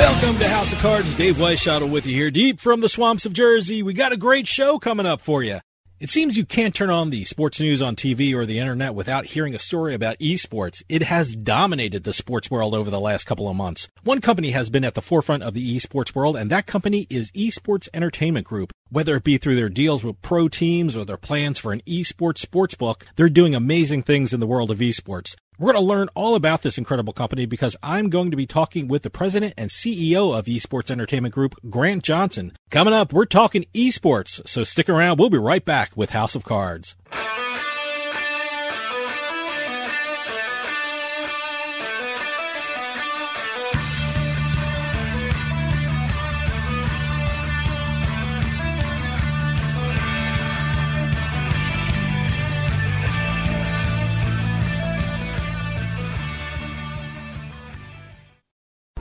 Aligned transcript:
Welcome 0.00 0.38
to 0.38 0.48
House 0.48 0.72
of 0.72 0.78
Cards. 0.78 1.14
Dave 1.14 1.36
Weishottle 1.36 1.90
with 1.90 2.06
you 2.06 2.14
here, 2.14 2.30
deep 2.30 2.58
from 2.58 2.80
the 2.80 2.88
swamps 2.88 3.26
of 3.26 3.34
Jersey. 3.34 3.82
We 3.82 3.92
got 3.92 4.14
a 4.14 4.16
great 4.16 4.48
show 4.48 4.78
coming 4.78 5.04
up 5.04 5.20
for 5.20 5.42
you. 5.42 5.60
It 5.98 6.08
seems 6.08 6.38
you 6.38 6.46
can't 6.46 6.74
turn 6.74 6.88
on 6.88 7.10
the 7.10 7.26
sports 7.26 7.60
news 7.60 7.82
on 7.82 7.96
TV 7.96 8.32
or 8.32 8.46
the 8.46 8.58
internet 8.58 8.94
without 8.94 9.26
hearing 9.26 9.54
a 9.54 9.58
story 9.58 9.94
about 9.94 10.18
esports. 10.18 10.82
It 10.88 11.02
has 11.02 11.36
dominated 11.36 12.04
the 12.04 12.14
sports 12.14 12.50
world 12.50 12.74
over 12.74 12.88
the 12.88 12.98
last 12.98 13.26
couple 13.26 13.46
of 13.46 13.56
months. 13.56 13.88
One 14.02 14.22
company 14.22 14.52
has 14.52 14.70
been 14.70 14.84
at 14.84 14.94
the 14.94 15.02
forefront 15.02 15.42
of 15.42 15.52
the 15.52 15.76
esports 15.76 16.14
world, 16.14 16.34
and 16.34 16.50
that 16.50 16.66
company 16.66 17.06
is 17.10 17.30
Esports 17.32 17.86
Entertainment 17.92 18.46
Group. 18.46 18.72
Whether 18.88 19.16
it 19.16 19.24
be 19.24 19.36
through 19.36 19.56
their 19.56 19.68
deals 19.68 20.02
with 20.02 20.22
pro 20.22 20.48
teams 20.48 20.96
or 20.96 21.04
their 21.04 21.18
plans 21.18 21.58
for 21.58 21.74
an 21.74 21.82
esports 21.86 22.42
sportsbook, 22.42 23.02
they're 23.16 23.28
doing 23.28 23.54
amazing 23.54 24.04
things 24.04 24.32
in 24.32 24.40
the 24.40 24.46
world 24.46 24.70
of 24.70 24.78
esports. 24.78 25.36
We're 25.60 25.74
going 25.74 25.84
to 25.84 25.88
learn 25.90 26.08
all 26.14 26.36
about 26.36 26.62
this 26.62 26.78
incredible 26.78 27.12
company 27.12 27.44
because 27.44 27.76
I'm 27.82 28.08
going 28.08 28.30
to 28.30 28.36
be 28.36 28.46
talking 28.46 28.88
with 28.88 29.02
the 29.02 29.10
president 29.10 29.52
and 29.58 29.68
CEO 29.68 30.34
of 30.34 30.46
Esports 30.46 30.90
Entertainment 30.90 31.34
Group, 31.34 31.54
Grant 31.68 32.02
Johnson. 32.02 32.56
Coming 32.70 32.94
up, 32.94 33.12
we're 33.12 33.26
talking 33.26 33.66
esports, 33.74 34.48
so 34.48 34.64
stick 34.64 34.88
around. 34.88 35.18
We'll 35.18 35.28
be 35.28 35.36
right 35.36 35.62
back 35.62 35.94
with 35.94 36.10
House 36.10 36.34
of 36.34 36.46
Cards. 36.46 36.96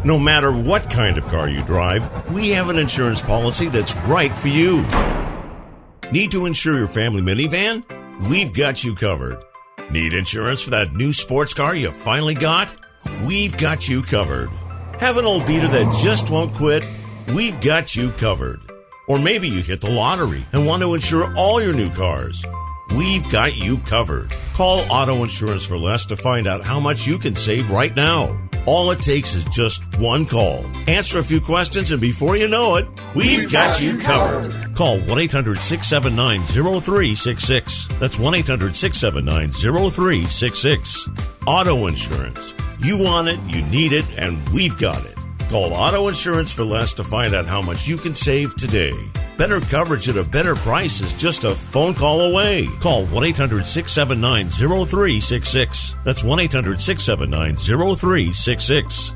No 0.06 0.18
matter 0.18 0.50
what 0.50 0.90
kind 0.90 1.18
of 1.18 1.28
car 1.28 1.50
you 1.50 1.62
drive, 1.64 2.32
we 2.32 2.52
have 2.52 2.70
an 2.70 2.78
insurance 2.78 3.22
policy 3.22 3.68
that's 3.68 3.94
right 4.08 4.34
for 4.34 4.48
you. 4.48 4.86
Need 6.14 6.32
to 6.32 6.46
insure 6.46 6.78
your 6.78 6.88
family 6.88 7.22
minivan? 7.22 7.84
We've 8.30 8.54
got 8.54 8.82
you 8.82 8.96
covered. 8.96 9.44
Need 9.92 10.14
insurance 10.14 10.62
for 10.62 10.70
that 10.70 10.94
new 10.94 11.12
sports 11.12 11.54
car 11.54 11.76
you 11.76 11.92
finally 11.92 12.34
got? 12.34 12.74
We've 13.26 13.58
got 13.58 13.90
you 13.90 14.02
covered. 14.02 14.50
Have 15.00 15.18
an 15.18 15.26
old 15.26 15.46
beater 15.46 15.68
that 15.68 16.02
just 16.02 16.30
won't 16.30 16.54
quit? 16.54 16.88
We've 17.28 17.60
got 17.60 17.94
you 17.94 18.12
covered. 18.12 18.62
Or 19.10 19.20
maybe 19.20 19.50
you 19.50 19.62
hit 19.62 19.82
the 19.82 19.90
lottery 19.90 20.46
and 20.54 20.66
want 20.66 20.82
to 20.82 20.94
insure 20.94 21.34
all 21.36 21.62
your 21.62 21.74
new 21.74 21.90
cars. 21.92 22.46
We've 22.96 23.30
got 23.30 23.58
you 23.58 23.80
covered. 23.80 24.32
Call 24.54 24.86
Auto 24.90 25.24
Insurance 25.24 25.66
for 25.66 25.78
Less 25.78 26.06
to 26.06 26.16
find 26.16 26.48
out 26.48 26.64
how 26.64 26.80
much 26.80 27.06
you 27.06 27.20
can 27.20 27.36
save 27.36 27.70
right 27.70 27.94
now. 27.94 28.49
All 28.70 28.92
it 28.92 29.00
takes 29.02 29.34
is 29.34 29.46
just 29.46 29.84
one 29.98 30.28
call. 30.28 30.64
Answer 30.88 31.18
a 31.18 31.24
few 31.24 31.42
questions, 31.42 31.92
and 31.92 32.00
before 32.00 32.38
you 32.38 32.48
know 32.48 32.76
it, 32.76 32.88
we've 33.16 33.52
got 33.52 33.82
you 33.82 33.98
covered. 33.98 34.76
Call 34.76 35.00
1 35.00 35.18
800 35.18 35.60
679 35.60 36.42
0366. 36.42 37.88
That's 38.00 38.20
1 38.20 38.36
800 38.36 38.76
679 38.76 39.50
0366. 39.50 41.10
Auto 41.48 41.88
Insurance. 41.88 42.54
You 42.80 43.00
want 43.00 43.30
it, 43.30 43.40
you 43.48 43.64
need 43.72 43.92
it, 43.92 44.06
and 44.20 44.38
we've 44.50 44.78
got 44.78 45.04
it. 45.04 45.19
Call 45.50 45.74
Auto 45.74 46.10
Insurance 46.10 46.54
for 46.54 46.64
Less 46.64 46.94
to 46.94 47.04
find 47.04 47.34
out 47.34 47.48
how 47.48 47.60
much 47.60 47.88
you 47.88 47.98
can 47.98 48.14
save 48.14 48.56
today. 48.56 48.94
Better 49.36 49.60
coverage 49.60 50.08
at 50.08 50.16
a 50.16 50.24
better 50.24 50.54
price 50.54 51.02
is 51.02 51.12
just 51.14 51.44
a 51.44 51.56
phone 51.56 51.96
call 51.96 52.22
away. 52.22 52.68
Call 52.80 53.08
1 53.08 53.24
800 53.24 53.66
679 53.66 54.50
0366. 54.50 55.96
That's 56.06 56.24
1 56.24 56.40
800 56.40 56.80
679 56.80 57.56
0366. 57.56 59.16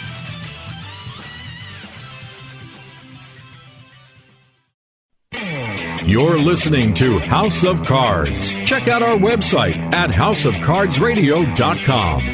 You're 6.11 6.37
listening 6.37 6.93
to 6.95 7.19
House 7.19 7.63
of 7.63 7.85
Cards. 7.85 8.53
Check 8.65 8.89
out 8.89 9.01
our 9.01 9.17
website 9.17 9.77
at 9.93 10.09
houseofcardsradio.com. 10.09 12.25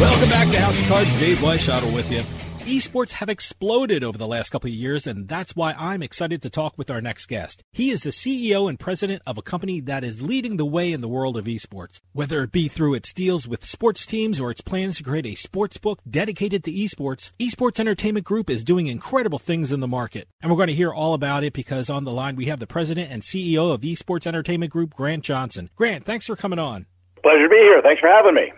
Welcome 0.00 0.30
back 0.30 0.48
to 0.48 0.58
House 0.58 0.80
of 0.80 0.86
Cards. 0.86 1.20
Dave 1.20 1.36
Weishottle 1.40 1.94
with 1.94 2.10
you. 2.10 2.22
Esports 2.68 3.12
have 3.12 3.30
exploded 3.30 4.04
over 4.04 4.18
the 4.18 4.26
last 4.26 4.50
couple 4.50 4.68
of 4.68 4.74
years, 4.74 5.06
and 5.06 5.26
that's 5.26 5.56
why 5.56 5.72
I'm 5.72 6.02
excited 6.02 6.42
to 6.42 6.50
talk 6.50 6.76
with 6.76 6.90
our 6.90 7.00
next 7.00 7.24
guest. 7.24 7.64
He 7.72 7.88
is 7.88 8.02
the 8.02 8.10
CEO 8.10 8.68
and 8.68 8.78
president 8.78 9.22
of 9.26 9.38
a 9.38 9.42
company 9.42 9.80
that 9.80 10.04
is 10.04 10.20
leading 10.20 10.58
the 10.58 10.66
way 10.66 10.92
in 10.92 11.00
the 11.00 11.08
world 11.08 11.38
of 11.38 11.46
esports. 11.46 12.00
Whether 12.12 12.42
it 12.42 12.52
be 12.52 12.68
through 12.68 12.92
its 12.92 13.14
deals 13.14 13.48
with 13.48 13.64
sports 13.64 14.04
teams 14.04 14.38
or 14.38 14.50
its 14.50 14.60
plans 14.60 14.98
to 14.98 15.02
create 15.02 15.24
a 15.24 15.34
sports 15.34 15.78
book 15.78 16.00
dedicated 16.08 16.62
to 16.64 16.70
esports, 16.70 17.32
Esports 17.40 17.80
Entertainment 17.80 18.26
Group 18.26 18.50
is 18.50 18.64
doing 18.64 18.86
incredible 18.86 19.38
things 19.38 19.72
in 19.72 19.80
the 19.80 19.88
market. 19.88 20.28
And 20.42 20.50
we're 20.50 20.58
going 20.58 20.68
to 20.68 20.74
hear 20.74 20.92
all 20.92 21.14
about 21.14 21.44
it 21.44 21.54
because 21.54 21.88
on 21.88 22.04
the 22.04 22.12
line 22.12 22.36
we 22.36 22.46
have 22.46 22.60
the 22.60 22.66
president 22.66 23.10
and 23.10 23.22
CEO 23.22 23.72
of 23.72 23.80
Esports 23.80 24.26
Entertainment 24.26 24.70
Group, 24.72 24.92
Grant 24.92 25.24
Johnson. 25.24 25.70
Grant, 25.74 26.04
thanks 26.04 26.26
for 26.26 26.36
coming 26.36 26.58
on. 26.58 26.84
Pleasure 27.22 27.44
to 27.44 27.48
be 27.48 27.56
here. 27.56 27.80
Thanks 27.80 28.00
for 28.00 28.10
having 28.10 28.34
me. 28.34 28.52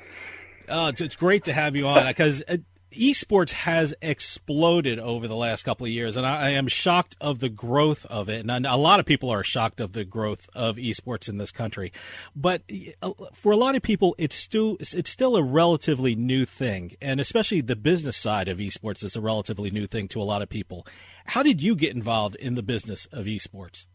Uh, 0.69 0.89
it's, 0.89 1.01
it's 1.01 1.17
great 1.17 1.45
to 1.45 1.53
have 1.53 1.77
you 1.77 1.87
on 1.87 2.09
because 2.09 2.43
uh, 2.49 2.57
esports 2.93 3.51
has 3.53 3.95
exploded 4.03 4.99
over 4.99 5.29
the 5.29 5.37
last 5.37 5.63
couple 5.63 5.87
of 5.87 5.93
years, 5.93 6.17
and 6.17 6.27
I, 6.27 6.47
I 6.47 6.51
am 6.51 6.69
shocked 6.69 7.17
of 7.21 7.39
the 7.39 7.49
growth 7.49 8.05
of 8.07 8.29
it. 8.29 8.49
And 8.49 8.67
a 8.67 8.77
lot 8.77 9.01
of 9.01 9.07
people 9.07 9.31
are 9.31 9.43
shocked 9.43 9.81
of 9.81 9.93
the 9.93 10.05
growth 10.05 10.49
of 10.55 10.77
esports 10.77 11.29
in 11.29 11.39
this 11.39 11.51
country. 11.51 11.93
But 12.35 12.63
uh, 13.03 13.13
for 13.33 13.53
a 13.53 13.57
lot 13.57 13.77
of 13.77 13.83
people, 13.83 14.15
it's 14.19 14.37
still 14.37 14.77
it's 14.81 15.11
still 15.11 15.37
a 15.37 15.43
relatively 15.43 16.15
new 16.15 16.45
thing, 16.45 16.93
and 17.01 17.21
especially 17.21 17.61
the 17.61 17.77
business 17.77 18.17
side 18.17 18.49
of 18.49 18.59
esports 18.59 19.05
is 19.05 19.17
a 19.17 19.21
relatively 19.21 19.71
new 19.71 19.87
thing 19.87 20.09
to 20.09 20.21
a 20.21 20.25
lot 20.25 20.43
of 20.43 20.49
people. 20.49 20.87
How 21.27 21.43
did 21.43 21.63
you 21.63 21.75
get 21.75 21.95
involved 21.95 22.37
in 22.37 22.55
the 22.55 22.63
business 22.63 23.07
of 23.13 23.27
esports? 23.27 23.87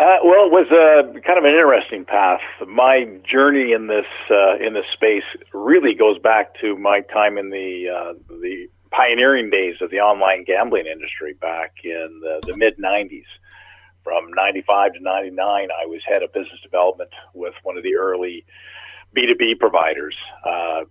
Uh, 0.00 0.16
well, 0.24 0.46
it 0.46 0.50
was 0.50 0.66
uh, 0.72 1.12
kind 1.20 1.36
of 1.36 1.44
an 1.44 1.50
interesting 1.50 2.06
path. 2.06 2.40
My 2.66 3.04
journey 3.22 3.72
in 3.72 3.86
this 3.86 4.08
uh, 4.30 4.56
in 4.56 4.72
this 4.72 4.86
space 4.94 5.28
really 5.52 5.92
goes 5.92 6.18
back 6.18 6.58
to 6.62 6.74
my 6.78 7.02
time 7.02 7.36
in 7.36 7.50
the 7.50 7.84
uh, 7.92 8.12
the 8.30 8.68
pioneering 8.90 9.50
days 9.50 9.76
of 9.82 9.90
the 9.90 10.00
online 10.00 10.44
gambling 10.44 10.86
industry 10.86 11.34
back 11.34 11.74
in 11.84 12.18
the, 12.22 12.40
the 12.46 12.56
mid 12.56 12.78
'90s. 12.78 13.28
From 14.02 14.30
'95 14.34 14.94
to 14.94 15.00
'99, 15.00 15.68
I 15.70 15.84
was 15.84 16.00
head 16.08 16.22
of 16.22 16.32
business 16.32 16.60
development 16.62 17.10
with 17.34 17.52
one 17.62 17.76
of 17.76 17.82
the 17.82 17.96
early 17.96 18.46
B2B 19.14 19.58
providers 19.58 20.16
uh, 20.46 20.84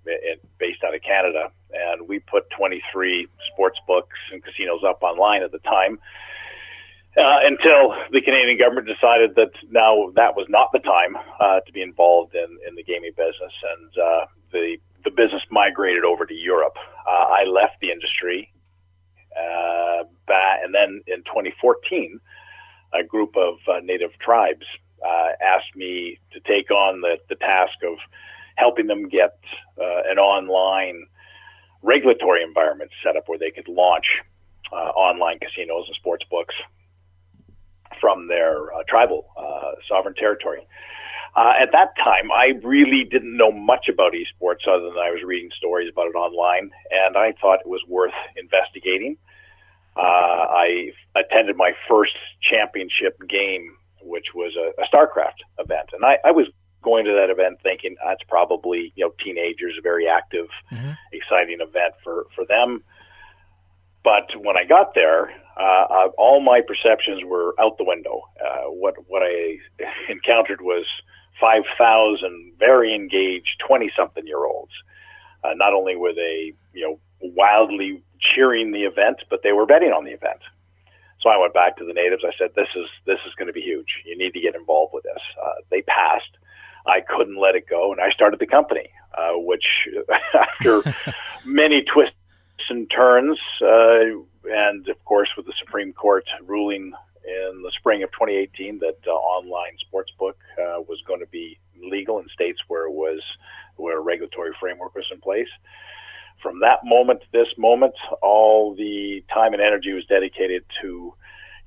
based 0.59 0.83
out 0.85 0.94
of 0.94 1.01
Canada, 1.01 1.50
and 1.73 2.07
we 2.07 2.19
put 2.19 2.47
23 2.51 3.27
sports 3.51 3.79
books 3.88 4.19
and 4.31 4.44
casinos 4.44 4.81
up 4.88 5.01
online 5.01 5.41
at 5.41 5.51
the 5.51 5.59
time 5.59 5.97
uh, 7.19 7.39
until 7.44 7.94
the 8.12 8.21
Canadian 8.21 8.57
government 8.57 8.88
decided 8.88 9.36
that 9.36 9.51
now 9.69 10.12
that 10.16 10.36
was 10.36 10.48
not 10.50 10.71
the 10.71 10.80
time 10.80 11.18
uh, 11.39 11.60
to 11.60 11.71
be 11.74 11.81
involved 11.81 12.33
in, 12.33 12.57
in 12.68 12.75
the 12.75 12.83
gaming 12.83 13.12
business, 13.16 13.54
and 13.75 13.92
uh, 13.98 14.25
the 14.51 14.77
the 15.04 15.12
business 15.12 15.42
migrated 15.50 16.04
over 16.04 16.25
to 16.25 16.33
Europe. 16.33 16.75
Uh, 17.07 17.25
I 17.30 17.44
left 17.45 17.80
the 17.81 17.92
industry, 17.92 18.51
uh, 19.36 20.04
and 20.63 20.74
then 20.74 21.01
in 21.07 21.24
2014, 21.24 22.19
a 22.94 23.04
group 23.04 23.36
of 23.36 23.56
uh, 23.68 23.80
native 23.83 24.12
tribes 24.19 24.66
asked 25.42 25.74
me 25.75 26.19
to 26.33 26.39
take 26.42 26.69
on 26.69 27.00
the, 27.00 27.18
the 27.30 27.36
task 27.36 27.75
of 27.88 27.98
helping 28.56 28.88
them 28.88 29.07
get 29.07 29.39
an 29.77 30.19
online 30.19 31.06
regulatory 31.81 32.44
environment 32.44 32.92
set 33.04 33.16
up 33.16 33.24
where 33.27 33.39
they 33.39 33.51
could 33.51 33.68
launch 33.69 34.06
online 34.71 35.39
casinos 35.39 35.86
and 35.88 35.95
sports 35.95 36.25
books 36.30 36.54
from 37.99 38.27
their 38.27 38.73
uh, 38.73 38.83
tribal 38.87 39.25
uh, 39.37 39.71
sovereign 39.87 40.15
territory. 40.15 40.65
Uh, 41.35 41.53
at 41.61 41.71
that 41.71 41.95
time, 41.97 42.31
I 42.31 42.59
really 42.63 43.03
didn't 43.03 43.37
know 43.37 43.51
much 43.51 43.87
about 43.87 44.13
esports 44.13 44.67
other 44.67 44.89
than 44.89 44.97
I 44.97 45.11
was 45.11 45.23
reading 45.23 45.51
stories 45.55 45.89
about 45.91 46.07
it 46.07 46.15
online, 46.15 46.71
and 46.91 47.15
I 47.15 47.33
thought 47.39 47.59
it 47.61 47.67
was 47.67 47.81
worth 47.87 48.13
investigating. 48.35 49.17
Uh, 49.95 50.01
I 50.01 50.91
attended 51.15 51.55
my 51.55 51.71
first 51.87 52.15
championship 52.41 53.19
game, 53.27 53.75
which 54.01 54.27
was 54.33 54.55
a, 54.55 54.81
a 54.81 54.85
StarCraft 54.87 55.39
event, 55.59 55.89
and 55.93 56.03
I, 56.03 56.17
I 56.25 56.31
was 56.31 56.47
going 56.81 57.05
to 57.05 57.11
that 57.11 57.29
event 57.29 57.59
thinking 57.61 57.95
that's 58.03 58.23
probably 58.27 58.93
you 58.95 59.05
know 59.05 59.13
teenagers, 59.23 59.75
a 59.77 59.81
very 59.81 60.07
active, 60.07 60.47
mm-hmm. 60.71 60.91
exciting 61.11 61.59
event 61.61 61.93
for 62.03 62.25
for 62.35 62.45
them. 62.45 62.83
But 64.03 64.31
when 64.41 64.57
I 64.57 64.63
got 64.63 64.95
there, 64.95 65.31
uh, 65.59 65.85
uh, 65.89 66.07
all 66.17 66.39
my 66.39 66.61
perceptions 66.61 67.21
were 67.25 67.53
out 67.59 67.77
the 67.77 67.83
window. 67.83 68.21
Uh, 68.39 68.69
what 68.69 68.95
what 69.07 69.21
I 69.23 69.57
encountered 70.09 70.61
was 70.61 70.85
five 71.39 71.63
thousand 71.77 72.53
very 72.57 72.95
engaged 72.95 73.61
twenty 73.65 73.91
something 73.95 74.25
year 74.25 74.45
olds. 74.45 74.71
Uh, 75.44 75.53
not 75.56 75.73
only 75.73 75.95
were 75.95 76.13
they 76.13 76.53
you 76.73 76.81
know 76.88 77.00
wildly 77.21 78.01
cheering 78.19 78.71
the 78.71 78.83
event, 78.83 79.17
but 79.29 79.44
they 79.44 79.51
were 79.51 79.65
betting 79.65 79.91
on 79.91 80.06
the 80.06 80.11
event. 80.11 80.39
So 81.21 81.29
I 81.29 81.38
went 81.38 81.53
back 81.53 81.77
to 81.77 81.85
the 81.85 81.94
natives. 81.94 82.23
I 82.25 82.31
said, 82.38 82.51
"This 82.56 82.69
is 82.75 82.88
this 83.06 83.19
is 83.27 83.33
going 83.35 83.47
to 83.47 83.53
be 83.53 83.61
huge. 83.61 84.01
You 84.06 84.17
need 84.17 84.33
to 84.33 84.39
get 84.39 84.56
involved 84.56 84.94
with 84.94 85.03
this." 85.03 85.21
Uh, 85.41 85.56
they 85.69 85.81
passed. 85.81 86.37
I 86.85 87.01
couldn't 87.01 87.37
let 87.37 87.56
it 87.56 87.68
go, 87.69 87.92
and 87.92 87.99
I 87.99 88.09
started 88.11 88.39
the 88.39 88.47
company, 88.47 88.89
uh, 89.18 89.33
which 89.33 89.66
after 90.33 90.81
many 91.45 91.83
twists 91.83 92.16
and 92.69 92.89
turns, 92.89 93.37
uh, 93.61 94.19
and 94.45 94.87
of 94.87 95.06
course, 95.06 95.30
with 95.37 95.45
the 95.45 95.54
Supreme 95.59 95.94
Court 95.94 96.25
ruling 96.45 96.94
in 97.25 97.61
the 97.61 97.71
spring 97.78 98.04
of 98.04 98.11
2018 98.11 98.80
that 98.80 98.97
uh, 99.07 99.11
online 99.11 99.78
sportsbook 99.85 100.35
uh, 100.57 100.81
was 100.87 101.01
going 101.07 101.19
to 101.19 101.28
be 101.28 101.59
legal 101.81 102.19
in 102.19 102.28
states 102.30 102.59
where 102.68 102.85
it 102.85 102.92
was 102.92 103.21
where 103.75 103.97
a 103.97 104.01
regulatory 104.01 104.51
framework 104.59 104.95
was 104.95 105.06
in 105.11 105.19
place. 105.21 105.47
From 106.42 106.59
that 106.61 106.80
moment 106.83 107.21
to 107.21 107.28
this 107.31 107.47
moment, 107.57 107.95
all 108.21 108.73
the 108.75 109.23
time 109.33 109.54
and 109.54 109.61
energy 109.61 109.94
was 109.94 110.06
dedicated 110.06 110.63
to 110.81 111.13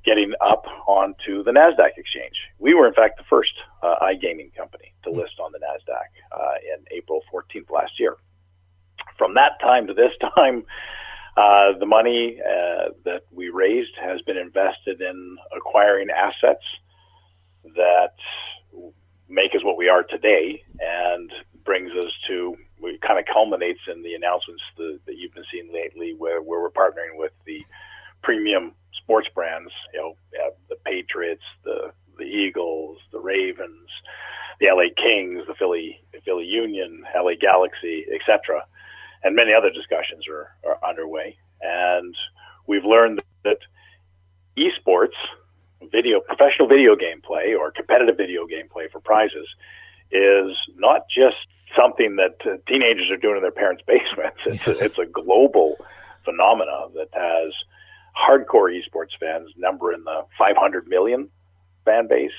getting 0.05 0.33
up 0.41 0.65
onto 0.87 1.43
the 1.45 1.53
Nasdaq 1.53 1.97
exchange. 1.97 2.35
We 2.59 2.75
were, 2.75 2.87
in 2.87 2.95
fact, 2.95 3.19
the 3.19 3.25
first 3.29 3.53
uh, 3.83 3.97
iGaming 4.03 4.55
company 4.55 4.93
to 5.05 5.11
list 5.11 5.39
on 5.39 5.53
the 5.53 5.59
Nasdaq 5.59 6.11
uh, 6.33 6.55
in 6.75 6.85
April 6.91 7.23
14th 7.33 7.71
last 7.71 8.01
year. 8.01 8.17
From 9.33 9.37
that 9.37 9.61
time 9.63 9.87
to 9.87 9.95
this 9.95 10.13
time, 10.37 10.63
uh, 11.39 11.79
the 11.79 11.87
money 11.87 12.39
uh, 12.39 12.91
that 13.07 13.23
we 13.33 13.49
raised 13.49 13.93
has 13.99 14.21
been 14.21 14.37
invested 14.37 15.01
in 15.01 15.39
acquiring 15.57 16.09
assets 16.11 16.63
that 17.75 18.13
make 19.31 19.55
us 19.55 19.65
what 19.65 19.79
we 19.79 19.89
are 19.89 20.03
today 20.03 20.63
and 20.79 21.33
brings 21.65 21.93
us 21.93 22.13
to 22.29 22.57
it 22.83 23.01
kind 23.01 23.19
of 23.19 23.25
culminates 23.33 23.81
in 23.91 24.03
the 24.03 24.13
announcements 24.13 24.63
that, 24.77 24.99
that 25.07 25.17
you've 25.17 25.33
been 25.33 25.47
seeing 25.51 25.73
lately 25.73 26.13
where, 26.13 26.43
where 26.43 26.61
we're 26.61 26.71
partnering 26.71 27.17
with 27.17 27.33
the 27.47 27.65
premium 28.23 28.75
sports 29.03 29.29
brands, 29.35 29.73
you 29.95 30.01
know, 30.01 30.15
the 30.69 30.77
Patriots, 30.85 31.45
the 31.65 31.91
the 32.19 32.25
Eagles, 32.25 32.99
the 33.13 33.19
Ravens, 33.19 33.89
the 34.61 34.67
LA 34.67 34.93
Kings, 34.95 35.47
the 35.47 35.55
Philly 35.55 36.03
the 36.13 36.21
Philly 36.21 36.45
Union, 36.45 37.03
LA 37.17 37.33
Galaxy, 37.41 38.05
etc 38.13 38.67
and 39.25 39.37
many 39.37 39.53
other 39.53 39.71
discussions 39.71 40.27
are, 40.29 40.51
are 40.69 40.79
underway. 40.89 41.37
And 41.61 42.15
we've 42.67 42.85
learned 42.85 43.23
that 43.45 43.59
esports, 44.57 45.19
video, 45.91 46.21
professional 46.21 46.69
video 46.69 46.97
game 46.97 47.21
play 47.23 47.55
or 47.55 47.71
competitive 47.71 48.17
video 48.17 48.47
game 48.47 48.69
play 48.69 48.89
for 48.91 49.01
prizes 49.01 49.49
is 50.11 50.57
not 50.77 51.09
just 51.09 51.37
something 51.77 52.17
that 52.17 52.37
uh, 52.45 52.57
teenagers 52.69 53.11
are 53.11 53.17
doing 53.17 53.37
in 53.37 53.43
their 53.43 53.51
parents' 53.51 53.83
basements. 53.87 54.41
It's 54.47 54.67
a, 54.67 54.85
it's 54.85 54.99
a 54.99 55.07
global 55.07 55.77
phenomena 56.25 56.89
that 56.95 57.09
has 57.13 57.53
hardcore 58.17 58.71
esports 58.71 59.19
fans 59.19 59.51
number 59.57 59.93
in 59.93 60.05
the 60.05 60.25
500 60.39 60.87
million 60.87 61.29
fan 61.85 62.07
base 62.09 62.33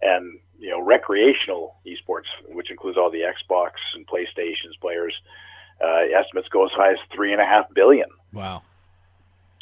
and 0.00 0.38
you 0.58 0.70
know 0.70 0.82
recreational 0.82 1.76
esports, 1.86 2.26
which 2.48 2.70
includes 2.70 2.96
all 2.98 3.10
the 3.10 3.20
Xbox 3.20 3.72
and 3.94 4.06
PlayStations 4.06 4.80
players. 4.80 5.14
Uh, 5.82 6.18
estimates 6.18 6.48
go 6.48 6.64
as 6.64 6.72
high 6.72 6.92
as 6.92 6.98
three 7.14 7.32
and 7.32 7.40
a 7.40 7.44
half 7.44 7.64
billion. 7.74 8.08
Wow. 8.32 8.62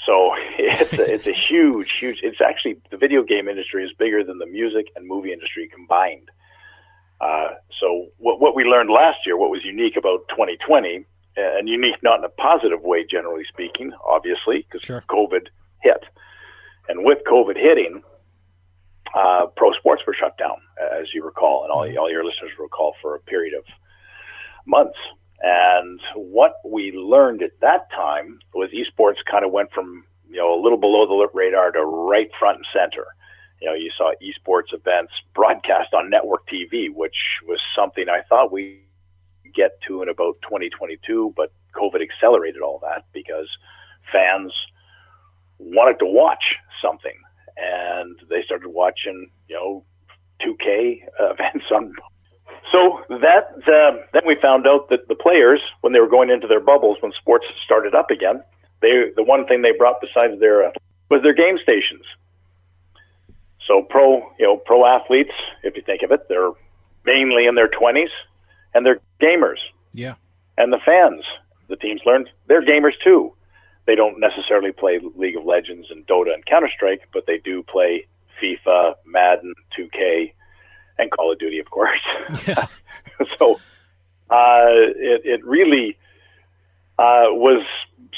So 0.07 0.33
it's 0.59 0.93
a, 0.93 1.13
it's 1.15 1.27
a 1.27 1.33
huge, 1.33 1.93
huge. 1.99 2.21
It's 2.23 2.41
actually 2.41 2.77
the 2.91 2.97
video 2.97 3.23
game 3.23 3.49
industry 3.49 3.85
is 3.85 3.93
bigger 3.99 4.25
than 4.25 4.39
the 4.39 4.47
music 4.47 4.87
and 4.97 5.07
movie 5.07 5.33
industry 5.33 5.69
combined. 5.73 6.31
Uh, 7.21 7.51
so 7.79 8.07
what 8.19 8.41
what 8.41 8.55
we 8.55 8.65
learned 8.65 8.91
last 8.91 9.19
year, 9.27 9.37
what 9.37 9.51
was 9.51 9.65
unique 9.65 9.97
about 9.97 10.21
2020, 10.31 11.05
and 11.37 11.69
unique 11.69 12.03
not 12.03 12.19
in 12.19 12.25
a 12.25 12.31
positive 12.31 12.81
way, 12.83 13.05
generally 13.09 13.45
speaking, 13.49 13.93
obviously, 14.05 14.67
because 14.67 14.83
Sure. 14.83 15.05
COVID 15.09 15.49
hit, 15.83 16.03
and 16.89 17.05
with 17.05 17.19
COVID 17.31 17.57
hitting, 17.57 18.03
uh, 19.15 19.47
pro 19.57 19.73
sports 19.73 20.03
were 20.07 20.15
shut 20.15 20.37
down, 20.39 20.57
as 20.99 21.13
you 21.13 21.25
recall, 21.25 21.65
and 21.65 21.73
all 21.73 21.85
all 21.99 22.11
your 22.11 22.25
listeners 22.25 22.53
recall 22.59 22.95
for 23.03 23.17
a 23.17 23.21
period 23.21 23.55
of 23.55 23.65
months. 24.67 24.99
And 25.43 26.01
what 26.15 26.61
we 26.65 26.93
learned 26.93 27.43
at 27.43 27.59
that 27.61 27.91
time 27.91 28.41
was 28.55 28.71
esports 28.71 29.25
kind 29.31 29.45
of 29.45 29.53
went 29.53 29.73
from 29.73 30.05
you 30.29 30.37
know 30.37 30.55
a 30.55 30.61
little 30.61 30.79
below 30.79 31.07
the 31.07 31.29
radar 31.33 31.73
to 31.73 31.85
right 31.85 32.31
front 32.39 32.59
and 32.59 32.67
center. 32.73 33.07
You 33.61 33.69
know, 33.69 33.75
you 33.75 33.91
saw 33.97 34.13
esports 34.23 34.73
events 34.73 35.13
broadcast 35.35 35.93
on 35.93 36.09
network 36.09 36.49
TV, 36.49 36.93
which 36.93 37.17
was 37.47 37.61
something 37.75 38.07
I 38.09 38.23
thought 38.29 38.53
we 38.53 38.81
get 39.55 39.81
to 39.87 40.03
in 40.03 40.09
about 40.09 40.37
2022, 40.43 41.35
but 41.37 41.53
COVID 41.75 42.01
accelerated 42.03 42.63
all 42.63 42.79
that 42.83 43.05
because 43.13 43.49
fans 44.13 44.53
wanted 45.59 45.99
to 45.99 46.07
watch 46.07 46.57
something, 46.83 47.17
and 47.57 48.17
they 48.29 48.43
started 48.43 48.69
watching 48.69 49.31
you 49.49 49.57
know 49.57 49.85
2K 50.43 51.03
events 51.21 51.67
on 51.75 51.95
so 52.73 53.01
that 53.09 53.55
uh, 53.67 53.99
then 54.13 54.23
we 54.27 54.37
found 54.41 54.67
out 54.67 54.89
that 54.91 55.09
the 55.09 55.15
players, 55.15 55.61
when 55.81 55.93
they 55.93 56.01
were 56.01 56.09
going 56.09 56.31
into 56.31 56.47
their 56.47 56.61
bubbles, 56.61 56.99
when 57.01 57.13
sports 57.13 57.47
started 57.65 57.95
up 57.95 58.11
again, 58.11 58.43
they 58.81 59.11
the 59.17 59.23
one 59.23 59.47
thing 59.47 59.63
they 59.63 59.73
brought 59.73 60.01
besides 60.01 60.39
their 60.41 60.69
uh, 60.69 60.73
was 61.11 61.23
their 61.23 61.35
game 61.35 61.59
stations. 61.63 62.05
So 63.67 63.83
pro, 63.83 64.19
you 64.39 64.47
know, 64.47 64.57
pro 64.57 64.87
athletes, 64.87 65.33
if 65.63 65.77
you 65.77 65.83
think 65.83 66.03
of 66.03 66.13
it, 66.13 66.29
they're 66.29 66.51
mainly 67.05 67.47
in 67.47 67.55
their 67.55 67.69
twenties, 67.69 68.11
and 68.75 68.87
they're 68.87 69.01
gamers. 69.21 69.59
Yeah. 69.93 70.15
And 70.57 70.73
the 70.73 70.81
fans, 70.85 71.25
the 71.69 71.77
teams 71.77 72.03
learned 72.07 72.29
they're 72.47 72.65
gamers 72.65 72.95
too. 73.03 73.35
They 73.87 73.97
don't 73.97 74.21
necessarily 74.21 74.73
play 74.73 75.01
League 75.17 75.37
of 75.37 75.45
Legends 75.45 75.89
and 75.91 76.07
Dota 76.07 76.33
and 76.33 76.47
Counter 76.47 76.71
Strike, 76.75 77.09
but 77.13 77.27
they 77.27 77.39
do 77.39 77.63
play 77.65 78.07
FIFA, 78.41 78.95
Madden, 79.05 79.55
2K, 79.77 80.33
and 81.01 81.11
Call 81.11 81.33
of 81.33 81.39
Duty, 81.39 81.59
of 81.59 81.71
course. 81.71 82.01
so 83.39 83.61
uh, 84.31 84.69
it, 84.97 85.23
it 85.25 85.45
really 85.45 85.97
uh, 86.99 87.33
was 87.33 87.65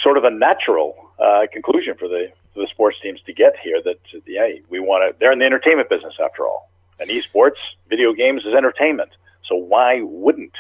sort 0.03 0.19
of 0.19 0.25
a 0.25 0.31
natural 0.31 0.97
uh, 1.19 1.47
conclusion 1.53 1.95
for 1.99 2.09
the 2.09 2.33
for 2.53 2.61
the 2.61 2.69
sports 2.69 2.99
teams 3.03 3.21
to 3.23 3.33
get 3.33 3.55
here. 3.63 3.81
That 3.83 3.99
yeah, 4.27 4.49
we 4.69 4.81
want 4.81 5.11
to. 5.11 5.19
They're 5.19 5.33
in 5.33 5.39
the 5.39 5.47
entertainment 5.47 5.89
business 5.89 6.15
after 6.23 6.47
all, 6.47 6.71
and 6.99 7.09
esports, 7.11 7.61
video 7.89 8.13
games, 8.13 8.45
is 8.45 8.55
entertainment. 8.55 9.11
So 9.49 9.57
why 9.57 10.01
wouldn't 10.03 10.55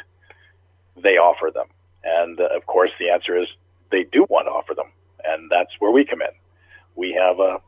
they 0.96 1.16
offer 1.16 1.50
them? 1.52 1.66
And 2.04 2.40
uh, 2.40 2.48
of 2.56 2.66
course, 2.66 2.90
the 2.98 3.10
answer 3.10 3.36
is 3.36 3.48
they 3.90 4.04
do 4.04 4.26
want 4.28 4.46
to 4.46 4.50
offer 4.50 4.74
them, 4.74 4.90
and 5.24 5.50
that's 5.50 5.70
where 5.78 5.90
we 5.90 6.04
come 6.04 6.22
in. 6.22 6.34
We 6.94 7.12
have 7.12 7.38
a, 7.40 7.58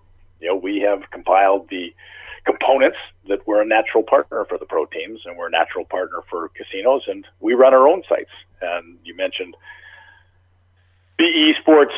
you 0.40 0.48
know, 0.48 0.56
we 0.56 0.80
have 0.80 1.10
compiled 1.10 1.68
the 1.68 1.94
components 2.44 2.98
that 3.28 3.46
we're 3.46 3.62
a 3.62 3.66
natural 3.66 4.02
partner 4.02 4.44
for 4.48 4.58
the 4.58 4.66
pro 4.66 4.86
teams 4.86 5.20
and 5.24 5.36
we're 5.36 5.48
a 5.48 5.50
natural 5.50 5.84
partner 5.84 6.18
for 6.30 6.48
casinos 6.50 7.02
and 7.06 7.26
we 7.40 7.54
run 7.54 7.72
our 7.74 7.88
own 7.88 8.02
sites. 8.08 8.30
And 8.60 8.98
you 9.04 9.16
mentioned 9.16 9.56
the 11.18 11.24
esports 11.24 11.94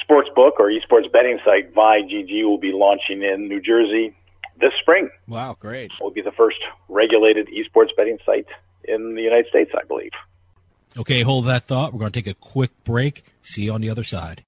sports 0.00 0.28
book 0.34 0.54
or 0.58 0.70
esports 0.70 1.10
betting 1.12 1.38
site 1.44 1.74
ViGG 1.74 2.44
will 2.44 2.58
be 2.58 2.72
launching 2.72 3.22
in 3.22 3.48
New 3.48 3.60
Jersey 3.60 4.14
this 4.60 4.72
spring. 4.80 5.10
Wow, 5.28 5.56
great. 5.58 5.86
It 5.86 6.02
will 6.02 6.10
be 6.10 6.22
the 6.22 6.32
first 6.32 6.58
regulated 6.88 7.48
esports 7.48 7.94
betting 7.96 8.18
site 8.24 8.46
in 8.84 9.14
the 9.14 9.22
United 9.22 9.46
States, 9.48 9.70
I 9.78 9.84
believe. 9.84 10.12
Okay, 10.96 11.22
hold 11.22 11.46
that 11.46 11.64
thought. 11.64 11.92
We're 11.92 12.00
going 12.00 12.12
to 12.12 12.22
take 12.22 12.30
a 12.30 12.34
quick 12.34 12.70
break. 12.84 13.24
See 13.42 13.62
you 13.64 13.72
on 13.72 13.80
the 13.80 13.90
other 13.90 14.04
side. 14.04 14.44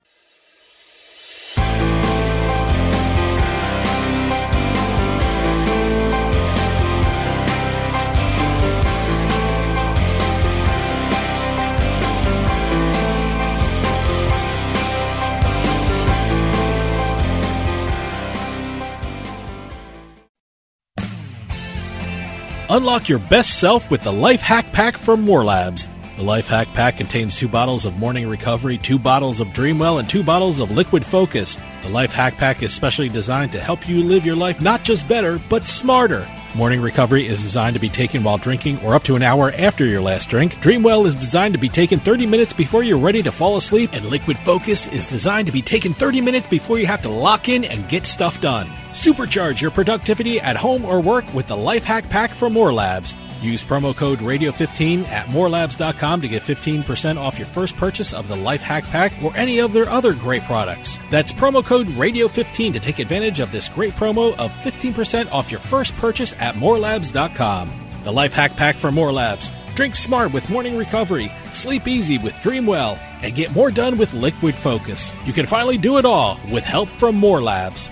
Unlock 22.75 23.09
your 23.09 23.21
best 23.21 23.61
self 23.61 23.89
with 23.89 24.03
the 24.03 24.13
Life 24.13 24.41
Hack 24.41 24.73
Pack 24.73 24.97
from 24.97 25.21
More 25.21 25.45
Labs. 25.45 25.87
The 26.17 26.23
Life 26.23 26.47
Hack 26.47 26.69
Pack 26.75 26.99
contains 26.99 27.37
two 27.37 27.49
bottles 27.49 27.85
of 27.85 27.99
Morning 27.99 28.29
Recovery, 28.29 28.79
two 28.79 29.01
bottles 29.01 29.41
of 29.41 29.49
Dreamwell, 29.49 29.99
and 29.99 30.09
two 30.09 30.23
bottles 30.23 30.61
of 30.61 30.71
Liquid 30.71 31.05
Focus. 31.05 31.59
The 31.83 31.89
Life 31.89 32.13
Hack 32.13 32.37
Pack 32.37 32.63
is 32.63 32.73
specially 32.73 33.09
designed 33.09 33.51
to 33.51 33.61
help 33.61 33.89
you 33.89 34.05
live 34.05 34.25
your 34.25 34.37
life 34.37 34.61
not 34.61 34.85
just 34.85 35.09
better, 35.09 35.41
but 35.51 35.67
smarter. 35.67 36.25
Morning 36.55 36.81
Recovery 36.81 37.27
is 37.27 37.43
designed 37.43 37.75
to 37.75 37.81
be 37.81 37.89
taken 37.89 38.23
while 38.23 38.39
drinking 38.39 38.79
or 38.85 38.95
up 38.95 39.03
to 39.05 39.17
an 39.17 39.25
hour 39.25 39.51
after 39.59 39.85
your 39.87 40.03
last 40.03 40.29
drink. 40.29 40.55
Dreamwell 40.55 41.05
is 41.05 41.17
designed 41.17 41.55
to 41.55 41.61
be 41.61 41.69
taken 41.69 41.99
30 41.99 42.27
minutes 42.27 42.53
before 42.53 42.85
you're 42.85 42.97
ready 42.97 43.21
to 43.23 43.33
fall 43.33 43.57
asleep, 43.57 43.91
and 43.93 44.05
Liquid 44.05 44.39
Focus 44.39 44.87
is 44.87 45.09
designed 45.09 45.49
to 45.49 45.53
be 45.53 45.63
taken 45.63 45.93
30 45.93 46.21
minutes 46.21 46.47
before 46.47 46.79
you 46.79 46.87
have 46.87 47.03
to 47.03 47.11
lock 47.11 47.49
in 47.49 47.65
and 47.65 47.89
get 47.89 48.07
stuff 48.07 48.41
done. 48.41 48.69
Supercharge 48.93 49.61
your 49.61 49.73
productivity 49.73 50.41
at 50.41 50.55
home 50.55 50.85
or 50.85 51.01
work 51.01 51.35
with 51.35 51.49
the 51.49 51.57
Life 51.57 51.83
Hack 51.83 52.09
Pack 52.09 52.31
from 52.31 52.53
More 52.53 52.73
Labs. 52.73 53.13
Use 53.45 53.63
promo 53.63 53.95
code 53.95 54.21
Radio15 54.21 55.07
at 55.09 55.27
morelabs.com 55.27 56.21
to 56.23 56.29
get 56.29 56.43
15% 56.43 57.17
off 57.19 57.39
your 57.39 57.47
first 57.47 57.77
purchase 57.77 58.13
of 58.15 58.27
the 58.27 58.37
Life 58.37 58.63
Hack 58.63 58.85
Pack 58.85 59.13
or 59.23 59.37
any 59.37 59.61
of 59.61 59.73
their 59.73 59.89
other 59.89 60.15
great 60.15 60.43
products. 60.45 60.99
That's 61.11 61.33
promo 61.33 61.65
code 61.65 61.89
Radio15 61.89 62.73
to 62.73 62.81
take 62.81 62.99
advantage 62.99 63.41
of 63.41 63.53
this 63.53 63.69
great 63.69 63.93
promo 63.93 64.35
of 64.39 64.51
15% 64.63 65.31
off 65.31 65.51
your 65.51 65.61
first 65.61 65.95
purchase 65.99 66.33
at 66.39 66.55
morelabs.com. 66.55 67.71
The 68.05 68.13
Life 68.13 68.33
Hack 68.33 68.57
Pack 68.57 68.77
for 68.77 68.91
More 68.91 69.13
Labs. 69.13 69.51
Drink 69.75 69.97
smart 69.97 70.33
with 70.33 70.49
morning 70.51 70.77
recovery, 70.77 71.33
sleep 71.53 71.89
easy 71.89 72.17
with 72.17 72.33
Dreamwell, 72.35 72.97
and 73.23 73.35
get 73.35 73.53
more 73.55 73.71
done 73.71 73.99
with 73.99 74.15
Liquid 74.15 74.55
Focus. 74.55 75.13
You 75.25 75.33
can 75.33 75.47
finally 75.47 75.79
do 75.79 75.99
it 75.99 76.05
all 76.05 76.39
with 76.53 76.65
help 76.65 76.89
from 76.89 77.17
More 77.17 77.43
Labs. 77.43 77.91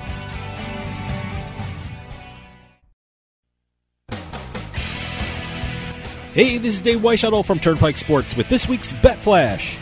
Hey, 6.35 6.57
this 6.57 6.77
is 6.77 6.81
Dave 6.81 7.01
Weishuttle 7.01 7.45
from 7.45 7.59
Turnpike 7.59 7.99
Sports 7.99 8.35
with 8.39 8.49
this 8.49 8.67
week's 8.67 8.95
Bet 8.95 9.19
Flash. 9.19 9.79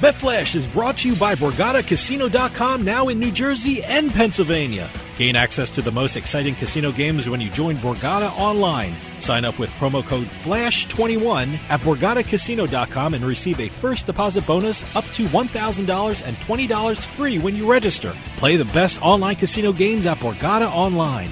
Bet 0.00 0.16
Flash 0.16 0.56
is 0.56 0.66
brought 0.66 0.96
to 0.98 1.08
you 1.08 1.14
by 1.14 1.36
BorgataCasino.com 1.36 2.84
now 2.84 3.06
in 3.06 3.20
New 3.20 3.30
Jersey 3.30 3.84
and 3.84 4.10
Pennsylvania. 4.10 4.90
Gain 5.18 5.36
access 5.36 5.70
to 5.70 5.80
the 5.80 5.92
most 5.92 6.16
exciting 6.16 6.56
casino 6.56 6.90
games 6.90 7.28
when 7.28 7.40
you 7.40 7.48
join 7.48 7.76
Borgata 7.76 8.36
online. 8.36 8.96
Sign 9.20 9.44
up 9.44 9.60
with 9.60 9.70
promo 9.70 10.04
code 10.04 10.26
FLASH21 10.26 11.60
at 11.68 11.80
BorgataCasino.com 11.82 13.14
and 13.14 13.24
receive 13.24 13.60
a 13.60 13.68
first 13.68 14.06
deposit 14.06 14.44
bonus 14.48 14.82
up 14.96 15.04
to 15.14 15.26
$1,000 15.26 16.26
and 16.26 16.36
$20 16.38 16.96
free 16.98 17.38
when 17.38 17.54
you 17.54 17.70
register. 17.70 18.16
Play 18.38 18.56
the 18.56 18.64
best 18.64 19.00
online 19.00 19.36
casino 19.36 19.72
games 19.72 20.06
at 20.06 20.18
Borgata 20.18 20.68
Online. 20.72 21.30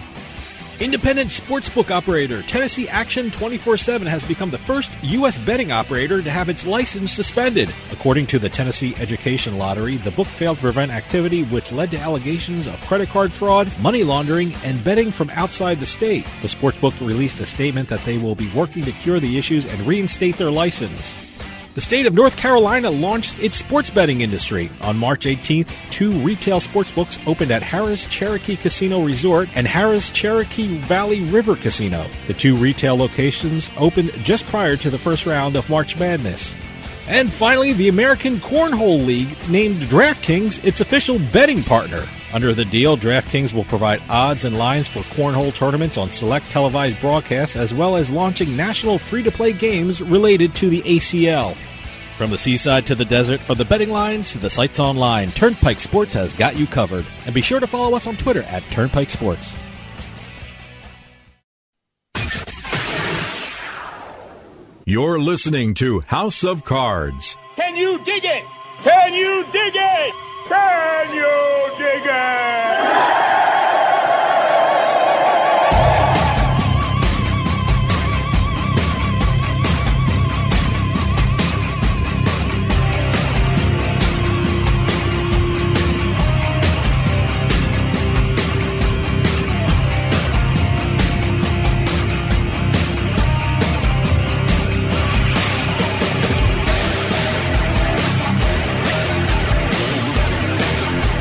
Independent 0.78 1.30
sportsbook 1.30 1.90
operator 1.90 2.42
Tennessee 2.42 2.86
Action 2.86 3.30
24 3.30 3.78
7 3.78 4.06
has 4.06 4.24
become 4.24 4.50
the 4.50 4.58
first 4.58 4.90
U.S. 5.02 5.38
betting 5.38 5.72
operator 5.72 6.20
to 6.20 6.30
have 6.30 6.50
its 6.50 6.66
license 6.66 7.12
suspended. 7.12 7.70
According 7.92 8.26
to 8.26 8.38
the 8.38 8.50
Tennessee 8.50 8.94
Education 8.98 9.56
Lottery, 9.56 9.96
the 9.96 10.10
book 10.10 10.26
failed 10.26 10.58
to 10.58 10.62
prevent 10.62 10.92
activity 10.92 11.44
which 11.44 11.72
led 11.72 11.90
to 11.92 11.98
allegations 11.98 12.66
of 12.66 12.78
credit 12.82 13.08
card 13.08 13.32
fraud, 13.32 13.72
money 13.80 14.04
laundering, 14.04 14.52
and 14.64 14.84
betting 14.84 15.10
from 15.10 15.30
outside 15.30 15.80
the 15.80 15.86
state. 15.86 16.26
The 16.42 16.48
sportsbook 16.48 17.00
released 17.00 17.40
a 17.40 17.46
statement 17.46 17.88
that 17.88 18.04
they 18.04 18.18
will 18.18 18.34
be 18.34 18.52
working 18.52 18.84
to 18.84 18.92
cure 18.92 19.18
the 19.18 19.38
issues 19.38 19.64
and 19.64 19.80
reinstate 19.86 20.36
their 20.36 20.50
license. 20.50 21.25
The 21.76 21.82
state 21.82 22.06
of 22.06 22.14
North 22.14 22.38
Carolina 22.38 22.90
launched 22.90 23.38
its 23.38 23.58
sports 23.58 23.90
betting 23.90 24.22
industry. 24.22 24.70
On 24.80 24.96
March 24.96 25.26
18th, 25.26 25.68
two 25.90 26.10
retail 26.10 26.58
sports 26.58 26.90
books 26.90 27.18
opened 27.26 27.50
at 27.50 27.60
Harrah's 27.60 28.06
Cherokee 28.06 28.56
Casino 28.56 29.04
Resort 29.04 29.50
and 29.54 29.66
Harrah's 29.66 30.08
Cherokee 30.08 30.78
Valley 30.78 31.20
River 31.20 31.54
Casino. 31.54 32.06
The 32.28 32.32
two 32.32 32.54
retail 32.54 32.96
locations 32.96 33.70
opened 33.76 34.10
just 34.24 34.46
prior 34.46 34.78
to 34.78 34.88
the 34.88 34.96
first 34.96 35.26
round 35.26 35.54
of 35.54 35.68
March 35.68 35.98
Madness. 35.98 36.54
And 37.08 37.30
finally, 37.30 37.74
the 37.74 37.88
American 37.88 38.38
Cornhole 38.38 39.04
League 39.04 39.36
named 39.50 39.82
DraftKings 39.82 40.64
its 40.64 40.80
official 40.80 41.18
betting 41.30 41.62
partner. 41.62 42.06
Under 42.36 42.52
the 42.52 42.66
deal, 42.66 42.98
DraftKings 42.98 43.54
will 43.54 43.64
provide 43.64 44.02
odds 44.10 44.44
and 44.44 44.58
lines 44.58 44.88
for 44.88 45.00
cornhole 45.00 45.54
tournaments 45.54 45.96
on 45.96 46.10
select 46.10 46.50
televised 46.50 47.00
broadcasts, 47.00 47.56
as 47.56 47.72
well 47.72 47.96
as 47.96 48.10
launching 48.10 48.54
national 48.54 48.98
free 48.98 49.22
to 49.22 49.30
play 49.30 49.54
games 49.54 50.02
related 50.02 50.54
to 50.56 50.68
the 50.68 50.82
ACL. 50.82 51.56
From 52.18 52.28
the 52.28 52.36
seaside 52.36 52.86
to 52.88 52.94
the 52.94 53.06
desert, 53.06 53.40
from 53.40 53.56
the 53.56 53.64
betting 53.64 53.88
lines 53.88 54.32
to 54.32 54.38
the 54.38 54.50
sites 54.50 54.78
online, 54.78 55.30
Turnpike 55.30 55.80
Sports 55.80 56.12
has 56.12 56.34
got 56.34 56.56
you 56.56 56.66
covered. 56.66 57.06
And 57.24 57.34
be 57.34 57.40
sure 57.40 57.58
to 57.58 57.66
follow 57.66 57.96
us 57.96 58.06
on 58.06 58.18
Twitter 58.18 58.42
at 58.42 58.62
Turnpike 58.70 59.08
Sports. 59.08 59.56
You're 64.84 65.18
listening 65.18 65.72
to 65.76 66.00
House 66.00 66.44
of 66.44 66.66
Cards. 66.66 67.34
Can 67.56 67.76
you 67.76 68.04
dig 68.04 68.26
it? 68.26 68.44
Can 68.82 69.14
you 69.14 69.42
dig 69.52 69.72
it? 69.74 70.25
Can 70.48 71.12
you 71.12 71.46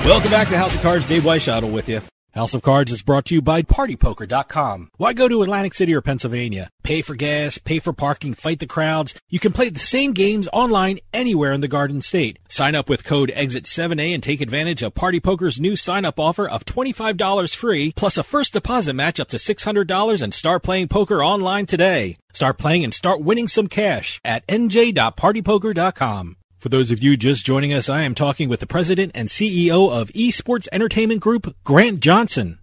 Welcome 0.05 0.29
back 0.29 0.49
to 0.49 0.57
House 0.57 0.75
of 0.75 0.83
Cards. 0.83 1.07
Dave 1.07 1.23
Weishottle 1.23 1.71
with 1.71 1.89
you. 1.89 1.99
House 2.31 2.53
of 2.53 2.61
Cards 2.61 2.91
is 2.91 3.01
brought 3.01 3.25
to 3.25 3.33
you 3.33 3.41
by 3.41 3.63
PartyPoker.com. 3.63 4.91
Why 4.97 5.13
go 5.13 5.27
to 5.27 5.41
Atlantic 5.41 5.73
City 5.73 5.95
or 5.95 6.01
Pennsylvania? 6.01 6.69
Pay 6.83 7.01
for 7.01 7.15
gas, 7.15 7.57
pay 7.57 7.79
for 7.79 7.91
parking, 7.91 8.35
fight 8.35 8.59
the 8.59 8.67
crowds. 8.67 9.15
You 9.29 9.39
can 9.39 9.51
play 9.51 9.69
the 9.69 9.79
same 9.79 10.13
games 10.13 10.47
online 10.53 10.99
anywhere 11.11 11.53
in 11.53 11.61
the 11.61 11.67
Garden 11.67 12.01
State. 12.01 12.37
Sign 12.49 12.75
up 12.75 12.87
with 12.87 13.03
code 13.03 13.31
EXIT7A 13.35 14.13
and 14.13 14.21
take 14.21 14.41
advantage 14.41 14.83
of 14.83 14.93
Party 14.93 15.19
Poker's 15.19 15.59
new 15.59 15.75
sign-up 15.75 16.19
offer 16.19 16.47
of 16.47 16.65
$25 16.65 17.55
free, 17.55 17.91
plus 17.95 18.19
a 18.19 18.23
first 18.23 18.53
deposit 18.53 18.93
match 18.93 19.19
up 19.19 19.29
to 19.29 19.37
$600 19.37 20.21
and 20.21 20.35
start 20.35 20.61
playing 20.61 20.87
poker 20.87 21.23
online 21.23 21.65
today. 21.65 22.17
Start 22.31 22.59
playing 22.59 22.83
and 22.83 22.93
start 22.93 23.21
winning 23.21 23.47
some 23.47 23.67
cash 23.67 24.21
at 24.23 24.45
nj.partypoker.com. 24.45 26.37
For 26.65 26.69
those 26.69 26.89
of 26.89 27.03
you 27.03 27.15
just 27.15 27.45
joining 27.45 27.73
us, 27.73 27.89
I 27.89 28.01
am 28.01 28.15
talking 28.15 28.49
with 28.49 28.59
the 28.59 28.65
president 28.65 29.11
and 29.13 29.29
CEO 29.29 29.91
of 29.91 30.09
Esports 30.13 30.67
Entertainment 30.71 31.21
Group, 31.21 31.55
Grant 31.63 31.99
Johnson. 31.99 32.57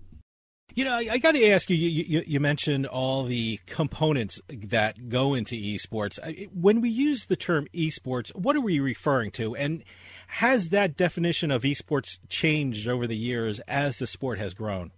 You 0.74 0.86
know, 0.86 0.94
I, 0.94 1.06
I 1.12 1.18
got 1.18 1.32
to 1.32 1.48
ask 1.48 1.70
you, 1.70 1.76
you, 1.76 2.04
you. 2.08 2.24
You 2.26 2.40
mentioned 2.40 2.84
all 2.84 3.22
the 3.22 3.60
components 3.64 4.40
that 4.48 5.08
go 5.08 5.34
into 5.34 5.54
esports. 5.54 6.18
When 6.52 6.80
we 6.80 6.90
use 6.90 7.26
the 7.26 7.36
term 7.36 7.68
esports, 7.72 8.34
what 8.34 8.56
are 8.56 8.60
we 8.60 8.80
referring 8.80 9.30
to? 9.32 9.54
And 9.54 9.84
has 10.26 10.70
that 10.70 10.96
definition 10.96 11.52
of 11.52 11.62
esports 11.62 12.18
changed 12.28 12.88
over 12.88 13.06
the 13.06 13.16
years 13.16 13.60
as 13.68 14.00
the 14.00 14.08
sport 14.08 14.40
has 14.40 14.52
grown? 14.52 14.90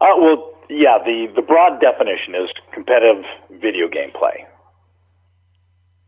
Uh, 0.00 0.18
well, 0.18 0.50
yeah, 0.68 0.98
the, 0.98 1.28
the 1.36 1.42
broad 1.42 1.80
definition 1.80 2.34
is 2.34 2.50
competitive 2.72 3.22
video 3.60 3.86
game 3.86 4.10
play. 4.10 4.44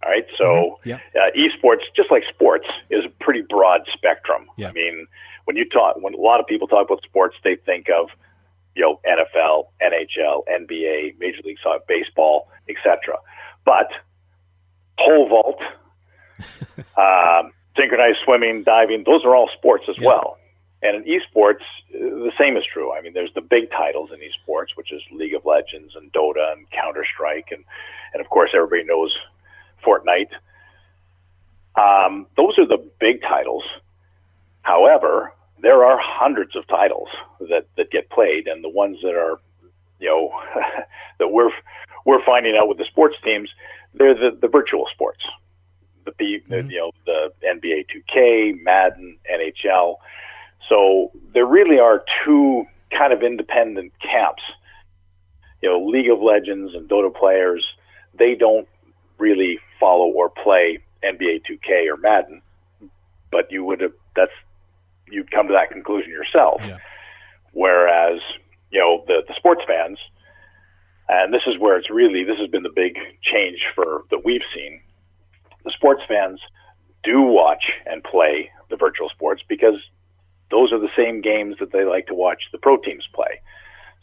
All 0.07 0.13
right, 0.13 0.27
so 0.39 0.79
Yeah. 0.85 1.01
uh, 1.17 1.31
esports, 1.37 1.81
just 1.97 2.13
like 2.13 2.23
sports, 2.33 2.69
is 2.91 3.05
a 3.05 3.09
pretty 3.25 3.41
broad 3.43 3.81
spectrum. 3.93 4.47
Yeah. 4.57 4.69
I 4.69 4.73
mean, 4.73 5.09
when 5.47 5.57
you 5.57 5.69
talk, 5.69 5.97
when 6.01 6.15
a 6.15 6.19
lot 6.19 6.39
of 6.39 6.47
people 6.47 6.69
talk 6.69 6.87
about 6.87 7.03
sports, 7.03 7.35
they 7.43 7.57
think 7.57 7.89
of 7.91 8.09
you 8.77 8.83
know 8.83 9.01
NFL, 9.05 9.67
NHL, 9.83 10.45
NBA, 10.49 11.19
Major 11.19 11.43
League 11.45 11.59
Soccer, 11.61 11.83
baseball, 11.89 12.49
etc. 12.69 13.17
But 13.65 13.91
pole 14.97 15.29
vault, 15.29 15.61
um, 16.97 17.53
synchronized 17.77 18.19
swimming, 18.25 18.63
diving, 18.63 19.03
those 19.05 19.25
are 19.25 19.35
all 19.35 19.49
sports 19.57 19.85
as 19.89 19.97
Yeah. 19.99 20.07
well. 20.07 20.39
And 20.83 21.05
in 21.05 21.21
esports, 21.21 21.65
the 21.91 22.31
same 22.39 22.57
is 22.57 22.65
true. 22.73 22.93
I 22.93 23.01
mean, 23.01 23.13
there's 23.15 23.33
the 23.35 23.41
big 23.41 23.71
titles 23.73 24.11
in 24.13 24.21
esports, 24.21 24.77
which 24.77 24.93
is 24.93 25.03
League 25.11 25.35
of 25.35 25.45
Legends 25.45 25.97
and 25.97 26.13
Dota 26.13 26.53
and 26.53 26.71
Counter 26.71 27.05
Strike, 27.13 27.49
and 27.51 27.65
and 28.13 28.21
of 28.21 28.29
course 28.31 28.51
everybody 28.55 28.85
knows 28.85 29.17
Fortnite. 29.85 30.31
Um, 31.77 32.27
those 32.37 32.59
are 32.59 32.67
the 32.67 32.79
big 33.01 33.23
titles. 33.23 33.65
However, 34.63 35.33
there 35.61 35.85
are 35.85 35.99
hundreds 36.01 36.57
of 36.57 36.67
titles 36.67 37.09
that, 37.41 37.67
that 37.77 37.91
get 37.91 38.11
played, 38.11 38.47
and 38.47 38.65
the 38.65 38.69
ones 38.69 38.99
that 39.03 39.15
are, 39.15 39.39
you 40.01 40.09
know, 40.09 40.33
that 41.19 41.29
we're 41.29 41.51
we're 42.05 42.25
finding 42.25 42.57
out 42.57 42.69
with 42.69 42.79
the 42.79 42.85
sports 42.85 43.17
teams, 43.25 43.51
they're 43.95 44.15
the, 44.15 44.39
the 44.41 44.49
virtual 44.49 44.87
sports, 44.93 45.25
the, 46.05 46.13
the 46.19 46.25
you 46.25 46.79
know 46.79 46.93
the 47.05 47.33
NBA 47.45 47.87
2K, 47.91 48.63
Madden, 48.63 49.19
NHL. 49.31 49.97
So 50.69 51.11
there 51.35 51.47
really 51.47 51.79
are 51.79 52.05
two 52.25 52.65
kind 52.97 53.13
of 53.13 53.23
independent 53.23 53.93
camps. 54.01 54.43
You 55.63 55.71
know, 55.71 55.87
League 55.87 56.11
of 56.11 56.21
Legends 56.21 56.75
and 56.75 56.89
Dota 56.89 57.15
players, 57.15 57.67
they 58.15 58.35
don't 58.35 58.69
really 59.19 59.59
follow 59.79 60.07
or 60.07 60.31
play 60.31 60.79
NBA 61.05 61.43
2K 61.49 61.89
or 61.91 61.97
Madden, 61.97 62.43
but 63.31 63.51
you 63.51 63.65
would 63.65 63.81
have 63.81 63.93
that's 64.15 64.33
you'd 65.11 65.31
come 65.31 65.47
to 65.49 65.53
that 65.53 65.71
conclusion 65.71 66.11
yourself. 66.11 66.61
Yeah. 66.65 66.79
Whereas, 67.53 68.21
you 68.71 68.81
know, 68.81 69.05
the 69.07 69.23
the 69.27 69.35
sports 69.37 69.63
fans, 69.67 69.99
and 71.09 71.33
this 71.33 71.43
is 71.47 71.59
where 71.59 71.77
it's 71.77 71.91
really 71.91 72.25
this 72.25 72.39
has 72.39 72.49
been 72.49 72.63
the 72.63 72.73
big 72.75 72.97
change 73.23 73.61
for 73.75 74.05
that 74.11 74.25
we've 74.25 74.45
seen. 74.55 74.81
The 75.65 75.71
sports 75.71 76.03
fans 76.07 76.41
do 77.03 77.23
watch 77.23 77.71
and 77.87 78.03
play 78.03 78.51
the 78.71 78.77
virtual 78.77 79.09
sports 79.09 79.43
because 79.49 79.77
those 80.51 80.73
are 80.73 80.79
the 80.79 80.91
same 80.97 81.21
games 81.21 81.57
that 81.61 81.73
they 81.73 81.85
like 81.85 82.07
to 82.07 82.15
watch 82.15 82.45
the 82.53 82.59
pro 82.59 82.77
teams 82.77 83.07
play. 83.15 83.41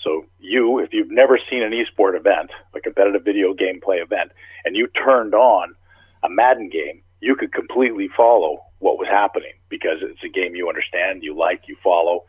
So 0.04 0.26
you, 0.40 0.80
if 0.80 0.92
you've 0.92 1.12
never 1.12 1.40
seen 1.50 1.64
an 1.64 1.72
esport 1.72 2.18
event, 2.18 2.52
a 2.76 2.82
competitive 2.82 3.24
video 3.24 3.54
game 3.54 3.80
play 3.82 3.98
event, 3.98 4.32
and 4.66 4.76
you 4.76 4.88
turned 4.88 5.34
on 5.34 5.76
a 6.24 6.30
Madden 6.30 6.70
game, 6.70 7.02
you 7.22 7.36
could 7.36 7.54
completely 7.54 8.10
follow 8.16 8.64
what 8.80 8.98
was 8.98 9.08
happening 9.08 9.54
because 9.70 10.00
it's 10.02 10.24
a 10.24 10.30
game 10.30 10.56
you 10.56 10.68
understand, 10.68 11.24
you 11.24 11.36
like, 11.36 11.62
you 11.68 11.78
follow, 11.82 12.26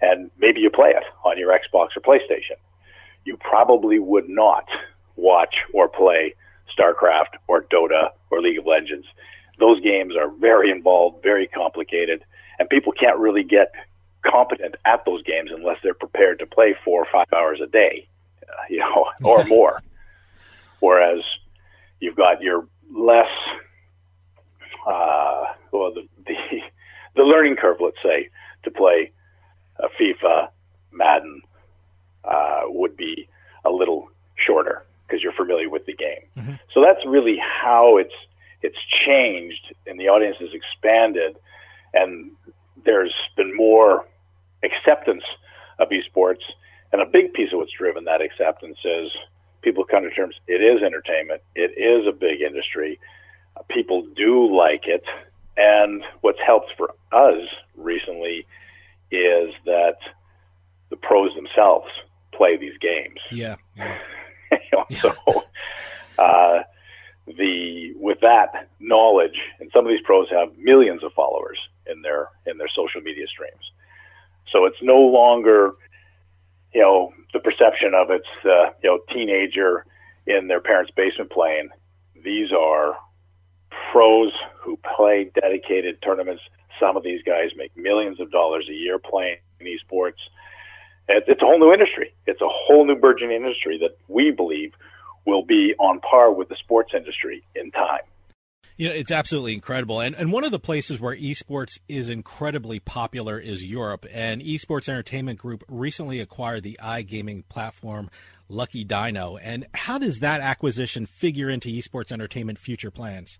and 0.00 0.30
maybe 0.38 0.60
you 0.60 0.70
play 0.70 0.90
it 0.90 1.04
on 1.24 1.38
your 1.38 1.52
Xbox 1.52 1.88
or 1.96 2.00
PlayStation. 2.00 2.56
You 3.26 3.36
probably 3.36 3.98
would 3.98 4.28
not 4.28 4.66
watch 5.16 5.56
or 5.74 5.88
play 5.88 6.34
StarCraft 6.74 7.36
or 7.48 7.64
Dota 7.64 8.10
or 8.30 8.40
League 8.40 8.58
of 8.58 8.66
Legends. 8.66 9.06
Those 9.58 9.80
games 9.82 10.14
are 10.16 10.30
very 10.30 10.70
involved, 10.70 11.22
very 11.22 11.46
complicated, 11.46 12.24
and 12.58 12.68
people 12.70 12.92
can't 12.92 13.18
really 13.18 13.44
get 13.44 13.72
competent 14.22 14.76
at 14.84 15.04
those 15.04 15.22
games 15.22 15.50
unless 15.54 15.78
they're 15.82 15.94
prepared 15.94 16.38
to 16.38 16.46
play 16.46 16.74
four 16.84 17.02
or 17.02 17.06
five 17.10 17.26
hours 17.32 17.60
a 17.62 17.66
day, 17.66 18.06
uh, 18.42 18.62
you 18.68 18.78
know, 18.78 19.06
or 19.22 19.44
more. 19.46 19.82
Whereas 20.80 21.22
you've 22.00 22.16
got 22.16 22.40
your 22.42 22.66
less, 22.92 23.30
uh, 24.86 25.44
well, 25.72 25.92
the, 25.94 26.06
the 26.26 26.34
the 27.16 27.22
learning 27.22 27.56
curve, 27.56 27.78
let's 27.80 27.96
say, 28.02 28.28
to 28.64 28.70
play 28.70 29.10
a 29.78 29.88
FIFA, 30.00 30.48
Madden, 30.92 31.42
uh, 32.24 32.62
would 32.66 32.96
be 32.96 33.28
a 33.64 33.70
little 33.70 34.10
shorter 34.36 34.84
because 35.06 35.22
you're 35.22 35.32
familiar 35.32 35.68
with 35.68 35.86
the 35.86 35.94
game. 35.94 36.22
So 36.72 36.80
that's 36.80 37.04
really 37.06 37.38
how 37.38 37.96
it's 37.98 38.14
it's 38.62 38.78
changed, 39.06 39.74
and 39.86 39.98
the 39.98 40.08
audience 40.08 40.36
has 40.38 40.50
expanded, 40.52 41.36
and 41.94 42.30
there's 42.84 43.14
been 43.36 43.56
more 43.56 44.06
acceptance 44.62 45.24
of 45.78 45.88
esports. 45.88 46.42
And 46.92 47.00
a 47.00 47.06
big 47.06 47.32
piece 47.32 47.52
of 47.52 47.58
what's 47.58 47.72
driven 47.72 48.04
that 48.04 48.20
acceptance 48.20 48.78
is 48.84 49.10
people 49.62 49.84
come 49.84 50.02
to 50.02 50.10
terms. 50.10 50.34
It 50.46 50.62
is 50.62 50.82
entertainment. 50.82 51.42
It 51.54 51.72
is 51.76 52.06
a 52.06 52.12
big 52.12 52.40
industry. 52.40 52.98
People 53.68 54.06
do 54.16 54.54
like 54.54 54.86
it, 54.86 55.04
and 55.56 56.02
what's 56.20 56.38
helped 56.44 56.72
for 56.76 56.94
us 57.12 57.46
recently 57.76 58.46
is 59.10 59.52
that 59.66 59.96
the 60.88 60.96
pros 60.96 61.34
themselves 61.34 61.88
play 62.32 62.56
these 62.56 62.78
games. 62.80 63.20
Yeah. 63.30 63.56
yeah. 63.76 63.98
you 64.52 64.58
know, 64.72 64.84
so 64.98 65.44
uh, 66.18 66.62
the 67.26 67.92
with 67.96 68.20
that 68.20 68.68
knowledge, 68.78 69.38
and 69.58 69.70
some 69.72 69.84
of 69.84 69.90
these 69.90 70.02
pros 70.04 70.28
have 70.30 70.56
millions 70.58 71.02
of 71.04 71.12
followers 71.12 71.58
in 71.86 72.02
their 72.02 72.28
in 72.46 72.58
their 72.58 72.68
social 72.74 73.00
media 73.00 73.26
streams. 73.26 73.70
So 74.52 74.66
it's 74.66 74.82
no 74.82 74.98
longer, 74.98 75.72
you 76.74 76.80
know, 76.80 77.12
the 77.32 77.40
perception 77.40 77.92
of 77.94 78.10
it's 78.10 78.26
uh, 78.44 78.72
you 78.82 78.90
know 78.90 78.98
teenager 79.12 79.84
in 80.26 80.48
their 80.48 80.60
parents' 80.60 80.92
basement 80.94 81.30
playing. 81.30 81.68
These 82.22 82.52
are 82.52 82.96
pros 83.92 84.32
who 84.60 84.78
play 84.96 85.30
dedicated 85.34 86.02
tournaments 86.02 86.42
Some 86.78 86.96
of 86.96 87.02
these 87.02 87.22
guys 87.22 87.50
make 87.56 87.76
millions 87.76 88.20
of 88.20 88.30
dollars 88.30 88.66
a 88.68 88.72
year 88.72 88.98
playing 88.98 89.38
esports. 89.60 90.20
It's 91.08 91.42
a 91.42 91.44
whole 91.44 91.58
new 91.58 91.72
industry. 91.72 92.14
It's 92.26 92.40
a 92.40 92.48
whole 92.48 92.86
new 92.86 92.94
burgeoning 92.94 93.36
industry 93.36 93.78
that 93.78 93.96
we 94.08 94.30
believe 94.30 94.72
will 95.26 95.44
be 95.44 95.74
on 95.78 96.00
par 96.00 96.32
with 96.32 96.48
the 96.48 96.56
sports 96.56 96.92
industry 96.94 97.42
in 97.54 97.70
time. 97.72 98.02
You 98.80 98.88
know, 98.88 98.94
it's 98.94 99.10
absolutely 99.10 99.52
incredible. 99.52 100.00
And, 100.00 100.14
and 100.14 100.32
one 100.32 100.42
of 100.42 100.52
the 100.52 100.58
places 100.58 100.98
where 100.98 101.14
esports 101.14 101.78
is 101.86 102.08
incredibly 102.08 102.80
popular 102.80 103.38
is 103.38 103.62
Europe. 103.62 104.06
And 104.10 104.40
Esports 104.40 104.88
Entertainment 104.88 105.38
Group 105.38 105.64
recently 105.68 106.18
acquired 106.18 106.62
the 106.62 106.78
iGaming 106.82 107.46
platform 107.50 108.08
Lucky 108.48 108.82
Dino. 108.84 109.36
And 109.36 109.66
how 109.74 109.98
does 109.98 110.20
that 110.20 110.40
acquisition 110.40 111.04
figure 111.04 111.50
into 111.50 111.68
esports 111.68 112.10
entertainment 112.10 112.58
future 112.58 112.90
plans? 112.90 113.38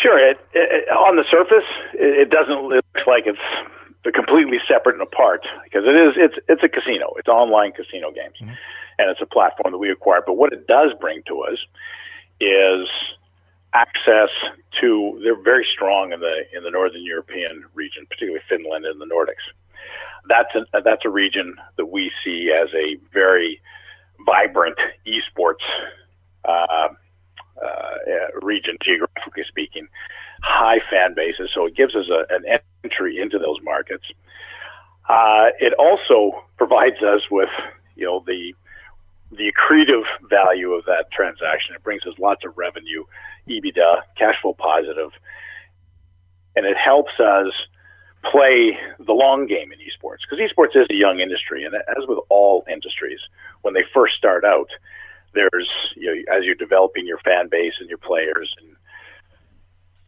Sure. 0.00 0.16
It, 0.30 0.38
it, 0.54 0.88
on 0.90 1.16
the 1.16 1.24
surface, 1.28 1.68
it, 1.92 2.28
it 2.28 2.30
doesn't 2.30 2.68
look 2.68 2.84
like 3.08 3.24
it's 3.26 4.14
completely 4.14 4.58
separate 4.68 4.92
and 4.92 5.02
apart 5.02 5.44
because 5.64 5.82
it 5.84 5.96
is. 5.96 6.12
It's 6.16 6.46
it's 6.46 6.62
a 6.62 6.68
casino. 6.68 7.14
It's 7.16 7.26
online 7.26 7.72
casino 7.72 8.12
games, 8.12 8.36
mm-hmm. 8.40 8.54
and 9.00 9.10
it's 9.10 9.20
a 9.20 9.26
platform 9.26 9.72
that 9.72 9.78
we 9.78 9.90
acquired. 9.90 10.22
But 10.26 10.34
what 10.34 10.52
it 10.52 10.68
does 10.68 10.90
bring 11.00 11.24
to 11.26 11.42
us 11.42 11.58
is 12.40 12.88
access 13.74 14.28
to 14.80 15.20
they're 15.22 15.42
very 15.42 15.66
strong 15.72 16.12
in 16.12 16.20
the 16.20 16.44
in 16.56 16.62
the 16.62 16.70
northern 16.70 17.02
European 17.02 17.64
region, 17.74 18.06
particularly 18.08 18.42
Finland 18.48 18.84
and 18.84 19.00
the 19.00 19.06
Nordics. 19.06 19.46
That's 20.28 20.54
a, 20.54 20.82
that's 20.82 21.04
a 21.04 21.10
region 21.10 21.56
that 21.76 21.86
we 21.86 22.12
see 22.24 22.52
as 22.52 22.68
a 22.74 22.96
very 23.12 23.60
vibrant 24.24 24.78
esports 25.06 25.64
uh, 26.44 26.88
uh, 27.62 28.40
region, 28.40 28.76
geographically 28.82 29.44
speaking, 29.48 29.88
high 30.42 30.80
fan 30.90 31.14
bases. 31.14 31.50
So 31.54 31.66
it 31.66 31.74
gives 31.76 31.94
us 31.96 32.06
a, 32.08 32.32
an 32.34 32.60
entry 32.84 33.20
into 33.20 33.38
those 33.38 33.58
markets. 33.62 34.04
Uh, 35.08 35.50
it 35.58 35.72
also 35.74 36.44
provides 36.56 37.02
us 37.02 37.22
with, 37.30 37.50
you 37.96 38.06
know, 38.06 38.22
the 38.26 38.54
the 39.36 39.50
accretive 39.50 40.04
value 40.28 40.72
of 40.72 40.84
that 40.84 41.10
transaction. 41.10 41.74
It 41.74 41.82
brings 41.82 42.02
us 42.06 42.14
lots 42.18 42.44
of 42.44 42.56
revenue, 42.56 43.04
EBITDA, 43.48 44.02
cash 44.16 44.36
flow 44.42 44.54
positive, 44.54 45.10
and 46.54 46.66
it 46.66 46.76
helps 46.76 47.18
us 47.18 47.52
play 48.30 48.78
the 48.98 49.12
long 49.12 49.46
game 49.46 49.72
in 49.72 49.78
esports 49.78 50.18
because 50.22 50.38
esports 50.38 50.76
is 50.80 50.86
a 50.90 50.94
young 50.94 51.20
industry, 51.20 51.64
and 51.64 51.74
as 51.74 52.06
with 52.06 52.18
all 52.28 52.64
industries, 52.70 53.18
when 53.62 53.74
they 53.74 53.84
first 53.92 54.14
start 54.14 54.44
out, 54.44 54.68
there's 55.34 55.68
you 55.96 56.06
know, 56.06 56.36
as 56.36 56.44
you're 56.44 56.54
developing 56.54 57.06
your 57.06 57.18
fan 57.18 57.48
base 57.48 57.74
and 57.80 57.88
your 57.88 57.98
players 57.98 58.54
and 58.60 58.76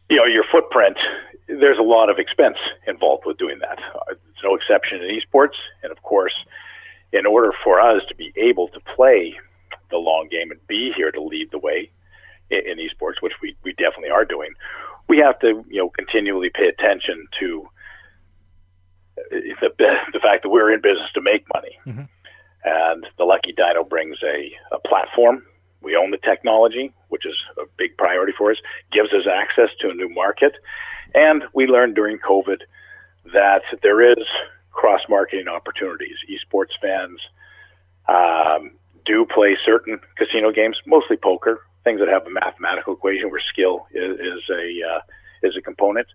you 0.09 0.17
know 0.17 0.25
your 0.25 0.45
footprint, 0.51 0.97
there's 1.47 1.79
a 1.79 1.83
lot 1.83 2.09
of 2.09 2.19
expense 2.19 2.57
involved 2.87 3.23
with 3.25 3.37
doing 3.37 3.59
that. 3.59 3.79
It's 4.11 4.43
no 4.43 4.55
exception 4.55 5.01
in 5.01 5.19
esports, 5.19 5.57
and 5.81 5.91
of 5.91 6.01
course 6.03 6.33
in 7.13 7.25
order 7.25 7.51
for 7.63 7.79
us 7.79 8.01
to 8.09 8.15
be 8.15 8.33
able 8.35 8.67
to 8.69 8.79
play 8.95 9.35
the 9.91 9.97
long 9.97 10.27
game 10.29 10.51
and 10.51 10.67
be 10.67 10.91
here 10.95 11.11
to 11.11 11.21
lead 11.21 11.51
the 11.51 11.59
way 11.59 11.89
in, 12.49 12.59
in 12.59 12.77
esports, 12.77 13.21
which 13.21 13.33
we, 13.41 13.55
we 13.63 13.71
definitely 13.73 14.09
are 14.09 14.25
doing, 14.25 14.51
we 15.07 15.17
have 15.17 15.39
to 15.39 15.63
you 15.69 15.81
know 15.81 15.89
continually 15.89 16.49
pay 16.53 16.67
attention 16.67 17.27
to 17.39 17.67
the 19.15 19.69
the 20.13 20.19
fact 20.19 20.43
that 20.43 20.49
we're 20.49 20.73
in 20.73 20.81
business 20.81 21.09
to 21.13 21.21
make 21.21 21.45
money. 21.53 21.77
Mm-hmm. 21.85 22.03
And 22.65 23.05
the 23.17 23.25
Lucky 23.25 23.53
Dino 23.55 23.83
brings 23.83 24.17
a, 24.23 24.51
a 24.75 24.79
platform. 24.79 25.43
We 25.81 25.95
own 25.95 26.09
the 26.09 26.17
technology, 26.17 26.91
which 27.09 27.23
is 27.25 27.35
a 27.59 27.65
big 27.77 27.95
priority 27.95 28.33
for 28.35 28.49
us, 28.51 28.57
gives 28.91 29.13
us 29.13 29.27
access 29.31 29.69
to 29.81 29.89
a 29.89 29.93
new 29.93 30.09
market. 30.09 30.53
And 31.13 31.43
we 31.53 31.67
learned 31.67 31.93
during 31.93 32.17
COVID 32.17 32.61
that 33.33 33.61
there 33.83 34.01
is 34.01 34.25
cross 34.75 35.01
marketing 35.09 35.47
opportunities. 35.47 36.17
Esports 36.29 36.75
fans 36.81 37.19
um, 38.07 38.71
do 39.05 39.25
play 39.25 39.57
certain 39.65 39.99
casino 40.17 40.51
games, 40.51 40.77
mostly 40.85 41.17
poker, 41.17 41.61
things 41.83 41.99
that 41.99 42.09
have 42.09 42.27
a 42.27 42.29
mathematical 42.29 42.93
equation 42.93 43.31
where 43.31 43.41
skill 43.41 43.87
is, 43.91 44.19
is 44.19 44.43
a 44.49 44.95
uh, 44.95 44.99
is 45.43 45.55
a 45.57 45.61
component. 45.61 46.07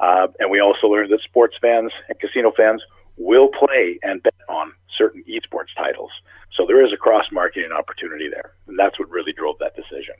Uh, 0.00 0.26
and 0.40 0.50
we 0.50 0.60
also 0.60 0.88
learned 0.88 1.12
that 1.12 1.20
sports 1.22 1.56
fans 1.60 1.92
and 2.08 2.18
casino 2.18 2.52
fans 2.56 2.82
will 3.16 3.48
play 3.48 3.98
and 4.02 4.22
bet 4.22 4.34
on 4.48 4.72
certain 4.98 5.22
esports 5.28 5.72
titles. 5.76 6.10
So 6.56 6.66
there 6.66 6.84
is 6.84 6.92
a 6.92 6.96
cross 6.96 7.26
marketing 7.30 7.70
opportunity 7.72 8.28
there, 8.28 8.54
and 8.66 8.78
that's 8.78 8.98
what 8.98 9.08
really 9.10 9.32
drove 9.32 9.56
that 9.60 9.76
decision. 9.76 10.14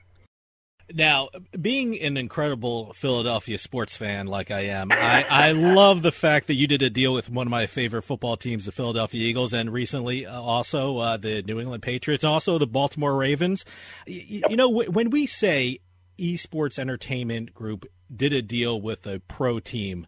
Now, 0.93 1.31
being 1.59 1.99
an 2.01 2.17
incredible 2.17 2.93
Philadelphia 2.93 3.59
sports 3.59 3.97
fan 3.97 4.27
like 4.27 4.51
I 4.51 4.61
am, 4.67 4.93
I, 4.93 5.25
I 5.29 5.53
love 5.53 6.03
the 6.03 6.13
fact 6.13 6.47
that 6.49 6.55
you 6.55 6.67
did 6.67 6.83
a 6.83 6.91
deal 6.91 7.15
with 7.15 7.31
one 7.31 7.47
of 7.47 7.51
my 7.51 7.67
favorite 7.67 8.03
football 8.03 8.37
teams, 8.37 8.67
the 8.67 8.73
Philadelphia 8.73 9.23
Eagles, 9.23 9.55
and 9.55 9.73
recently 9.73 10.27
uh, 10.27 10.41
also 10.41 10.99
uh, 10.99 11.17
the 11.17 11.43
New 11.43 11.59
England 11.59 11.83
Patriots, 11.83 12.23
also 12.23 12.59
the 12.59 12.67
Baltimore 12.67 13.17
Ravens. 13.17 13.65
You, 14.07 14.43
you 14.51 14.57
know, 14.57 14.69
when 14.69 15.11
we 15.11 15.27
say 15.27 15.81
esports 16.19 16.79
entertainment 16.79 17.55
group 17.55 17.87
did 18.15 18.33
a 18.33 18.43
deal 18.43 18.81
with 18.81 19.07
a 19.07 19.21
pro 19.21 19.61
team, 19.61 20.07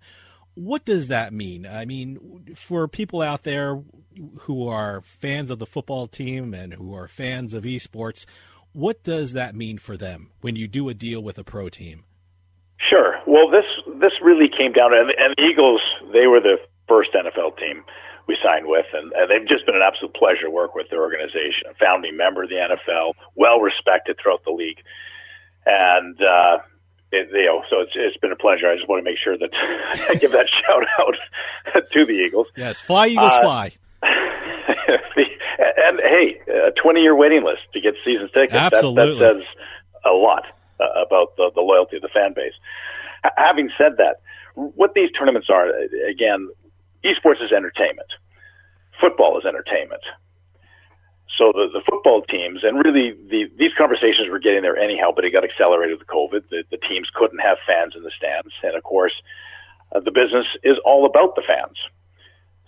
what 0.55 0.85
does 0.85 1.09
that 1.09 1.33
mean? 1.33 1.67
I 1.67 1.85
mean, 1.85 2.55
for 2.55 2.87
people 2.89 3.23
out 3.23 3.45
there 3.45 3.83
who 4.41 4.69
are 4.69 5.01
fans 5.01 5.51
of 5.51 5.59
the 5.59 5.67
football 5.67 6.07
team 6.07 6.55
and 6.55 6.75
who 6.75 6.95
are 6.95 7.09
fans 7.09 7.55
of 7.55 7.65
esports, 7.65 8.25
what 8.77 9.03
does 9.03 9.33
that 9.33 9.55
mean 9.55 9.79
for 9.79 9.97
them 9.97 10.29
when 10.43 10.55
you 10.55 10.69
do 10.69 10.91
a 10.91 10.95
deal 10.95 11.23
with 11.23 11.39
a 11.39 11.45
pro 11.45 11.71
team? 11.71 12.05
Sure. 12.77 13.17
Well, 13.27 13.49
this 13.51 13.65
this 14.01 14.12
really 14.21 14.49
came 14.53 14.73
down 14.73 14.91
to, 14.91 14.99
and, 15.01 15.11
and 15.17 15.35
the 15.35 15.43
Eagles. 15.43 15.81
They 16.12 16.27
were 16.27 16.41
the 16.41 16.59
first 16.87 17.11
NFL 17.15 17.57
team 17.57 17.83
we 18.29 18.37
signed 18.45 18.67
with, 18.67 18.85
and, 18.93 19.12
and 19.12 19.31
they've 19.31 19.49
just 19.49 19.65
been 19.65 19.77
an 19.77 19.83
absolute 19.83 20.12
pleasure 20.15 20.45
to 20.45 20.51
work 20.51 20.75
with 20.75 20.91
their 20.91 21.01
organization. 21.01 21.71
A 21.71 21.75
founding 21.75 22.19
member 22.19 22.43
of 22.43 22.51
the 22.51 22.57
NFL, 22.57 23.15
well 23.35 23.61
respected 23.61 24.19
throughout 24.23 24.45
the 24.45 24.53
league, 24.53 24.83
and 25.65 26.21
uh, 26.21 26.59
it, 27.12 27.31
you 27.33 27.47
know, 27.47 27.62
so 27.71 27.81
it's 27.81 27.93
it's 27.95 28.19
been 28.19 28.33
a 28.33 28.37
pleasure. 28.37 28.69
I 28.69 28.77
just 28.77 28.89
want 28.91 29.01
to 29.01 29.11
make 29.11 29.19
sure 29.19 29.39
that 29.39 29.51
I 30.11 30.17
give 30.17 30.33
that 30.33 30.49
shout 30.67 30.85
out 31.01 31.83
to 31.93 32.05
the 32.05 32.12
Eagles. 32.12 32.49
Yes, 32.55 32.79
fly 32.79 33.07
Eagles, 33.07 33.33
uh, 33.33 33.41
fly. 33.41 33.73
and 35.77 36.01
hey, 36.01 36.40
a 36.68 36.72
20 36.81 37.01
year 37.01 37.14
waiting 37.14 37.44
list 37.44 37.62
to 37.72 37.81
get 37.81 37.94
season 38.05 38.29
tickets. 38.33 38.55
Absolutely. 38.55 39.18
That, 39.18 39.35
that 39.35 39.42
says 39.42 39.46
a 40.05 40.14
lot 40.14 40.44
uh, 40.81 41.03
about 41.05 41.37
the, 41.37 41.51
the 41.55 41.61
loyalty 41.61 41.96
of 41.96 42.03
the 42.03 42.09
fan 42.09 42.33
base. 42.35 42.55
H- 43.25 43.33
having 43.37 43.70
said 43.77 43.96
that, 43.99 44.20
what 44.55 44.94
these 44.94 45.11
tournaments 45.12 45.49
are, 45.51 45.68
again, 46.09 46.49
esports 47.05 47.42
is 47.42 47.53
entertainment. 47.53 48.09
Football 49.01 49.38
is 49.38 49.44
entertainment. 49.44 50.03
So 51.37 51.53
the, 51.53 51.68
the 51.72 51.83
football 51.85 52.22
teams, 52.22 52.64
and 52.64 52.79
really 52.83 53.12
the, 53.29 53.51
these 53.59 53.72
conversations 53.77 54.29
were 54.31 54.38
getting 54.38 54.62
there 54.62 54.77
anyhow, 54.77 55.12
but 55.14 55.25
it 55.25 55.33
got 55.33 55.44
accelerated 55.44 55.99
with 55.99 56.09
COVID. 56.09 56.49
The, 56.49 56.64
the 56.70 56.79
teams 56.79 57.11
couldn't 57.14 57.40
have 57.40 57.59
fans 57.66 57.94
in 57.94 58.03
the 58.03 58.12
stands. 58.16 58.53
And 58.62 58.75
of 58.75 58.83
course, 58.83 59.12
uh, 59.94 60.01
the 60.01 60.11
business 60.11 60.46
is 60.62 60.79
all 60.85 61.05
about 61.05 61.37
the 61.37 61.42
fans. 61.46 61.77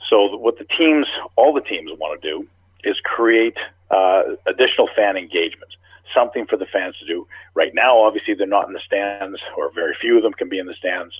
So 0.09 0.37
what 0.37 0.59
the 0.59 0.65
teams, 0.65 1.07
all 1.37 1.53
the 1.53 1.61
teams 1.61 1.91
want 1.99 2.21
to 2.21 2.29
do 2.31 2.47
is 2.85 2.97
create 3.05 3.57
uh, 3.91 4.23
additional 4.47 4.89
fan 4.97 5.17
engagement, 5.17 5.73
something 6.15 6.47
for 6.47 6.57
the 6.57 6.67
fans 6.67 6.97
to 7.01 7.07
do. 7.07 7.27
Right 7.55 7.75
now, 7.75 7.99
obviously, 8.01 8.35
they're 8.35 8.47
not 8.47 8.67
in 8.67 8.73
the 8.73 8.81
stands, 8.85 9.41
or 9.57 9.71
very 9.73 9.95
few 10.01 10.17
of 10.17 10.23
them 10.23 10.33
can 10.33 10.49
be 10.49 10.59
in 10.59 10.67
the 10.67 10.75
stands. 10.75 11.15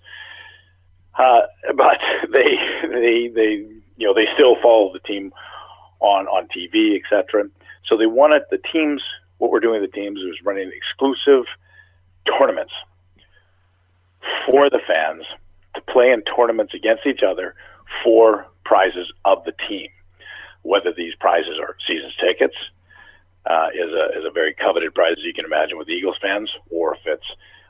Uh, 1.19 1.43
but 1.77 1.99
they, 2.33 2.57
they, 2.91 3.29
they, 3.29 3.67
you 3.97 4.07
know, 4.07 4.15
they 4.15 4.27
still 4.35 4.57
follow 4.63 4.93
the 4.93 5.01
team 5.01 5.33
on 6.01 6.27
on 6.27 6.49
TV, 6.49 6.97
etc. 6.97 7.49
So 7.87 7.97
they 7.97 8.07
wanted 8.07 8.43
the 8.51 8.59
teams. 8.59 9.03
What 9.39 9.51
we're 9.51 9.61
doing 9.61 9.81
with 9.81 9.91
the 9.91 9.97
teams 9.97 10.21
is 10.21 10.45
running 10.45 10.71
exclusive 10.75 11.45
tournaments 12.39 12.73
for 14.51 14.69
the 14.69 14.81
fans 14.87 15.25
to 15.75 15.81
play 15.83 16.11
in 16.11 16.23
tournaments 16.23 16.75
against 16.75 17.07
each 17.07 17.23
other 17.23 17.55
for 18.03 18.47
prizes 18.69 19.13
of 19.25 19.45
the 19.45 19.53
team 19.69 19.89
whether 20.63 20.93
these 20.93 21.15
prizes 21.15 21.59
are 21.61 21.77
seasons 21.87 22.15
tickets, 22.21 22.57
uh, 23.47 23.69
is 23.75 23.91
a 23.93 24.19
is 24.19 24.25
a 24.27 24.31
very 24.31 24.55
coveted 24.55 24.95
prize 24.95 25.15
as 25.19 25.25
you 25.25 25.33
can 25.33 25.45
imagine 25.45 25.79
with 25.79 25.89
Eagles 25.89 26.17
fans, 26.21 26.51
or 26.71 26.95
if 26.95 27.01
it's 27.07 27.25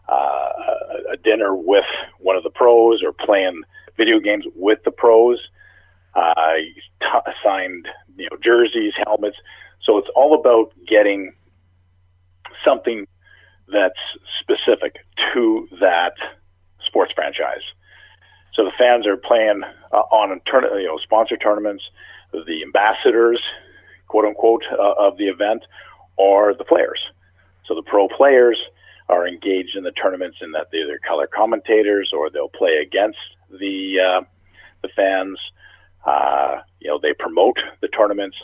uh, 0.08 0.14
a, 0.14 1.12
a 1.12 1.16
dinner 1.16 1.54
with 1.54 1.84
one 2.18 2.36
of 2.36 2.42
the 2.42 2.50
pros 2.50 3.02
or 3.02 3.12
playing 3.12 3.62
video 3.96 4.18
games 4.18 4.44
with 4.56 4.78
the 4.84 4.90
pros, 4.90 5.38
uh, 6.14 6.54
t- 7.00 7.32
signed 7.44 7.86
you 8.16 8.28
know 8.30 8.36
jerseys, 8.42 8.94
helmets. 9.04 9.36
So 9.84 9.98
it's 9.98 10.08
all 10.16 10.34
about 10.34 10.72
getting 10.86 11.32
something 12.64 13.06
that's 13.72 14.00
specific 14.40 14.96
to 15.32 15.68
that 15.80 16.14
sports 16.84 17.12
franchise. 17.14 17.62
So 18.54 18.64
the 18.64 18.72
fans 18.76 19.06
are 19.06 19.16
playing 19.16 19.62
uh, 19.92 19.96
on 19.96 20.40
turn- 20.40 20.80
you 20.80 20.86
know 20.86 20.98
sponsor 20.98 21.36
tournaments 21.36 21.84
the 22.32 22.62
ambassadors, 22.62 23.40
quote 24.06 24.24
unquote, 24.24 24.62
uh, 24.72 24.94
of 24.98 25.16
the 25.16 25.28
event 25.28 25.64
are 26.18 26.54
the 26.54 26.64
players. 26.64 27.00
So 27.66 27.74
the 27.74 27.82
pro 27.82 28.08
players 28.08 28.58
are 29.08 29.26
engaged 29.26 29.76
in 29.76 29.84
the 29.84 29.92
tournaments 29.92 30.38
in 30.42 30.52
that 30.52 30.68
they're 30.70 30.84
either 30.84 31.00
color 31.06 31.26
commentators 31.26 32.12
or 32.14 32.30
they'll 32.30 32.48
play 32.48 32.76
against 32.76 33.18
the 33.50 33.96
uh, 34.00 34.20
the 34.82 34.88
fans. 34.94 35.38
Uh, 36.04 36.58
you 36.80 36.88
know, 36.88 36.98
they 37.00 37.12
promote 37.12 37.58
the 37.80 37.88
tournaments. 37.88 38.36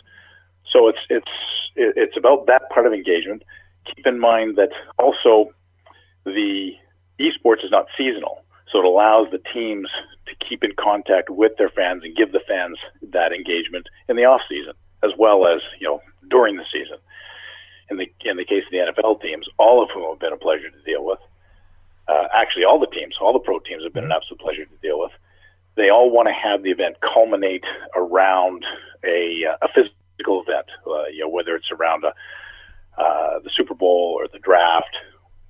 So 0.71 0.89
it's 0.89 0.99
it's 1.11 1.31
it's 1.77 2.17
about 2.17 2.47
that 2.47 2.71
part 2.71 2.87
of 2.87 2.93
engagement. 2.93 3.45
Keep 3.95 4.07
in 4.07 4.19
mind 4.19 4.57
that 4.57 4.71
also 4.99 5.53
the 6.25 6.73
esports 7.21 7.65
is 7.65 7.71
not 7.71 7.87
seasonal, 7.97 8.43
so 8.75 8.81
it 8.81 8.85
allows 8.85 9.29
the 9.31 9.41
teams 9.55 9.89
to 10.27 10.35
keep 10.45 10.65
in 10.65 10.73
contact 10.77 11.31
with 11.31 11.53
their 11.59 11.69
fans 11.69 12.03
and 12.03 12.17
give 12.17 12.33
the 12.33 12.43
fans 12.49 12.77
that 13.13 13.33
engagement 13.33 13.87
in 14.09 14.17
the 14.17 14.25
off 14.25 14.41
season 14.49 14.73
as 15.05 15.13
well 15.17 15.47
as 15.47 15.61
you 15.79 15.87
know 15.87 16.03
during 16.29 16.57
the 16.57 16.65
season. 16.73 16.99
In 17.89 17.99
the 17.99 18.11
in 18.25 18.37
the 18.37 18.45
case 18.45 18.65
of 18.67 18.73
the 18.73 18.79
NFL 18.79 19.23
teams, 19.23 19.47
all 19.59 19.81
of 19.81 19.91
whom 19.95 20.11
have 20.11 20.19
been 20.19 20.33
a 20.33 20.37
pleasure 20.37 20.71
to 20.71 20.83
deal 20.83 21.05
with. 21.05 21.21
Uh, 22.09 22.27
actually, 22.35 22.65
all 22.65 22.81
the 22.81 22.89
teams, 22.89 23.15
all 23.21 23.33
the 23.33 23.39
pro 23.39 23.61
teams 23.61 23.85
have 23.85 23.95
been 23.95 24.05
an 24.05 24.13
absolute 24.13 24.41
pleasure 24.41 24.65
to 24.65 24.77
deal 24.83 24.99
with. 24.99 25.13
They 25.77 25.89
all 25.89 26.11
want 26.11 26.29
to 26.29 26.35
have 26.35 26.63
the 26.63 26.71
event 26.71 26.97
culminate 27.01 27.65
around 27.95 28.65
a 29.05 29.45
a 29.63 29.69
physical 29.69 30.43
event, 30.43 30.67
uh, 30.85 31.07
you 31.13 31.21
know, 31.21 31.29
whether 31.29 31.55
it's 31.55 31.71
around 31.71 32.03
a 32.05 32.13
uh, 33.01 33.39
the 33.45 33.51
Super 33.55 33.75
Bowl 33.75 34.17
or 34.19 34.27
the 34.27 34.39
draft, 34.39 34.97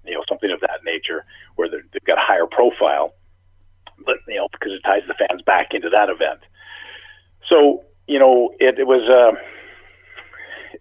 you 0.07 0.15
know, 0.15 0.25
something 0.29 0.51
of 0.51 0.61
that 0.61 0.81
nature, 0.85 1.25
where 1.57 1.69
they've 1.69 2.05
got 2.05 2.19
a 2.19 2.25
higher 2.25 2.47
profile, 2.47 3.15
but 4.05 4.17
you 4.29 4.37
know, 4.37 4.49
because 4.53 4.73
it 4.73 4.83
ties 4.85 5.03
the 5.07 5.15
fans 5.15 5.43
back 5.43 5.69
into 5.73 5.89
that 5.91 6.09
event. 6.11 6.41
So 7.49 7.85
you 8.07 8.19
know, 8.19 8.51
it, 8.59 8.79
it 8.79 8.87
was 8.87 9.09
uh, 9.09 9.39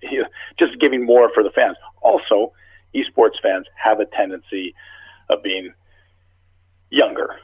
you 0.01 0.21
know, 0.21 0.27
just 0.59 0.79
giving 0.79 1.05
more 1.05 1.29
for 1.33 1.43
the 1.43 1.51
fans. 1.51 1.77
Also, 2.01 2.53
esports 2.95 3.41
fans 3.41 3.65
have 3.75 3.99
a 3.99 4.05
tendency 4.05 4.75
of 5.29 5.41
being 5.43 5.73
younger. 6.89 7.39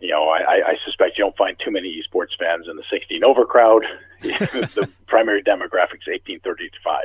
You 0.00 0.10
know, 0.10 0.28
I, 0.28 0.72
I 0.72 0.74
suspect 0.84 1.16
you 1.16 1.24
don't 1.24 1.36
find 1.36 1.56
too 1.64 1.70
many 1.70 2.02
esports 2.02 2.36
fans 2.38 2.66
in 2.68 2.76
the 2.76 2.82
16 2.90 3.22
over 3.22 3.44
crowd. 3.44 3.84
the 4.20 4.88
primary 5.06 5.42
demographic 5.42 6.02
is 6.02 6.08
18, 6.12 6.40
35, 6.40 7.04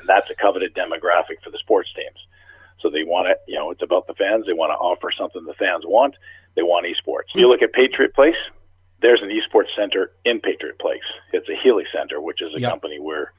and 0.00 0.08
that's 0.08 0.28
a 0.30 0.34
coveted 0.34 0.74
demographic 0.74 1.42
for 1.44 1.50
the 1.50 1.58
sports 1.58 1.90
teams. 1.94 2.18
So 2.84 2.90
they 2.92 3.02
want 3.02 3.32
to, 3.32 3.34
you 3.48 3.56
know, 3.58 3.72
it's 3.72 3.80
about 3.80 4.06
the 4.06 4.12
fans. 4.12 4.44
They 4.44 4.52
want 4.52 4.68
to 4.70 4.76
offer 4.76 5.08
something 5.16 5.42
the 5.48 5.56
fans 5.56 5.84
want. 5.88 6.14
They 6.54 6.60
want 6.60 6.84
esports. 6.84 7.32
You 7.34 7.48
look 7.48 7.62
at 7.62 7.72
Patriot 7.72 8.12
Place 8.12 8.36
there's 9.04 9.20
an 9.22 9.28
esports 9.28 9.68
center 9.76 10.12
in 10.24 10.40
Patriot 10.40 10.78
Place. 10.78 11.04
It's 11.34 11.46
a 11.50 11.54
Helix 11.62 11.90
Center, 11.94 12.22
which 12.22 12.40
is 12.40 12.54
a 12.56 12.60
yep. 12.60 12.70
company 12.70 12.98
where 12.98 13.34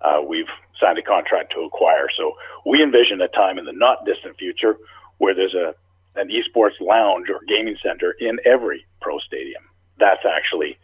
uh, 0.00 0.22
we've 0.26 0.48
signed 0.80 0.98
a 0.98 1.02
contract 1.02 1.52
to 1.54 1.60
acquire. 1.60 2.06
So 2.16 2.32
we 2.64 2.82
envision 2.82 3.20
a 3.20 3.28
time 3.28 3.58
in 3.58 3.66
the 3.66 3.72
not 3.74 4.06
distant 4.06 4.38
future 4.38 4.78
where 5.18 5.34
there's 5.34 5.54
a 5.54 5.74
an 6.16 6.28
esports 6.28 6.80
lounge 6.80 7.26
or 7.28 7.40
gaming 7.46 7.76
center 7.84 8.14
in 8.18 8.38
every 8.46 8.86
pro 9.02 9.18
stadium. 9.18 9.62
That's 9.98 10.24
actually 10.24 10.78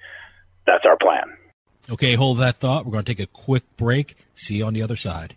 that's 0.67 0.85
our 0.85 0.99
plan. 0.99 1.37
Okay, 1.89 2.15
hold 2.15 2.39
that 2.39 2.57
thought. 2.57 2.85
We're 2.85 2.93
going 2.93 3.05
to 3.05 3.15
take 3.15 3.25
a 3.25 3.31
quick 3.31 3.63
break. 3.79 4.17
See 4.35 4.57
you 4.57 4.67
on 4.67 4.75
the 4.75 4.83
other 4.83 4.97
side. 4.97 5.37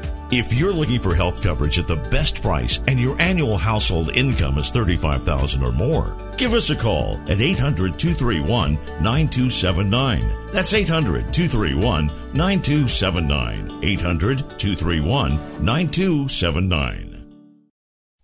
If 0.33 0.53
you're 0.53 0.71
looking 0.71 1.01
for 1.01 1.13
health 1.13 1.41
coverage 1.41 1.77
at 1.77 1.87
the 1.87 1.97
best 1.97 2.41
price 2.41 2.79
and 2.87 2.97
your 2.97 3.19
annual 3.19 3.57
household 3.57 4.11
income 4.15 4.57
is 4.59 4.69
35000 4.69 5.61
or 5.61 5.73
more, 5.73 6.15
give 6.37 6.53
us 6.53 6.69
a 6.69 6.75
call 6.75 7.19
at 7.27 7.41
800 7.41 7.99
231 7.99 8.75
9279. 9.01 10.51
That's 10.53 10.73
800 10.73 11.33
231 11.33 12.07
9279. 12.33 13.79
800 13.83 14.37
231 14.57 15.35
9279. 15.65 17.10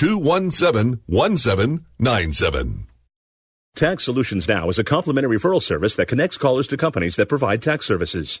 217 0.00 1.02
1797. 1.08 2.86
Tax 3.74 4.02
Solutions 4.02 4.48
Now 4.48 4.70
is 4.70 4.78
a 4.78 4.84
complimentary 4.84 5.38
referral 5.38 5.62
service 5.62 5.94
that 5.96 6.08
connects 6.08 6.38
callers 6.38 6.66
to 6.68 6.78
companies 6.78 7.16
that 7.16 7.28
provide 7.28 7.60
tax 7.60 7.84
services. 7.84 8.40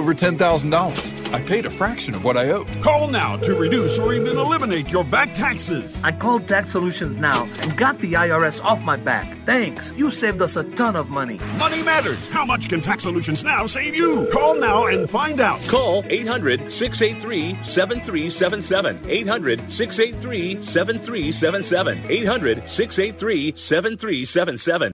over 0.00 0.14
$10,000. 0.14 1.20
I 1.32 1.42
paid 1.42 1.66
a 1.66 1.70
fraction 1.70 2.14
of 2.14 2.24
what 2.24 2.36
I 2.36 2.50
owed. 2.50 2.66
Call 2.82 3.06
now 3.06 3.36
to 3.36 3.54
reduce 3.54 3.98
or 3.98 4.14
even 4.14 4.36
eliminate 4.36 4.88
your 4.88 5.04
back 5.04 5.32
taxes. 5.34 6.00
I 6.02 6.10
called 6.10 6.48
Tax 6.48 6.70
Solutions 6.70 7.18
Now 7.18 7.44
and 7.60 7.76
got 7.76 8.00
the 8.00 8.14
IRS 8.14 8.64
off 8.64 8.82
my 8.82 8.96
back. 8.96 9.36
Thanks. 9.46 9.92
You 9.92 10.10
saved 10.10 10.42
us 10.42 10.56
a 10.56 10.64
ton 10.74 10.96
of 10.96 11.10
money. 11.10 11.38
Money 11.58 11.82
matters. 11.82 12.26
How 12.28 12.44
much 12.44 12.68
can 12.68 12.80
Tax 12.80 13.04
Solutions 13.04 13.44
Now 13.44 13.66
save 13.66 13.94
you? 13.94 14.26
Call 14.32 14.56
now 14.56 14.86
and 14.86 15.08
find 15.08 15.40
out. 15.40 15.60
Call 15.68 16.02
800 16.08 16.72
683 16.72 17.62
7377. 17.62 19.00
800 19.08 19.70
683 19.70 20.62
7377. 20.62 22.10
800 22.10 22.68
683 22.68 23.52
7377. 23.54 24.92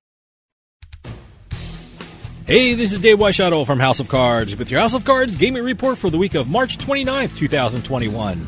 Hey, 2.46 2.74
this 2.74 2.92
is 2.92 3.00
Dave 3.00 3.18
Weishottle 3.18 3.66
from 3.66 3.80
House 3.80 3.98
of 3.98 4.06
Cards 4.06 4.54
with 4.54 4.70
your 4.70 4.80
House 4.80 4.94
of 4.94 5.04
Cards 5.04 5.34
gaming 5.34 5.64
report 5.64 5.98
for 5.98 6.10
the 6.10 6.16
week 6.16 6.36
of 6.36 6.48
March 6.48 6.78
29th, 6.78 7.36
2021. 7.36 8.46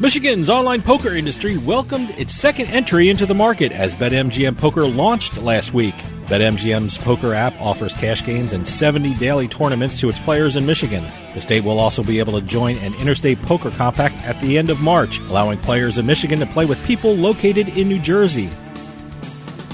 Michigan's 0.00 0.50
online 0.50 0.82
poker 0.82 1.10
industry 1.10 1.56
welcomed 1.58 2.10
its 2.18 2.34
second 2.34 2.66
entry 2.70 3.08
into 3.08 3.24
the 3.24 3.36
market 3.36 3.70
as 3.70 3.94
BetMGM 3.94 4.58
Poker 4.58 4.84
launched 4.84 5.38
last 5.38 5.72
week. 5.72 5.94
BetMGM's 6.26 6.98
poker 6.98 7.34
app 7.34 7.54
offers 7.60 7.92
cash 7.92 8.26
games 8.26 8.52
and 8.52 8.66
70 8.66 9.14
daily 9.14 9.46
tournaments 9.46 10.00
to 10.00 10.08
its 10.08 10.18
players 10.18 10.56
in 10.56 10.66
Michigan. 10.66 11.06
The 11.34 11.40
state 11.40 11.62
will 11.62 11.78
also 11.78 12.02
be 12.02 12.18
able 12.18 12.32
to 12.32 12.44
join 12.44 12.78
an 12.78 12.94
interstate 12.94 13.40
poker 13.42 13.70
compact 13.70 14.16
at 14.24 14.40
the 14.40 14.58
end 14.58 14.70
of 14.70 14.80
March, 14.80 15.20
allowing 15.20 15.60
players 15.60 15.98
in 15.98 16.06
Michigan 16.06 16.40
to 16.40 16.46
play 16.46 16.66
with 16.66 16.84
people 16.84 17.14
located 17.14 17.68
in 17.68 17.86
New 17.86 18.00
Jersey. 18.00 18.50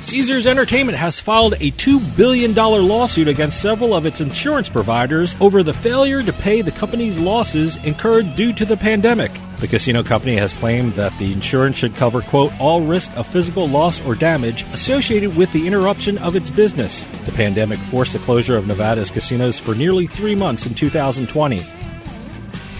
Caesars 0.08 0.46
Entertainment 0.46 0.96
has 0.96 1.20
filed 1.20 1.52
a 1.52 1.70
$2 1.72 2.16
billion 2.16 2.54
lawsuit 2.54 3.28
against 3.28 3.60
several 3.60 3.92
of 3.92 4.06
its 4.06 4.22
insurance 4.22 4.66
providers 4.66 5.36
over 5.38 5.62
the 5.62 5.74
failure 5.74 6.22
to 6.22 6.32
pay 6.32 6.62
the 6.62 6.72
company's 6.72 7.18
losses 7.18 7.76
incurred 7.84 8.34
due 8.34 8.54
to 8.54 8.64
the 8.64 8.78
pandemic. 8.78 9.30
The 9.58 9.68
casino 9.68 10.02
company 10.02 10.36
has 10.36 10.54
claimed 10.54 10.94
that 10.94 11.12
the 11.18 11.30
insurance 11.30 11.76
should 11.76 11.94
cover, 11.94 12.22
quote, 12.22 12.58
all 12.58 12.80
risk 12.86 13.14
of 13.18 13.26
physical 13.26 13.68
loss 13.68 14.02
or 14.06 14.14
damage 14.14 14.62
associated 14.72 15.36
with 15.36 15.52
the 15.52 15.66
interruption 15.66 16.16
of 16.16 16.36
its 16.36 16.48
business. 16.48 17.04
The 17.26 17.32
pandemic 17.32 17.78
forced 17.78 18.14
the 18.14 18.18
closure 18.20 18.56
of 18.56 18.66
Nevada's 18.66 19.10
casinos 19.10 19.58
for 19.58 19.74
nearly 19.74 20.06
three 20.06 20.34
months 20.34 20.64
in 20.64 20.72
2020. 20.72 21.62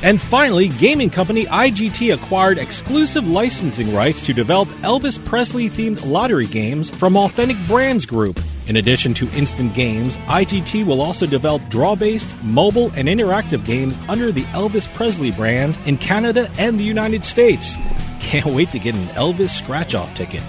And 0.01 0.21
finally, 0.21 0.69
gaming 0.69 1.11
company 1.11 1.47
IGT 1.47 2.15
acquired 2.15 2.59
exclusive 2.59 3.27
licensing 3.27 3.93
rights 3.93 4.25
to 4.27 4.33
develop 4.33 4.69
Elvis 4.83 5.23
Presley 5.25 5.69
themed 5.69 6.07
lottery 6.07 6.47
games 6.47 6.89
from 6.89 7.17
Authentic 7.17 7.57
Brands 7.67 8.07
Group. 8.07 8.41
In 8.69 8.77
addition 8.77 9.13
to 9.15 9.29
instant 9.31 9.75
games, 9.75 10.17
IGT 10.29 10.87
will 10.87 11.01
also 11.01 11.27
develop 11.27 11.69
draw 11.69 11.97
based, 11.97 12.29
mobile, 12.45 12.93
and 12.95 13.09
interactive 13.09 13.65
games 13.65 13.99
under 14.09 14.31
the 14.31 14.45
Elvis 14.45 14.87
Presley 14.95 15.33
brand 15.33 15.77
in 15.87 15.99
Canada 15.99 16.49
and 16.59 16.79
the 16.79 16.85
United 16.85 17.25
States. 17.25 17.75
Can't 18.21 18.47
wait 18.47 18.71
to 18.71 18.79
get 18.79 18.95
an 18.95 19.07
Elvis 19.09 19.51
scratch 19.51 19.97
off 19.97 20.15
ticket. 20.15 20.43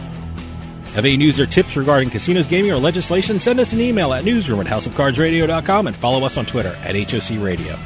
Have 0.94 1.06
any 1.06 1.18
news 1.18 1.40
or 1.40 1.48
tips 1.48 1.76
regarding 1.76 2.12
casinos, 2.12 2.46
gaming, 2.46 2.72
or 2.72 2.78
legislation? 2.78 3.40
Send 3.40 3.60
us 3.60 3.74
an 3.74 3.80
email 3.80 4.14
at 4.14 4.26
newsroom 4.26 4.60
at 4.60 4.68
houseofcardsradio.com 4.68 5.88
and 5.88 5.96
follow 5.96 6.24
us 6.24 6.38
on 6.38 6.46
Twitter 6.46 6.76
at 6.84 6.96
HOC 6.96 7.42
Radio. 7.42 7.78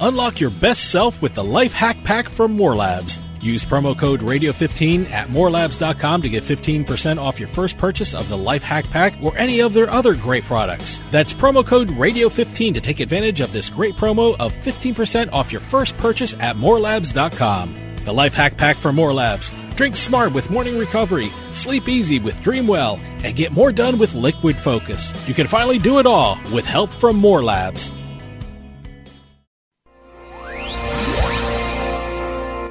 Unlock 0.00 0.38
your 0.38 0.50
best 0.50 0.90
self 0.90 1.20
with 1.20 1.34
the 1.34 1.42
Life 1.42 1.72
Hack 1.72 2.02
Pack 2.04 2.28
from 2.28 2.52
More 2.52 2.76
Labs. 2.76 3.18
Use 3.40 3.64
promo 3.64 3.98
code 3.98 4.20
Radio15 4.20 5.10
at 5.10 5.28
morelabs.com 5.28 6.22
to 6.22 6.28
get 6.28 6.42
15% 6.42 7.18
off 7.18 7.38
your 7.38 7.48
first 7.48 7.78
purchase 7.78 8.14
of 8.14 8.28
the 8.28 8.36
Life 8.36 8.62
Hack 8.62 8.88
Pack 8.90 9.14
or 9.22 9.36
any 9.36 9.60
of 9.60 9.72
their 9.72 9.90
other 9.90 10.14
great 10.14 10.44
products. 10.44 11.00
That's 11.10 11.34
promo 11.34 11.66
code 11.66 11.88
Radio15 11.90 12.74
to 12.74 12.80
take 12.80 13.00
advantage 13.00 13.40
of 13.40 13.52
this 13.52 13.70
great 13.70 13.94
promo 13.94 14.36
of 14.38 14.52
15% 14.52 15.32
off 15.32 15.52
your 15.52 15.60
first 15.60 15.96
purchase 15.98 16.34
at 16.34 16.56
morelabs.com. 16.56 17.74
The 18.04 18.12
Life 18.12 18.34
Hack 18.34 18.56
Pack 18.56 18.76
from 18.76 18.96
More 18.96 19.12
Labs. 19.12 19.50
Drink 19.76 19.96
smart 19.96 20.32
with 20.32 20.50
morning 20.50 20.76
recovery, 20.76 21.28
sleep 21.52 21.88
easy 21.88 22.18
with 22.18 22.34
Dreamwell, 22.36 22.98
and 23.22 23.36
get 23.36 23.52
more 23.52 23.70
done 23.70 23.98
with 23.98 24.14
Liquid 24.14 24.56
Focus. 24.56 25.12
You 25.28 25.34
can 25.34 25.46
finally 25.46 25.78
do 25.78 26.00
it 26.00 26.06
all 26.06 26.38
with 26.52 26.64
help 26.64 26.90
from 26.90 27.16
More 27.16 27.44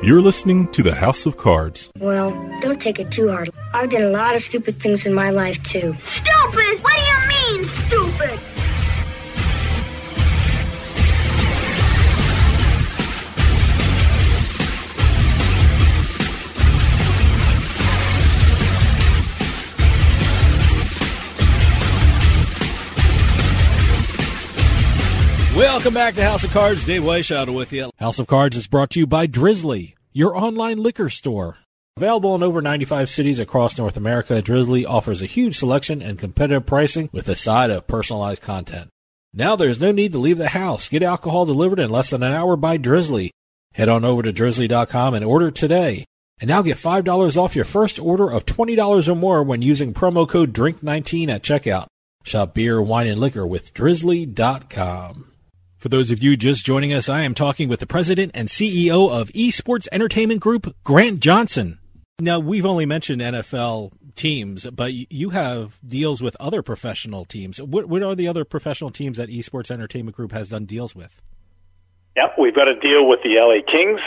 You're 0.08 0.22
listening 0.22 0.70
to 0.70 0.84
the 0.84 0.96
House 0.96 1.26
of 1.26 1.36
Cards. 1.36 1.90
Well, 2.00 2.32
don't 2.62 2.82
take 2.82 2.98
it 2.98 3.12
too 3.12 3.28
hard. 3.28 3.50
I've 3.74 3.90
done 3.90 4.04
a 4.04 4.10
lot 4.10 4.36
of 4.36 4.42
stupid 4.42 4.82
things 4.82 5.06
in 5.06 5.14
my 5.14 5.32
life, 5.32 5.62
too. 5.64 5.98
Stupid? 6.12 6.82
What 6.82 6.96
do 6.96 7.02
you 7.02 7.18
mean, 7.28 7.70
stupid? 7.88 8.40
Welcome 25.58 25.94
back 25.94 26.16
to 26.16 26.24
House 26.24 26.46
of 26.46 26.52
Cards. 26.52 26.86
Dave 26.86 27.02
Weishottle 27.02 27.54
with 27.56 27.74
you. 27.74 27.92
House 27.98 28.20
of 28.20 28.28
Cards 28.28 28.56
is 28.56 28.68
brought 28.68 28.92
to 28.92 29.00
you 29.00 29.08
by 29.08 29.28
Drizly, 29.28 29.96
your 30.18 30.36
online 30.36 30.82
liquor 30.82 31.12
store. 31.12 31.60
Available 31.96 32.34
in 32.34 32.42
over 32.42 32.60
95 32.60 33.08
cities 33.08 33.38
across 33.38 33.78
North 33.78 33.96
America, 33.96 34.42
Drizly 34.42 34.84
offers 34.84 35.22
a 35.22 35.28
huge 35.28 35.56
selection 35.56 36.02
and 36.02 36.18
competitive 36.18 36.66
pricing 36.66 37.08
with 37.14 37.28
a 37.28 37.36
side 37.36 37.70
of 37.70 37.86
personalized 37.86 38.42
content. 38.42 38.90
Now 39.32 39.56
there's 39.56 39.80
no 39.80 39.92
need 39.92 40.14
to 40.14 40.18
leave 40.18 40.40
the 40.40 40.50
house. 40.50 40.90
Get 40.90 41.04
alcohol 41.04 41.46
delivered 41.46 41.80
in 41.80 41.92
less 41.92 42.10
than 42.10 42.24
an 42.24 42.34
hour 42.34 42.56
by 42.56 42.80
Drizly. 42.80 43.30
Head 43.74 43.90
on 43.90 44.04
over 44.04 44.24
to 44.24 44.34
drizly.com 44.34 45.14
and 45.14 45.24
order 45.24 45.52
today. 45.52 46.04
And 46.40 46.48
now 46.48 46.64
get 46.64 46.78
$5 46.78 47.38
off 47.38 47.56
your 47.56 47.66
first 47.66 48.00
order 48.00 48.28
of 48.28 48.48
$20 48.48 49.08
or 49.08 49.16
more 49.16 49.44
when 49.44 49.62
using 49.62 49.94
promo 49.94 50.28
code 50.28 50.52
DRINK19 50.52 51.30
at 51.30 51.44
checkout. 51.44 51.86
Shop 52.24 52.56
beer, 52.56 52.82
wine, 52.82 53.06
and 53.06 53.22
liquor 53.22 53.46
with 53.46 53.72
drizly.com. 53.72 55.37
For 55.78 55.90
those 55.90 56.10
of 56.10 56.24
you 56.24 56.36
just 56.36 56.66
joining 56.66 56.92
us, 56.92 57.08
I 57.08 57.22
am 57.22 57.36
talking 57.36 57.70
with 57.70 57.80
the 57.80 57.86
president 57.86 58.32
and 58.34 58.48
CEO 58.48 59.12
of 59.12 59.30
Esports 59.30 59.88
Entertainment 59.92 60.42
Group, 60.42 60.76
Grant 60.84 61.20
Johnson. 61.20 61.78
Now, 62.20 62.40
we've 62.40 62.66
only 62.66 62.88
mentioned 62.88 63.22
NFL 63.22 63.92
teams, 64.16 64.66
but 64.72 64.92
you 64.96 65.30
have 65.30 65.80
deals 65.88 66.20
with 66.20 66.36
other 66.40 66.64
professional 66.64 67.26
teams. 67.26 67.62
What, 67.62 67.86
what 67.88 68.02
are 68.02 68.16
the 68.16 68.28
other 68.28 68.44
professional 68.44 68.90
teams 68.90 69.18
that 69.18 69.30
Esports 69.30 69.70
Entertainment 69.70 70.18
Group 70.18 70.32
has 70.32 70.50
done 70.50 70.66
deals 70.66 70.96
with? 70.96 71.22
Yep, 72.16 72.38
we've 72.40 72.56
got 72.56 72.68
a 72.68 72.80
deal 72.80 73.08
with 73.08 73.20
the 73.22 73.36
LA 73.36 73.62
Kings, 73.72 74.00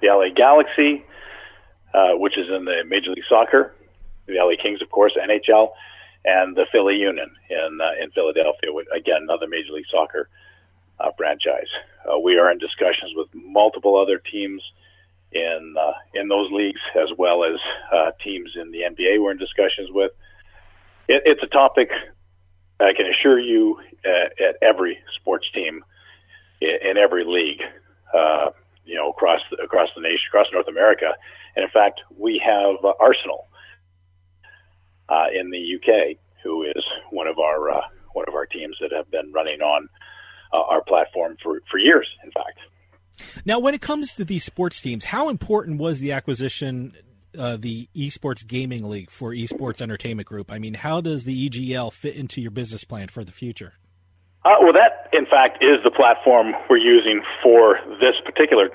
the 0.00 0.06
LA 0.06 0.32
Galaxy, 0.32 1.04
uh, 1.92 2.12
which 2.12 2.38
is 2.38 2.46
in 2.48 2.66
the 2.66 2.84
Major 2.86 3.10
League 3.10 3.24
Soccer, 3.28 3.74
the 4.26 4.34
LA 4.34 4.62
Kings, 4.62 4.80
of 4.80 4.88
course, 4.92 5.14
NHL, 5.20 5.72
and 6.24 6.54
the 6.54 6.66
Philly 6.70 6.94
Union 6.94 7.34
in 7.50 7.78
uh, 7.82 8.00
in 8.00 8.12
Philadelphia. 8.12 8.70
Again, 8.94 9.22
another 9.22 9.48
Major 9.48 9.72
League 9.72 9.86
Soccer 9.90 10.28
uh, 11.00 11.10
franchise. 11.16 11.68
Uh, 12.04 12.18
we 12.18 12.38
are 12.38 12.50
in 12.50 12.58
discussions 12.58 13.12
with 13.14 13.28
multiple 13.34 14.00
other 14.00 14.18
teams 14.18 14.62
in 15.32 15.74
uh, 15.78 15.92
in 16.14 16.28
those 16.28 16.50
leagues, 16.52 16.80
as 16.96 17.08
well 17.16 17.44
as 17.44 17.58
uh, 17.92 18.10
teams 18.22 18.50
in 18.56 18.70
the 18.72 18.80
NBA. 18.80 19.22
We're 19.22 19.32
in 19.32 19.38
discussions 19.38 19.90
with. 19.90 20.12
It, 21.08 21.22
it's 21.24 21.42
a 21.42 21.46
topic 21.46 21.90
I 22.80 22.92
can 22.94 23.06
assure 23.06 23.38
you 23.38 23.78
uh, 24.04 24.44
at 24.48 24.56
every 24.62 24.98
sports 25.20 25.50
team 25.52 25.84
in, 26.60 26.76
in 26.82 26.96
every 26.96 27.24
league, 27.24 27.60
uh, 28.14 28.50
you 28.84 28.94
know, 28.94 29.10
across 29.10 29.40
the, 29.50 29.62
across 29.62 29.88
the 29.94 30.00
nation, 30.00 30.24
across 30.28 30.46
North 30.52 30.68
America, 30.68 31.12
and 31.56 31.64
in 31.64 31.70
fact, 31.70 32.00
we 32.16 32.40
have 32.44 32.76
uh, 32.84 32.92
Arsenal 32.98 33.48
uh, 35.08 35.26
in 35.34 35.50
the 35.50 35.76
UK, 35.76 36.16
who 36.42 36.62
is 36.62 36.84
one 37.10 37.26
of 37.26 37.38
our 37.38 37.70
uh, 37.70 37.82
one 38.12 38.24
of 38.26 38.34
our 38.34 38.46
teams 38.46 38.76
that 38.80 38.92
have 38.92 39.10
been 39.10 39.30
running 39.32 39.60
on 39.60 39.88
uh, 40.52 40.60
our 40.60 40.82
platform 40.82 41.36
for, 41.42 41.60
for 41.70 41.78
years, 41.78 42.08
in 42.24 42.30
fact. 42.32 42.58
Now, 43.44 43.58
when 43.58 43.74
it 43.74 43.80
comes 43.80 44.14
to 44.14 44.24
these 44.24 44.44
sports 44.44 44.80
teams, 44.80 45.04
how 45.04 45.28
important 45.28 45.78
was 45.78 45.98
the 45.98 46.12
acquisition, 46.12 46.94
uh, 47.36 47.56
the 47.56 47.88
Esports 47.94 48.46
Gaming 48.46 48.88
League 48.88 49.10
for 49.10 49.32
Esports 49.32 49.82
Entertainment 49.82 50.26
Group? 50.26 50.50
I 50.50 50.58
mean, 50.58 50.74
how 50.74 51.00
does 51.00 51.24
the 51.24 51.48
EGL 51.48 51.92
fit 51.92 52.16
into 52.16 52.40
your 52.40 52.50
business 52.50 52.84
plan 52.84 53.08
for 53.08 53.24
the 53.24 53.32
future? 53.32 53.74
Uh, 54.44 54.56
well, 54.62 54.72
that, 54.72 55.08
in 55.12 55.26
fact, 55.26 55.62
is 55.62 55.82
the 55.84 55.90
platform 55.90 56.54
we're 56.70 56.78
using 56.78 57.22
for 57.42 57.78
this 58.00 58.14
particular 58.24 58.70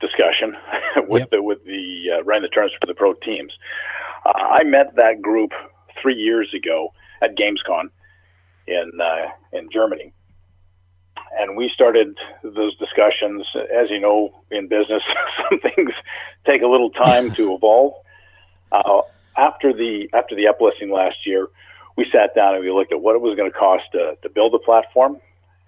discussion 0.00 0.54
with 1.08 1.20
yep. 1.20 1.30
the 1.30 1.42
with 1.42 1.64
the 1.64 2.18
uh, 2.18 2.24
running 2.24 2.42
the 2.42 2.48
tournaments 2.48 2.76
for 2.80 2.86
the 2.86 2.94
pro 2.94 3.14
teams. 3.14 3.52
Uh, 4.26 4.32
I 4.32 4.64
met 4.64 4.96
that 4.96 5.22
group 5.22 5.50
three 6.02 6.16
years 6.16 6.52
ago 6.54 6.88
at 7.22 7.36
Gamescom 7.36 7.90
in 8.66 8.90
uh, 9.00 9.56
in 9.56 9.68
Germany, 9.72 10.12
and 11.38 11.56
we 11.56 11.70
started 11.72 12.16
those 12.42 12.76
discussions. 12.76 13.46
As 13.54 13.90
you 13.90 14.00
know, 14.00 14.34
in 14.50 14.68
business, 14.68 15.02
some 15.50 15.60
things 15.60 15.90
take 16.46 16.62
a 16.62 16.66
little 16.66 16.90
time 16.90 17.32
to 17.34 17.54
evolve. 17.56 17.94
Uh, 18.72 19.02
after 19.36 19.72
the 19.72 20.08
after 20.12 20.34
the 20.34 20.44
uplisting 20.44 20.92
last 20.92 21.26
year, 21.26 21.48
we 21.96 22.06
sat 22.10 22.34
down 22.34 22.54
and 22.54 22.64
we 22.64 22.70
looked 22.70 22.92
at 22.92 23.00
what 23.00 23.14
it 23.14 23.20
was 23.20 23.36
going 23.36 23.50
to 23.50 23.56
cost 23.56 23.84
to, 23.92 24.16
to 24.22 24.28
build 24.28 24.54
a 24.54 24.58
platform 24.58 25.18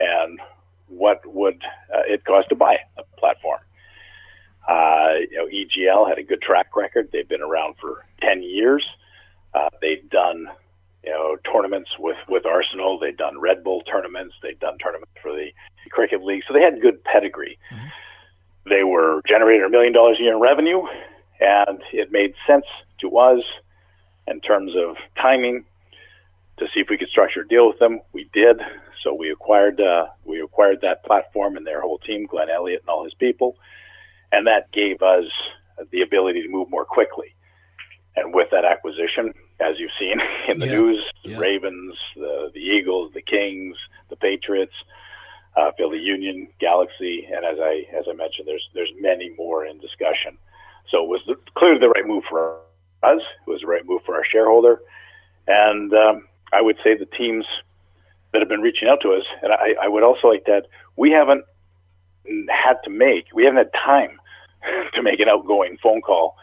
and 0.01 0.41
what 0.89 1.21
would 1.27 1.63
uh, 1.95 2.03
it 2.07 2.25
cost 2.25 2.49
to 2.49 2.55
buy 2.55 2.77
a 2.99 3.03
platform. 3.19 3.59
Uh, 4.69 5.15
you 5.31 5.37
know, 5.37 5.47
EGL 5.47 6.09
had 6.09 6.19
a 6.19 6.23
good 6.23 6.43
track 6.43 6.75
record. 6.75 7.11
They've 7.13 7.29
been 7.29 7.43
around 7.43 7.77
for 7.81 8.05
10 8.21 8.43
years. 8.43 8.87
Uh, 9.55 9.69
they've 9.81 10.09
done, 10.11 10.49
you 11.07 11.13
know, 11.13 11.37
tournaments 11.51 11.91
with, 11.99 12.17
with 12.29 12.45
Arsenal. 12.45 12.99
They've 12.99 13.17
done 13.17 13.41
Red 13.41 13.63
Bull 13.63 13.83
tournaments. 13.83 14.35
They've 14.43 14.59
done 14.59 14.77
tournaments 14.79 15.13
for 15.23 15.31
the 15.33 15.53
Cricket 15.91 16.25
League. 16.25 16.43
So 16.47 16.53
they 16.53 16.61
had 16.61 16.83
good 16.83 17.03
pedigree. 17.05 17.59
Mm-hmm. 17.73 17.87
They 18.69 18.83
were 18.83 19.23
generating 19.29 19.65
a 19.65 19.69
million 19.69 19.93
dollars 19.93 20.19
a 20.19 20.23
year 20.25 20.35
in 20.35 20.41
revenue, 20.41 20.83
and 21.41 21.81
it 21.93 22.11
made 22.11 22.35
sense 22.47 22.65
to 23.01 23.17
us 23.17 23.41
in 24.27 24.41
terms 24.41 24.73
of 24.77 24.97
timing 25.17 25.65
to 26.59 26.67
see 26.75 26.81
if 26.81 26.89
we 26.91 26.99
could 26.99 27.09
structure 27.09 27.43
a 27.43 27.49
deal 27.49 27.69
with 27.69 27.79
them. 27.79 28.01
We 28.13 28.29
did. 28.33 28.61
So 29.05 29.15
we 29.15 29.31
acquired 29.31 29.81
uh, 29.81 30.07
we 30.25 30.41
acquired 30.41 30.81
that 30.81 31.05
platform 31.05 31.57
and 31.57 31.65
their 31.65 31.81
whole 31.81 31.99
team, 31.99 32.27
Glenn 32.27 32.51
Elliott 32.51 32.81
and 32.81 32.89
all 32.89 33.05
his 33.05 33.15
people, 33.15 33.57
and 34.33 34.49
that 34.49 34.73
gave 34.73 35.01
us 35.03 35.27
the 35.93 36.01
ability 36.01 36.43
to 36.43 36.49
move 36.49 36.69
more 36.69 36.85
quickly. 36.85 37.35
And 38.17 38.35
with 38.35 38.49
that 38.51 38.65
acquisition, 38.65 39.33
as 39.61 39.79
you've 39.79 39.91
seen 39.99 40.21
in 40.49 40.61
the 40.61 40.67
yeah. 40.67 40.73
news, 40.73 41.05
the 41.25 41.31
yeah. 41.31 41.39
Ravens, 41.39 41.97
the 42.15 42.51
the 42.55 42.61
Eagles, 42.61 43.13
the 43.15 43.23
Kings, 43.23 43.77
the 44.09 44.17
Patriots, 44.17 44.75
uh, 45.57 45.71
Philly 45.77 45.99
Union, 45.99 46.49
Galaxy, 46.61 47.27
and 47.33 47.45
as 47.45 47.59
I 47.61 47.87
as 47.97 48.05
I 48.09 48.13
mentioned, 48.13 48.47
there's 48.47 48.69
there's 48.75 48.93
many 49.01 49.31
more 49.37 49.65
in 49.65 49.79
discussion. 49.79 50.37
So 50.91 51.03
it 51.03 51.09
was 51.09 51.21
the, 51.27 51.35
clearly 51.57 51.81
the 51.81 51.89
right 51.89 52.07
move 52.07 52.25
for 52.29 52.61
us. 53.03 53.21
It 53.47 53.51
was 53.51 53.61
the 53.61 53.67
right 53.67 53.85
move 53.85 54.03
for 54.05 54.15
our 54.15 54.25
shareholder, 54.25 54.81
and 55.47 55.93
um, 55.93 56.29
I 56.53 56.61
would 56.61 56.77
say 56.85 56.97
the 56.97 57.07
teams 57.07 57.45
that 58.33 58.41
have 58.41 58.49
been 58.49 58.61
reaching 58.61 58.89
out 58.89 59.01
to 59.03 59.13
us, 59.13 59.25
and 59.43 59.53
I, 59.53 59.75
I 59.83 59.89
would 59.89 60.03
also 60.03 60.29
like 60.29 60.45
that 60.45 60.67
we 60.97 61.11
haven't 61.11 61.45
had 62.51 62.75
to 62.85 62.91
make, 62.91 63.27
we 63.33 63.45
haven't 63.45 63.59
had 63.59 63.73
time 63.73 64.19
to 64.95 65.03
make 65.03 65.21
an 65.21 65.29
outgoing 65.29 65.79
phone 65.83 66.03
call 66.03 66.37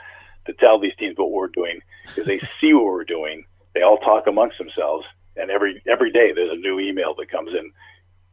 to 0.46 0.54
tell 0.54 0.80
these 0.80 0.96
teams 0.98 1.18
what 1.18 1.32
we're 1.32 1.48
doing 1.48 1.82
because 2.08 2.26
they 2.26 2.40
see 2.60 2.74
what 2.74 2.86
we're 2.86 3.04
doing. 3.04 3.46
They 3.74 3.82
all 3.82 3.98
talk 3.98 4.28
amongst 4.28 4.58
themselves, 4.58 5.06
and 5.36 5.50
every 5.50 5.82
every 5.92 6.12
day 6.12 6.32
there's 6.34 6.52
a 6.52 6.60
new 6.60 6.80
email 6.80 7.16
that 7.16 7.32
comes 7.32 7.52
in. 7.52 7.72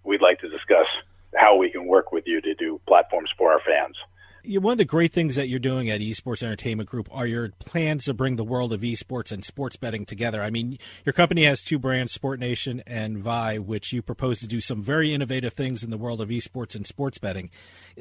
We'd 0.05 0.23
like 0.23 0.41
to 0.41 0.49
discuss 0.49 0.87
how 1.35 1.57
we 1.57 1.71
can 1.71 1.87
work 1.87 2.13
with 2.13 2.25
you 2.27 2.41
to 2.41 2.55
do 2.55 2.81
platforms 2.87 3.31
for 3.37 3.53
our 3.53 3.61
fans 3.61 3.97
one 4.45 4.73
of 4.73 4.79
the 4.79 4.85
great 4.85 5.13
things 5.13 5.37
that 5.37 5.49
you're 5.49 5.59
doing 5.59 5.91
at 5.91 6.01
Esports 6.01 6.43
Entertainment 6.43 6.89
Group 6.89 7.09
are 7.13 7.27
your 7.27 7.51
plans 7.59 8.05
to 8.05 8.15
bring 8.15 8.37
the 8.37 8.45
world 8.45 8.73
of 8.73 8.81
esports 8.81 9.33
and 9.33 9.45
sports 9.45 9.77
betting 9.77 10.07
together. 10.07 10.43
I 10.43 10.51
mean, 10.51 10.79
your 11.05 11.13
company 11.13 11.45
has 11.45 11.63
two 11.63 11.79
brands, 11.79 12.17
SportNation 12.17 12.83
and 12.87 13.19
Vie, 13.19 13.59
which 13.59 13.93
you 13.93 14.03
propose 14.03 14.41
to 14.41 14.47
do 14.47 14.61
some 14.61 14.83
very 14.83 15.13
innovative 15.13 15.53
things 15.53 15.85
in 15.85 15.91
the 15.91 15.99
world 15.99 16.21
of 16.21 16.29
esports 16.29 16.75
and 16.75 16.87
sports 16.87 17.19
betting. 17.19 17.51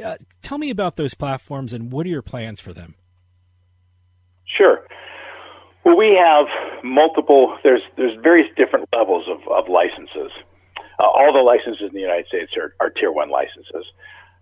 Uh, 0.01 0.17
tell 0.41 0.57
me 0.57 0.69
about 0.69 0.95
those 0.95 1.13
platforms 1.13 1.73
and 1.73 1.91
what 1.91 2.05
are 2.05 2.09
your 2.09 2.21
plans 2.21 2.61
for 2.61 2.73
them? 2.73 2.95
Sure. 4.45 4.85
Well, 5.83 5.97
we 5.97 6.13
have 6.15 6.47
multiple. 6.83 7.57
There's 7.63 7.81
there's 7.95 8.17
various 8.21 8.49
different 8.55 8.89
levels 8.93 9.27
of, 9.27 9.39
of 9.51 9.69
licenses. 9.69 10.31
Uh, 10.99 11.03
all 11.03 11.31
the 11.31 11.39
licenses 11.39 11.87
in 11.89 11.93
the 11.93 12.01
United 12.01 12.27
States 12.27 12.51
are, 12.57 12.75
are 12.79 12.89
tier 12.89 13.11
one 13.11 13.29
licenses. 13.29 13.85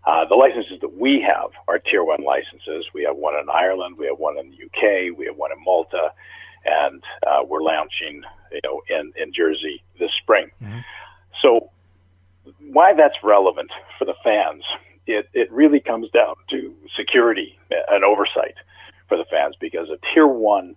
Uh, 0.08 0.26
the 0.26 0.36
licenses 0.36 0.80
that 0.82 0.98
we 0.98 1.22
have 1.22 1.52
are 1.68 1.80
tier 1.80 2.04
one 2.04 2.24
licenses. 2.24 2.86
We 2.94 3.04
have 3.04 3.18
one 3.18 3.36
in 3.36 3.50
Ireland, 3.50 3.98
we 3.98 4.08
have 4.08 4.18
one 4.18 4.38
in 4.38 4.50
the 4.50 4.66
UK, 4.66 5.18
we 5.18 5.26
have 5.26 5.36
one 5.36 5.52
in 5.52 5.62
Malta, 5.64 6.12
and 6.66 7.04
uh, 7.28 7.44
we're 7.46 7.62
launching, 7.62 8.24
you 8.52 8.62
know, 8.64 8.82
in, 8.90 9.12
in 9.22 9.34
Jersey 9.34 9.84
this 10.00 10.12
spring. 10.22 10.50
Mm-hmm. 10.64 10.80
So, 11.42 11.70
why 12.72 12.94
that's 12.94 13.16
relevant 13.22 13.70
for 14.00 14.06
the 14.06 14.16
fans? 14.24 14.64
It 15.06 15.30
it 15.34 15.52
really 15.52 15.82
comes 15.82 16.10
down 16.12 16.36
to 16.52 16.74
security 16.96 17.60
and 17.90 18.04
oversight 18.04 18.56
for 19.10 19.18
the 19.18 19.26
fans 19.30 19.56
because 19.60 19.90
a 19.90 19.98
tier 20.14 20.28
one 20.28 20.76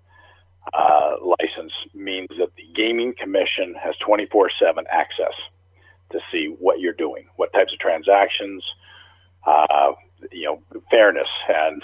uh, 0.74 1.16
license 1.22 1.72
means 1.94 2.28
that 2.38 2.54
the 2.56 2.66
gaming 2.74 3.14
commission 3.18 3.74
has 3.82 3.94
24/7 4.60 4.84
access 4.90 5.34
to 6.10 6.20
see 6.32 6.54
what 6.58 6.80
you're 6.80 6.92
doing, 6.92 7.26
what 7.36 7.52
types 7.52 7.72
of 7.72 7.78
transactions 7.78 8.64
uh, 9.46 9.92
you 10.32 10.44
know, 10.44 10.80
fairness 10.90 11.28
and 11.48 11.82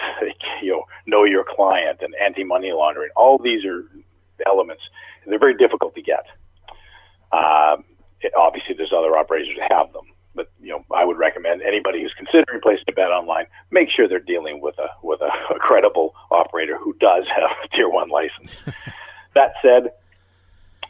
you 0.63 0.73
know, 0.73 0.85
know 1.07 1.25
your 1.25 1.45
client 1.45 1.99
and 2.03 2.15
anti-money 2.25 2.73
laundering. 2.73 3.11
All 3.17 3.39
these 3.39 3.65
are 3.65 3.85
elements. 4.47 4.83
They're 5.27 5.39
very 5.39 5.57
difficult 5.57 5.95
to 5.97 6.03
get. 6.03 6.25
Um, 7.33 7.85
it, 8.21 8.33
obviously, 8.37 8.75
there's 8.77 8.93
other 8.97 9.17
operators 9.17 9.49
that 9.59 9.73
have 9.73 9.93
them, 9.93 10.05
but 10.35 10.51
you 10.61 10.71
know, 10.71 10.85
I 10.95 11.05
would 11.05 11.19
recommend 11.19 11.63
anybody 11.63 12.01
who's 12.01 12.15
considering 12.17 12.61
placing 12.63 12.85
a 12.89 12.93
bet 12.93 13.09
online 13.09 13.47
make 13.71 13.89
sure 13.91 14.09
they're 14.09 14.21
dealing 14.21 14.61
with 14.61 14.79
a 14.79 14.89
with 15.03 15.21
a, 15.21 15.55
a 15.55 15.59
credible 15.59 16.15
operator 16.31 16.79
who 16.79 16.95
does 17.01 17.25
have 17.35 17.51
a 17.65 17.77
tier 17.77 17.89
one 17.89 18.09
license. 18.09 18.53
that 19.35 19.55
said, 19.63 19.93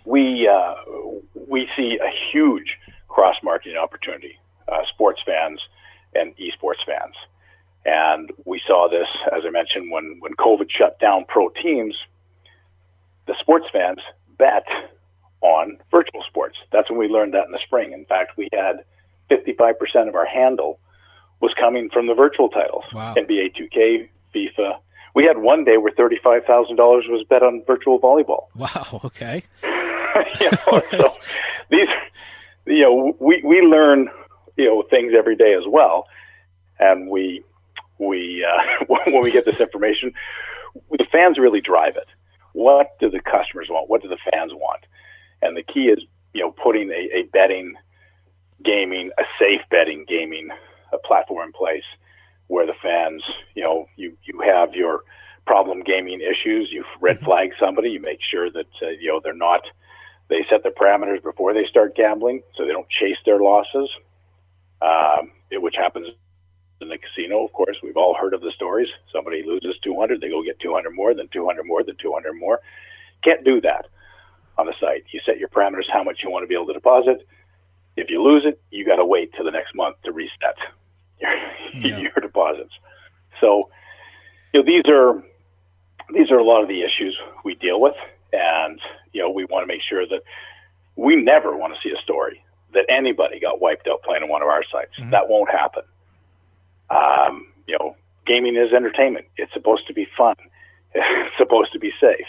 we 0.04 0.48
uh, 0.48 0.74
we 1.48 1.68
see 1.76 1.98
a 2.02 2.10
huge 2.32 2.76
cross 3.08 3.36
marketing 3.42 3.78
opportunity. 3.78 4.38
Uh, 4.68 4.82
sports 4.92 5.20
fans 5.24 5.60
and 6.14 6.34
esports 6.36 6.84
fans. 6.84 7.14
And 7.84 8.32
we 8.44 8.60
saw 8.66 8.88
this, 8.90 9.06
as 9.34 9.42
I 9.46 9.50
mentioned, 9.50 9.92
when, 9.92 10.16
when 10.18 10.34
COVID 10.34 10.68
shut 10.70 10.98
down 10.98 11.24
pro 11.28 11.50
teams, 11.50 11.94
the 13.26 13.34
sports 13.40 13.66
fans 13.72 14.00
bet 14.38 14.64
on 15.40 15.78
virtual 15.90 16.24
sports. 16.28 16.56
That's 16.72 16.90
when 16.90 16.98
we 16.98 17.06
learned 17.06 17.34
that 17.34 17.46
in 17.46 17.52
the 17.52 17.60
spring. 17.64 17.92
In 17.92 18.04
fact, 18.06 18.36
we 18.36 18.48
had 18.52 18.84
55% 19.30 20.08
of 20.08 20.14
our 20.14 20.26
handle 20.26 20.80
was 21.40 21.54
coming 21.58 21.90
from 21.90 22.06
the 22.06 22.14
virtual 22.14 22.48
titles. 22.48 22.75
Wow. 22.92 23.14
NBA 23.14 23.54
2K, 23.56 24.08
FIFA. 24.34 24.78
We 25.14 25.24
had 25.24 25.38
one 25.38 25.64
day 25.64 25.78
where 25.78 25.92
$35,000 25.92 26.76
was 26.78 27.24
bet 27.28 27.42
on 27.42 27.62
virtual 27.66 27.98
volleyball. 28.00 28.46
Wow, 28.54 29.00
okay. 29.04 29.42
you 30.40 30.50
know, 30.50 30.82
so 30.90 31.16
these, 31.70 31.88
you 32.66 32.82
know, 32.82 33.16
we, 33.20 33.42
we 33.44 33.60
learn 33.60 34.08
you 34.56 34.66
know 34.66 34.82
things 34.88 35.12
every 35.16 35.36
day 35.36 35.54
as 35.54 35.64
well, 35.66 36.06
and 36.78 37.08
we 37.08 37.44
we 37.98 38.44
uh, 38.44 38.84
when 38.88 39.22
we 39.22 39.30
get 39.30 39.44
this 39.44 39.60
information, 39.60 40.12
the 40.90 41.06
fans 41.12 41.38
really 41.38 41.60
drive 41.60 41.96
it. 41.96 42.08
What 42.52 42.98
do 42.98 43.10
the 43.10 43.20
customers 43.20 43.68
want? 43.70 43.88
What 43.88 44.02
do 44.02 44.08
the 44.08 44.18
fans 44.32 44.52
want? 44.54 44.84
And 45.42 45.56
the 45.56 45.62
key 45.62 45.88
is 45.88 46.00
you 46.32 46.42
know 46.42 46.50
putting 46.50 46.90
a, 46.90 47.18
a 47.18 47.22
betting 47.32 47.74
gaming, 48.64 49.10
a 49.18 49.22
safe 49.38 49.60
betting 49.70 50.04
gaming 50.08 50.48
a 50.92 50.98
platform 50.98 51.48
in 51.48 51.52
place 51.52 51.84
where 52.46 52.64
the 52.66 52.74
fans, 52.80 53.22
you 53.54 53.62
know, 53.62 53.86
you 53.96 54.16
you 54.24 54.40
have 54.40 54.74
your 54.74 55.02
problem 55.46 55.82
gaming 55.82 56.20
issues, 56.20 56.70
you 56.72 56.84
red 57.00 57.16
mm-hmm. 57.16 57.26
flag 57.26 57.50
somebody, 57.60 57.90
you 57.90 58.00
make 58.00 58.20
sure 58.22 58.50
that 58.50 58.66
uh, 58.82 58.88
you 58.88 59.08
know 59.08 59.20
they're 59.22 59.34
not 59.34 59.62
they 60.28 60.44
set 60.48 60.62
the 60.62 60.65
parameters 60.80 61.22
before 61.22 61.54
they 61.54 61.64
start 61.66 61.96
gambling 61.96 62.42
so 62.56 62.64
they 62.64 62.72
don't 62.72 62.88
chase 62.88 63.16
their 63.24 63.40
losses 63.40 63.88
um, 64.82 65.32
it, 65.50 65.60
which 65.60 65.74
happens 65.76 66.08
in 66.80 66.88
the 66.88 66.98
casino. 66.98 67.44
Of 67.44 67.52
course, 67.52 67.76
we've 67.82 67.96
all 67.96 68.14
heard 68.14 68.34
of 68.34 68.40
the 68.40 68.52
stories. 68.54 68.88
Somebody 69.12 69.42
loses 69.46 69.76
200, 69.82 70.20
they 70.20 70.28
go 70.28 70.42
get 70.42 70.60
200 70.60 70.90
more, 70.90 71.14
then 71.14 71.28
200 71.32 71.64
more, 71.64 71.82
then 71.82 71.96
200 72.00 72.32
more. 72.34 72.60
Can't 73.24 73.44
do 73.44 73.60
that 73.62 73.86
on 74.58 74.66
the 74.66 74.74
site. 74.80 75.04
You 75.10 75.20
set 75.24 75.38
your 75.38 75.48
parameters 75.48 75.90
how 75.92 76.02
much 76.02 76.20
you 76.22 76.30
want 76.30 76.42
to 76.42 76.46
be 76.46 76.54
able 76.54 76.66
to 76.66 76.72
deposit. 76.72 77.26
If 77.96 78.10
you 78.10 78.22
lose 78.22 78.44
it, 78.44 78.60
you 78.70 78.84
got 78.84 78.96
to 78.96 79.06
wait 79.06 79.32
till 79.34 79.44
the 79.44 79.50
next 79.50 79.74
month 79.74 79.96
to 80.04 80.12
reset 80.12 80.56
your, 81.20 81.30
yeah. 81.74 81.98
your 81.98 82.12
deposits. 82.20 82.72
So, 83.40 83.70
you 84.52 84.60
know, 84.60 84.66
these 84.66 84.84
are 84.88 85.22
these 86.12 86.30
are 86.30 86.38
a 86.38 86.44
lot 86.44 86.62
of 86.62 86.68
the 86.68 86.82
issues 86.82 87.18
we 87.44 87.56
deal 87.56 87.80
with, 87.80 87.96
and 88.32 88.80
you 89.12 89.22
know, 89.22 89.30
we 89.30 89.44
want 89.44 89.64
to 89.64 89.66
make 89.66 89.82
sure 89.82 90.06
that 90.06 90.22
we 90.96 91.16
never 91.16 91.56
want 91.56 91.74
to 91.74 91.80
see 91.82 91.94
a 91.94 92.00
story 92.02 92.42
that 92.74 92.84
anybody 92.88 93.38
got 93.40 93.60
wiped 93.60 93.86
out 93.88 94.02
playing 94.02 94.22
on 94.22 94.28
one 94.28 94.42
of 94.42 94.48
our 94.48 94.64
sites. 94.72 94.92
Mm-hmm. 94.98 95.10
That 95.10 95.28
won't 95.28 95.50
happen. 95.50 95.82
Um, 96.90 97.48
you 97.66 97.76
know, 97.78 97.96
gaming 98.26 98.56
is 98.56 98.72
entertainment. 98.72 99.26
It's 99.36 99.52
supposed 99.52 99.86
to 99.88 99.94
be 99.94 100.06
fun. 100.16 100.36
It's 100.94 101.36
supposed 101.36 101.72
to 101.74 101.78
be 101.78 101.92
safe. 102.00 102.26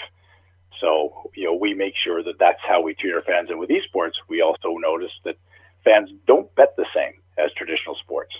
So, 0.81 1.31
you 1.35 1.45
know, 1.45 1.53
we 1.55 1.73
make 1.73 1.93
sure 1.95 2.21
that 2.21 2.37
that's 2.37 2.59
how 2.67 2.81
we 2.81 2.93
treat 2.95 3.13
our 3.13 3.21
fans. 3.21 3.49
And 3.49 3.59
with 3.59 3.69
esports, 3.69 4.13
we 4.27 4.41
also 4.41 4.73
notice 4.77 5.11
that 5.23 5.37
fans 5.85 6.09
don't 6.27 6.53
bet 6.55 6.75
the 6.75 6.85
same 6.93 7.13
as 7.37 7.51
traditional 7.53 7.95
sports. 7.95 8.33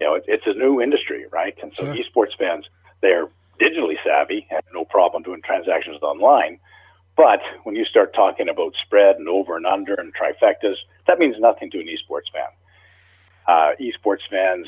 you 0.00 0.06
know, 0.06 0.14
it, 0.14 0.24
it's 0.26 0.46
a 0.46 0.54
new 0.54 0.80
industry, 0.80 1.26
right? 1.30 1.54
And 1.62 1.74
so 1.76 1.84
Sure. 1.84 1.94
esports 1.94 2.36
fans, 2.38 2.64
they're 3.02 3.28
digitally 3.60 3.96
savvy, 4.04 4.46
have 4.50 4.64
no 4.72 4.84
problem 4.86 5.22
doing 5.22 5.42
transactions 5.42 6.02
online. 6.02 6.58
But 7.16 7.40
when 7.64 7.74
you 7.74 7.84
start 7.86 8.14
talking 8.14 8.48
about 8.48 8.74
spread 8.84 9.16
and 9.16 9.28
over 9.28 9.56
and 9.56 9.66
under 9.66 9.94
and 9.94 10.12
trifectas, 10.14 10.76
that 11.06 11.18
means 11.18 11.36
nothing 11.38 11.70
to 11.70 11.80
an 11.80 11.86
esports 11.86 12.30
fan. 12.32 12.48
Uh, 13.48 13.72
esports 13.80 14.28
fans, 14.30 14.66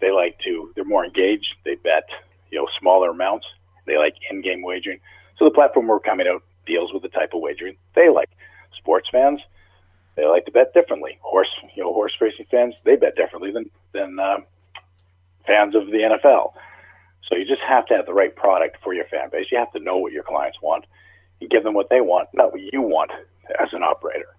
they 0.00 0.10
like 0.10 0.38
to, 0.40 0.72
they're 0.74 0.84
more 0.84 1.04
engaged. 1.04 1.54
They 1.64 1.76
bet, 1.76 2.04
you 2.50 2.58
know, 2.58 2.68
smaller 2.78 3.10
amounts. 3.10 3.46
They 3.86 3.96
like 3.96 4.14
in-game 4.30 4.62
wagering. 4.62 5.00
So 5.38 5.46
the 5.46 5.50
platform 5.50 5.86
we're 5.86 6.00
coming 6.00 6.26
out 6.28 6.42
deals 6.66 6.92
with 6.92 7.02
the 7.02 7.08
type 7.08 7.30
of 7.32 7.40
wagering 7.40 7.76
they 7.94 8.10
like. 8.10 8.28
Sports 8.76 9.08
fans, 9.10 9.40
they 10.16 10.26
like 10.26 10.44
to 10.44 10.52
bet 10.52 10.74
differently. 10.74 11.18
Horse, 11.22 11.48
you 11.74 11.82
know, 11.82 11.92
horse 11.94 12.12
racing 12.20 12.46
fans, 12.50 12.74
they 12.84 12.96
bet 12.96 13.16
differently 13.16 13.52
than 13.52 13.70
than 13.92 14.18
uh, 14.18 14.38
fans 15.46 15.74
of 15.74 15.86
the 15.86 15.98
NFL. 15.98 16.52
So 17.28 17.36
you 17.36 17.46
just 17.46 17.62
have 17.66 17.86
to 17.86 17.94
have 17.94 18.06
the 18.06 18.12
right 18.12 18.34
product 18.34 18.76
for 18.82 18.92
your 18.92 19.06
fan 19.06 19.30
base. 19.30 19.46
You 19.50 19.58
have 19.58 19.72
to 19.72 19.80
know 19.80 19.96
what 19.96 20.12
your 20.12 20.22
clients 20.22 20.58
want 20.60 20.84
give 21.40 21.64
them 21.64 21.74
what 21.74 21.88
they 21.90 22.00
want, 22.00 22.28
not 22.34 22.52
what 22.52 22.60
you 22.60 22.80
want 22.80 23.10
as 23.60 23.68
an 23.72 23.82
operator. 23.82 24.36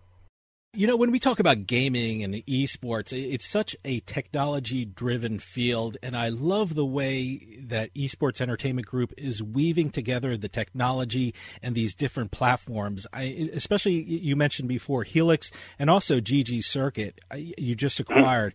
You 0.73 0.85
know, 0.85 0.95
when 0.95 1.09
we 1.09 1.17
talk 1.17 1.39
about 1.39 1.65
gaming 1.65 2.23
and 2.23 2.35
esports, 2.45 3.11
it's 3.11 3.47
such 3.47 3.75
a 3.83 4.01
technology 4.01 4.85
driven 4.85 5.39
field. 5.39 5.97
And 6.03 6.15
I 6.15 6.29
love 6.29 6.75
the 6.75 6.85
way 6.85 7.57
that 7.61 7.91
Esports 7.95 8.41
Entertainment 8.41 8.85
Group 8.85 9.11
is 9.17 9.41
weaving 9.41 9.89
together 9.89 10.37
the 10.37 10.49
technology 10.49 11.33
and 11.63 11.73
these 11.73 11.95
different 11.95 12.29
platforms. 12.29 13.07
I, 13.11 13.49
especially, 13.53 14.03
you 14.03 14.35
mentioned 14.35 14.67
before 14.67 15.03
Helix 15.03 15.49
and 15.79 15.89
also 15.89 16.19
GG 16.19 16.63
Circuit, 16.63 17.21
you 17.35 17.73
just 17.73 17.99
acquired. 17.99 18.53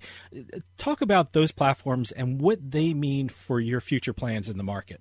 Talk 0.78 1.00
about 1.00 1.32
those 1.32 1.50
platforms 1.50 2.12
and 2.12 2.40
what 2.40 2.70
they 2.70 2.94
mean 2.94 3.30
for 3.30 3.58
your 3.58 3.80
future 3.80 4.12
plans 4.12 4.48
in 4.48 4.58
the 4.58 4.64
market. 4.64 5.00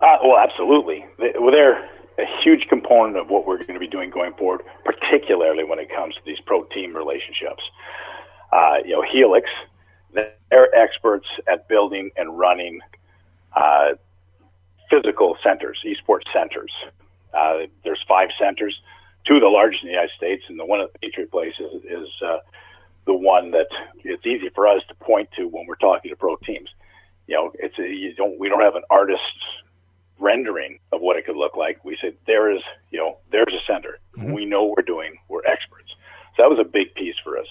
Uh, 0.00 0.16
well, 0.24 0.38
absolutely. 0.38 1.04
They're 1.18 1.90
a 2.18 2.24
huge 2.42 2.66
component 2.68 3.16
of 3.16 3.28
what 3.28 3.46
we're 3.46 3.58
going 3.58 3.74
to 3.74 3.80
be 3.80 3.88
doing 3.88 4.10
going 4.10 4.32
forward, 4.34 4.62
particularly 4.84 5.64
when 5.64 5.78
it 5.78 5.88
comes 5.94 6.14
to 6.14 6.20
these 6.24 6.40
pro 6.44 6.64
team 6.64 6.94
relationships. 6.94 7.62
Uh, 8.52 8.78
you 8.84 8.92
know, 8.92 9.02
Helix, 9.02 9.48
they're 10.12 10.74
experts 10.74 11.26
at 11.50 11.68
building 11.68 12.10
and 12.16 12.38
running 12.38 12.80
uh, 13.54 13.90
physical 14.90 15.36
centers, 15.42 15.78
esports 15.86 16.30
centers. 16.32 16.72
Uh, 17.32 17.60
there's 17.84 18.02
five 18.08 18.28
centers, 18.38 18.80
two 19.26 19.36
of 19.36 19.40
the 19.40 19.48
largest 19.48 19.82
in 19.82 19.88
the 19.88 19.92
United 19.92 20.12
States, 20.16 20.42
and 20.48 20.58
the 20.58 20.64
one 20.64 20.80
at 20.80 20.92
Patriot 21.00 21.30
Place 21.30 21.54
is, 21.60 21.84
is 21.84 22.08
uh, 22.26 22.38
the 23.06 23.14
one 23.14 23.52
that 23.52 23.68
it's 24.04 24.26
easy 24.26 24.50
for 24.54 24.66
us 24.66 24.82
to 24.88 24.94
point 24.96 25.28
to 25.36 25.44
when 25.44 25.66
we're 25.66 25.76
talking 25.76 26.10
to 26.10 26.16
pro 26.16 26.36
teams. 26.36 26.68
You 27.26 27.36
know, 27.36 27.52
it's 27.54 27.78
a, 27.78 27.82
you 27.82 28.14
don't 28.14 28.38
we 28.40 28.48
don't 28.48 28.60
have 28.60 28.74
an 28.74 28.82
artist's 28.90 29.22
rendering 30.20 30.78
of 30.92 31.00
what 31.00 31.16
it 31.16 31.26
could 31.26 31.36
look 31.36 31.56
like. 31.56 31.84
We 31.84 31.96
said 32.00 32.14
there 32.26 32.54
is, 32.54 32.62
you 32.90 32.98
know, 32.98 33.18
there's 33.32 33.52
a 33.52 33.64
center. 33.72 33.98
We 34.34 34.44
know 34.46 34.64
what 34.64 34.76
we're 34.78 34.84
doing. 34.84 35.16
We're 35.28 35.44
experts. 35.44 35.90
So 36.36 36.42
that 36.42 36.50
was 36.50 36.58
a 36.60 36.68
big 36.68 36.94
piece 36.94 37.16
for 37.24 37.38
us. 37.38 37.46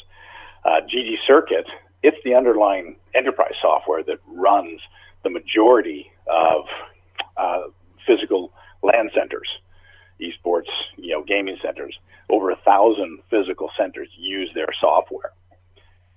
Uh, 0.64 0.82
GG 0.82 1.16
Circuit, 1.26 1.66
it's 2.04 2.18
the 2.24 2.36
underlying 2.36 2.96
enterprise 3.16 3.56
software 3.62 4.04
that 4.04 4.20
runs 4.28 4.80
the 5.24 5.30
majority 5.30 6.12
of 6.28 6.66
uh, 7.38 7.62
physical 8.06 8.54
land 8.84 9.12
centers, 9.14 9.48
esports, 10.22 10.70
you 10.98 11.14
know, 11.14 11.24
gaming 11.24 11.58
centers. 11.62 11.98
Over 12.30 12.52
a 12.52 12.56
thousand 12.58 13.20
physical 13.30 13.70
centers 13.78 14.10
use 14.18 14.52
their 14.54 14.70
software. 14.80 15.32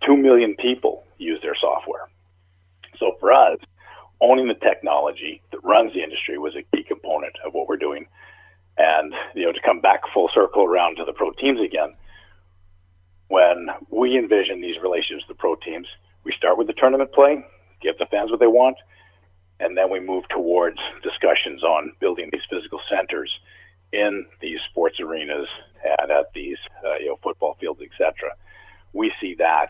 Two 0.06 0.16
million 0.16 0.54
people 0.56 1.04
use 1.18 1.40
their 1.42 1.56
software. 1.60 2.08
So 2.98 3.16
for 3.18 3.32
us, 3.32 3.58
owning 4.22 4.46
the 4.46 4.54
technology 4.54 5.42
that 5.50 5.58
runs 5.64 5.92
the 5.92 6.02
industry 6.02 6.38
was 6.38 6.54
a 6.54 6.62
key 6.74 6.84
component 6.84 7.34
of 7.44 7.52
what 7.52 7.68
we're 7.68 7.76
doing. 7.76 8.06
And, 8.78 9.12
you 9.34 9.44
know, 9.44 9.52
to 9.52 9.60
come 9.64 9.80
back 9.80 10.00
full 10.14 10.30
circle 10.32 10.64
around 10.64 10.96
to 10.96 11.04
the 11.04 11.12
pro 11.12 11.32
teams 11.32 11.60
again, 11.60 11.94
when 13.28 13.66
we 13.90 14.16
envision 14.16 14.60
these 14.60 14.76
relationships 14.82 15.24
with 15.28 15.36
the 15.36 15.40
pro 15.40 15.56
teams, 15.56 15.86
we 16.24 16.32
start 16.38 16.56
with 16.56 16.68
the 16.68 16.72
tournament 16.74 17.12
play, 17.12 17.44
give 17.82 17.98
the 17.98 18.06
fans 18.06 18.30
what 18.30 18.40
they 18.40 18.46
want, 18.46 18.76
and 19.58 19.76
then 19.76 19.90
we 19.90 20.00
move 20.00 20.24
towards 20.30 20.78
discussions 21.02 21.62
on 21.62 21.92
building 22.00 22.30
these 22.32 22.46
physical 22.48 22.80
centers 22.88 23.30
in 23.92 24.24
these 24.40 24.58
sports 24.70 25.00
arenas 25.00 25.48
and 25.98 26.10
at 26.10 26.32
these, 26.34 26.56
uh, 26.86 26.96
you 27.00 27.08
know, 27.08 27.18
football 27.22 27.56
fields, 27.60 27.80
etc. 27.82 28.30
We 28.92 29.12
see 29.20 29.34
that, 29.38 29.68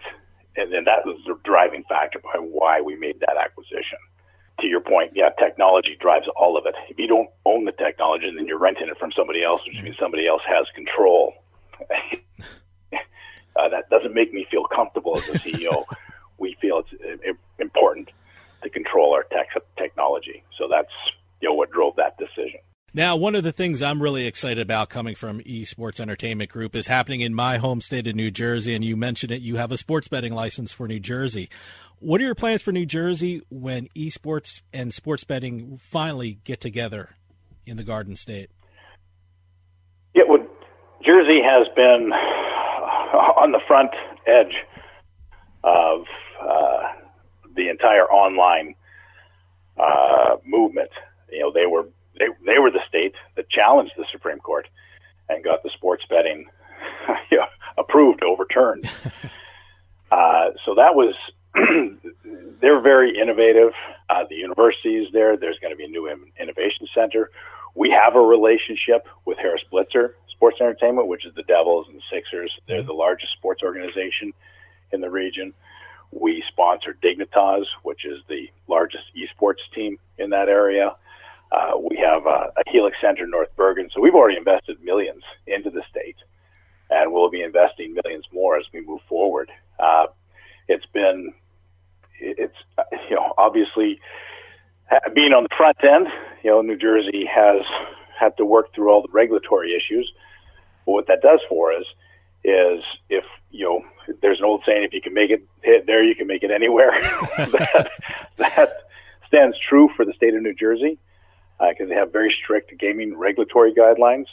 and 0.57 0.73
then 0.73 0.85
that 0.85 1.05
was 1.05 1.19
the 1.27 1.39
driving 1.45 1.85
factor 1.89 2.21
behind 2.21 2.51
why 2.53 2.81
we 2.81 2.97
made 2.97 3.19
that 3.21 3.37
acquisition 3.43 3.99
to 4.61 4.67
your 4.67 4.81
point, 4.81 5.13
yeah, 5.15 5.31
technology 5.39 5.97
drives 6.01 6.27
all 6.37 6.57
of 6.57 6.67
it. 6.67 6.75
If 6.89 6.99
you 6.99 7.07
don't 7.07 7.29
own 7.45 7.65
the 7.65 7.73
technology, 7.73 8.31
then 8.35 8.47
you're 8.47 8.59
renting 8.59 8.89
it 8.89 8.99
from 8.99 9.13
somebody 9.17 9.43
else, 9.43 9.61
which 9.67 9.83
means 9.83 9.97
somebody 9.99 10.27
else 10.27 10.43
has 10.47 10.67
control. 10.75 11.35
uh, 12.93 13.69
that 13.69 13.89
doesn't 13.91 14.15
make 14.15 14.33
me 14.33 14.47
feel 14.51 14.65
comfortable 14.65 15.17
as 15.17 15.29
a 15.29 15.39
CEO. 15.39 15.85
we 16.39 16.57
feel 16.61 16.83
it's 16.85 17.23
uh, 17.29 17.33
important 17.59 18.11
to 18.63 18.71
control 18.71 19.15
our 19.15 19.25
tech 19.25 19.49
technology. 19.77 20.43
So 20.59 20.69
that's 20.71 20.93
you 21.41 21.49
know 21.49 21.55
what 21.55 21.71
drove 21.71 21.97
that 21.97 22.19
decision. 22.19 22.61
Now, 22.95 23.17
one 23.17 23.35
of 23.35 23.43
the 23.43 23.53
things 23.53 23.81
I'm 23.81 24.03
really 24.03 24.27
excited 24.27 24.59
about 24.59 24.91
coming 24.91 25.15
from 25.15 25.41
Esports 25.41 25.99
Entertainment 25.99 26.51
Group 26.51 26.77
is 26.77 26.89
happening 26.89 27.23
in 27.23 27.33
my 27.33 27.57
home 27.57 27.81
state 27.81 28.07
of 28.07 28.15
New 28.15 28.31
Jersey, 28.31 28.75
and 28.75 28.85
you 28.85 28.99
mentioned 28.99 29.33
it. 29.33 29.41
You 29.41 29.57
have 29.57 29.73
a 29.73 29.79
sports 29.79 30.09
betting 30.09 30.35
license 30.35 30.73
for 30.73 30.87
New 30.87 31.01
Jersey. 31.01 31.49
What 32.03 32.21
are 32.21 32.25
your 32.25 32.35
plans 32.35 32.63
for 32.63 32.73
New 32.73 32.85
Jersey 32.85 33.43
when 33.49 33.87
esports 33.95 34.63
and 34.73 34.93
sports 34.93 35.23
betting 35.23 35.79
finally 35.79 36.41
get 36.43 36.61
together 36.61 37.11
in 37.65 37.77
the 37.77 37.85
Garden 37.85 38.17
State? 38.17 38.51
Yeah, 40.13 40.25
well, 40.29 40.45
Jersey 41.07 41.41
has 41.45 41.69
been 41.77 42.11
on 42.13 43.53
the 43.53 43.61
front 43.69 43.93
edge 44.27 44.53
of 45.63 46.01
uh, 46.43 46.83
the 47.55 47.69
entire 47.69 48.11
online 48.11 48.75
uh, 49.79 50.39
movement. 50.45 50.91
You 51.31 51.39
know, 51.39 51.53
they 51.53 51.67
were 51.67 51.85
they 52.19 52.27
they 52.45 52.59
were 52.59 52.73
the 52.73 52.83
state 52.89 53.15
that 53.37 53.49
challenged 53.49 53.93
the 53.97 54.07
Supreme 54.11 54.41
Court 54.41 54.67
and 55.29 55.45
got 55.45 55.63
the 55.63 55.71
sports 55.71 56.03
betting 56.11 56.47
you 57.31 57.39
know, 57.39 57.47
approved, 57.79 58.25
overturned. 58.25 58.87
uh, 60.11 60.51
so 60.65 60.75
that 60.75 60.97
was 60.97 61.15
they're 62.61 62.81
very 62.81 63.19
innovative. 63.19 63.73
Uh, 64.09 64.25
the 64.29 64.37
universities 64.37 65.09
there. 65.13 65.37
There's 65.37 65.59
going 65.61 65.73
to 65.73 65.77
be 65.77 65.85
a 65.85 65.89
new 65.89 66.09
in- 66.09 66.33
innovation 66.41 66.87
center. 66.95 67.31
We 67.75 67.91
have 67.91 68.17
a 68.17 68.21
relationship 68.21 69.07
with 69.25 69.39
Harris 69.39 69.63
Blitzer 69.73 70.13
Sports 70.31 70.59
Entertainment, 70.61 71.09
which 71.09 71.25
is 71.25 71.35
the 71.35 71.43
Devils 71.45 71.87
and 71.89 71.97
the 71.97 72.03
Sixers. 72.11 72.53
They're 72.69 72.83
the 72.83 72.93
largest 72.93 73.33
sports 73.33 73.63
organization 73.63 74.33
in 74.93 75.01
the 75.01 75.11
region. 75.11 75.55
We 76.11 76.45
sponsor 76.49 76.97
Dignitas, 77.03 77.65
which 77.83 78.05
is 78.05 78.21
the 78.29 78.51
largest 78.69 79.05
esports 79.17 79.63
team 79.75 79.99
in 80.19 80.31
that 80.31 80.49
area. 80.49 80.95
Uh, 81.51 81.79
we 81.79 81.97
have 81.97 82.27
a, 82.27 82.53
a 82.57 82.63
Helix 82.71 82.97
Center 83.01 83.25
in 83.25 83.31
North 83.31 83.55
Bergen. 83.57 83.89
So 83.95 84.01
we've 84.01 84.15
already 84.15 84.39
invested 84.39 84.83
millions 84.83 85.23
into 85.47 85.71
the 85.71 85.83
state, 85.91 86.17
and 86.91 87.13
we'll 87.13 87.31
be 87.31 87.43
investing 87.43 87.95
millions 87.95 88.25
more 88.33 88.59
as 88.59 88.65
we 88.73 88.85
move 88.85 89.01
forward. 89.09 89.51
Uh, 89.79 90.07
it's 90.69 90.87
been, 90.87 91.33
it's, 92.21 92.57
uh, 92.79 92.83
you 93.09 93.17
know, 93.17 93.35
obviously 93.39 94.01
being 95.15 95.33
on 95.33 95.45
the 95.45 95.49
front 95.57 95.77
end, 95.83 96.09
you 96.43 96.51
know, 96.51 96.61
New 96.61 96.77
Jersey 96.77 97.25
has 97.25 97.63
had 98.19 98.37
to 98.37 98.45
work 98.45 98.75
through 98.75 98.91
all 98.91 99.03
the 99.03 99.13
regulatory 99.13 99.75
issues. 99.75 100.13
But 100.87 100.93
what 100.93 101.07
that 101.09 101.23
does 101.23 101.41
for 101.49 101.73
us 101.73 101.85
is 102.45 102.83
if, 103.09 103.25
you 103.51 103.65
know, 103.65 104.15
there's 104.21 104.39
an 104.39 104.45
old 104.45 104.63
saying, 104.67 104.85
if 104.85 104.93
you 104.93 105.01
can 105.01 105.15
make 105.15 105.31
it 105.31 105.43
hit 105.63 105.87
there, 105.87 106.03
you 106.03 106.15
can 106.15 106.27
make 106.27 106.43
it 106.43 106.51
anywhere. 106.51 106.93
that, 107.37 107.91
that 108.39 108.73
stands 109.27 109.57
true 109.69 109.89
for 109.97 110.05
the 110.05 110.13
state 110.15 110.35
of 110.35 110.43
New 110.43 110.55
Jersey 110.55 110.99
because 111.61 111.89
they 111.89 111.95
have 111.95 112.13
very 112.13 112.35
strict 112.43 112.77
gaming 112.79 113.17
regulatory 113.17 113.73
guidelines. 113.73 114.27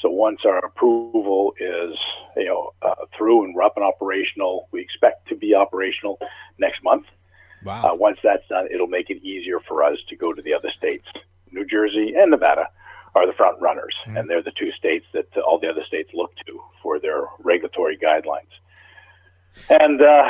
So 0.00 0.10
once 0.10 0.40
our 0.44 0.58
approval 0.58 1.54
is, 1.58 1.96
you 2.36 2.46
know, 2.46 2.72
uh, 2.82 3.06
through 3.16 3.44
and 3.44 3.54
we're 3.54 3.62
up 3.62 3.76
and 3.76 3.84
operational, 3.84 4.68
we 4.72 4.80
expect 4.80 5.28
to 5.28 5.36
be 5.36 5.54
operational 5.54 6.18
next 6.58 6.82
month. 6.82 7.06
Wow. 7.64 7.92
Uh, 7.92 7.94
once 7.94 8.18
that's 8.22 8.46
done, 8.48 8.68
it'll 8.72 8.86
make 8.86 9.10
it 9.10 9.22
easier 9.24 9.60
for 9.60 9.82
us 9.82 9.98
to 10.08 10.16
go 10.16 10.32
to 10.32 10.42
the 10.42 10.52
other 10.52 10.70
states. 10.76 11.06
New 11.50 11.64
Jersey 11.64 12.14
and 12.16 12.30
Nevada 12.30 12.68
are 13.14 13.26
the 13.26 13.32
front 13.32 13.60
runners, 13.60 13.94
and 14.06 14.28
they're 14.28 14.42
the 14.42 14.52
two 14.58 14.72
states 14.72 15.06
that 15.12 15.28
uh, 15.36 15.40
all 15.40 15.58
the 15.58 15.68
other 15.68 15.84
states 15.86 16.10
look 16.12 16.32
to 16.46 16.60
for 16.82 16.98
their 16.98 17.26
regulatory 17.38 17.96
guidelines. 17.96 18.50
And 19.70 20.02
uh, 20.02 20.24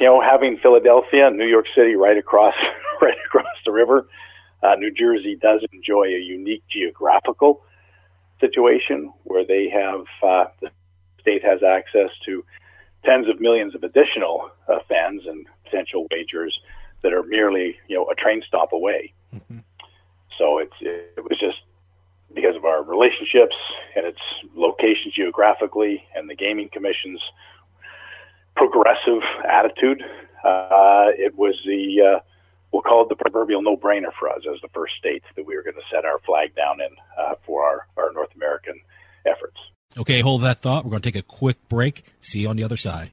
you 0.00 0.06
know, 0.06 0.20
having 0.20 0.58
Philadelphia 0.58 1.28
and 1.28 1.38
New 1.38 1.46
York 1.46 1.66
City 1.74 1.94
right 1.94 2.16
across 2.16 2.54
right 3.00 3.16
across 3.26 3.46
the 3.64 3.72
river, 3.72 4.06
uh, 4.62 4.74
New 4.78 4.92
Jersey 4.92 5.36
does 5.40 5.64
enjoy 5.72 6.04
a 6.04 6.20
unique 6.20 6.64
geographical 6.70 7.62
situation 8.38 9.12
where 9.24 9.46
they 9.46 9.68
have 9.70 10.04
uh, 10.22 10.50
the 10.60 10.70
state 11.20 11.42
has 11.42 11.62
access 11.62 12.10
to 12.26 12.44
tens 13.04 13.28
of 13.28 13.40
millions 13.40 13.74
of 13.74 13.82
additional 13.82 14.50
uh, 14.68 14.78
fans 14.88 15.22
and 15.26 15.46
potential 15.66 16.06
wagers 16.10 16.58
that 17.02 17.12
are 17.12 17.22
merely 17.22 17.76
you 17.88 17.96
know 17.96 18.06
a 18.10 18.14
train 18.14 18.42
stop 18.46 18.72
away. 18.72 19.12
Mm-hmm. 19.34 19.58
So 20.38 20.58
it's 20.58 20.74
it, 20.80 21.22
was 21.22 21.38
just 21.38 21.58
because 22.34 22.56
of 22.56 22.64
our 22.64 22.82
relationships 22.82 23.56
and 23.94 24.06
its 24.06 24.20
location 24.54 25.12
geographically 25.14 26.04
and 26.14 26.28
the 26.28 26.34
gaming 26.34 26.68
commission's 26.72 27.20
progressive 28.54 29.22
attitude. 29.48 30.02
Uh, 30.44 31.08
it 31.16 31.36
was 31.36 31.54
the 31.64 32.16
uh, 32.16 32.20
we'll 32.72 32.82
call 32.82 33.02
it 33.02 33.08
the 33.08 33.16
proverbial 33.16 33.62
no-brainer 33.62 34.12
for 34.18 34.28
us 34.28 34.42
as 34.52 34.60
the 34.60 34.68
first 34.68 34.94
state 34.98 35.22
that 35.34 35.46
we 35.46 35.56
were 35.56 35.62
going 35.62 35.76
to 35.76 35.82
set 35.90 36.04
our 36.04 36.18
flag 36.26 36.54
down 36.54 36.80
in 36.80 36.94
uh, 37.18 37.34
for 37.46 37.64
our, 37.64 37.86
our 37.96 38.12
North 38.12 38.34
American 38.34 38.78
efforts. 39.26 39.56
Okay, 39.96 40.20
hold 40.20 40.42
that 40.42 40.58
thought. 40.58 40.84
We're 40.84 40.90
going 40.90 41.02
to 41.02 41.10
take 41.10 41.22
a 41.22 41.26
quick 41.26 41.56
break. 41.68 42.04
See 42.20 42.40
you 42.40 42.48
on 42.48 42.56
the 42.56 42.64
other 42.64 42.76
side. 42.76 43.12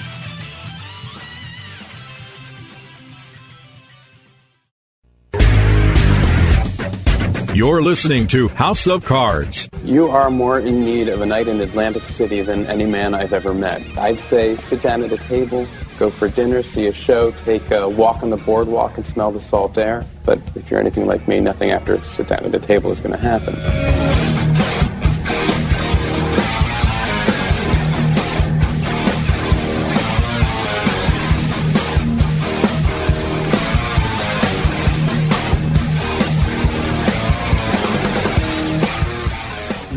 You're 7.53 7.81
listening 7.81 8.27
to 8.27 8.47
House 8.47 8.87
of 8.87 9.03
Cards. 9.03 9.67
You 9.83 10.07
are 10.07 10.31
more 10.31 10.57
in 10.57 10.85
need 10.85 11.09
of 11.09 11.19
a 11.19 11.25
night 11.25 11.49
in 11.49 11.59
Atlantic 11.59 12.05
City 12.05 12.41
than 12.41 12.65
any 12.67 12.85
man 12.85 13.13
I've 13.13 13.33
ever 13.33 13.53
met. 13.53 13.81
I'd 13.97 14.21
say 14.21 14.55
sit 14.55 14.81
down 14.81 15.03
at 15.03 15.11
a 15.11 15.17
table, 15.17 15.67
go 15.99 16.09
for 16.09 16.29
dinner, 16.29 16.63
see 16.63 16.87
a 16.87 16.93
show, 16.93 17.31
take 17.43 17.69
a 17.71 17.89
walk 17.89 18.23
on 18.23 18.29
the 18.29 18.37
boardwalk 18.37 18.95
and 18.95 19.05
smell 19.05 19.33
the 19.33 19.41
salt 19.41 19.77
air. 19.77 20.05
But 20.23 20.39
if 20.55 20.71
you're 20.71 20.79
anything 20.79 21.07
like 21.07 21.27
me, 21.27 21.41
nothing 21.41 21.71
after 21.71 21.99
sit 22.03 22.29
down 22.29 22.45
at 22.45 22.55
a 22.55 22.59
table 22.59 22.89
is 22.89 23.01
going 23.01 23.11
to 23.11 23.21
happen. 23.21 24.00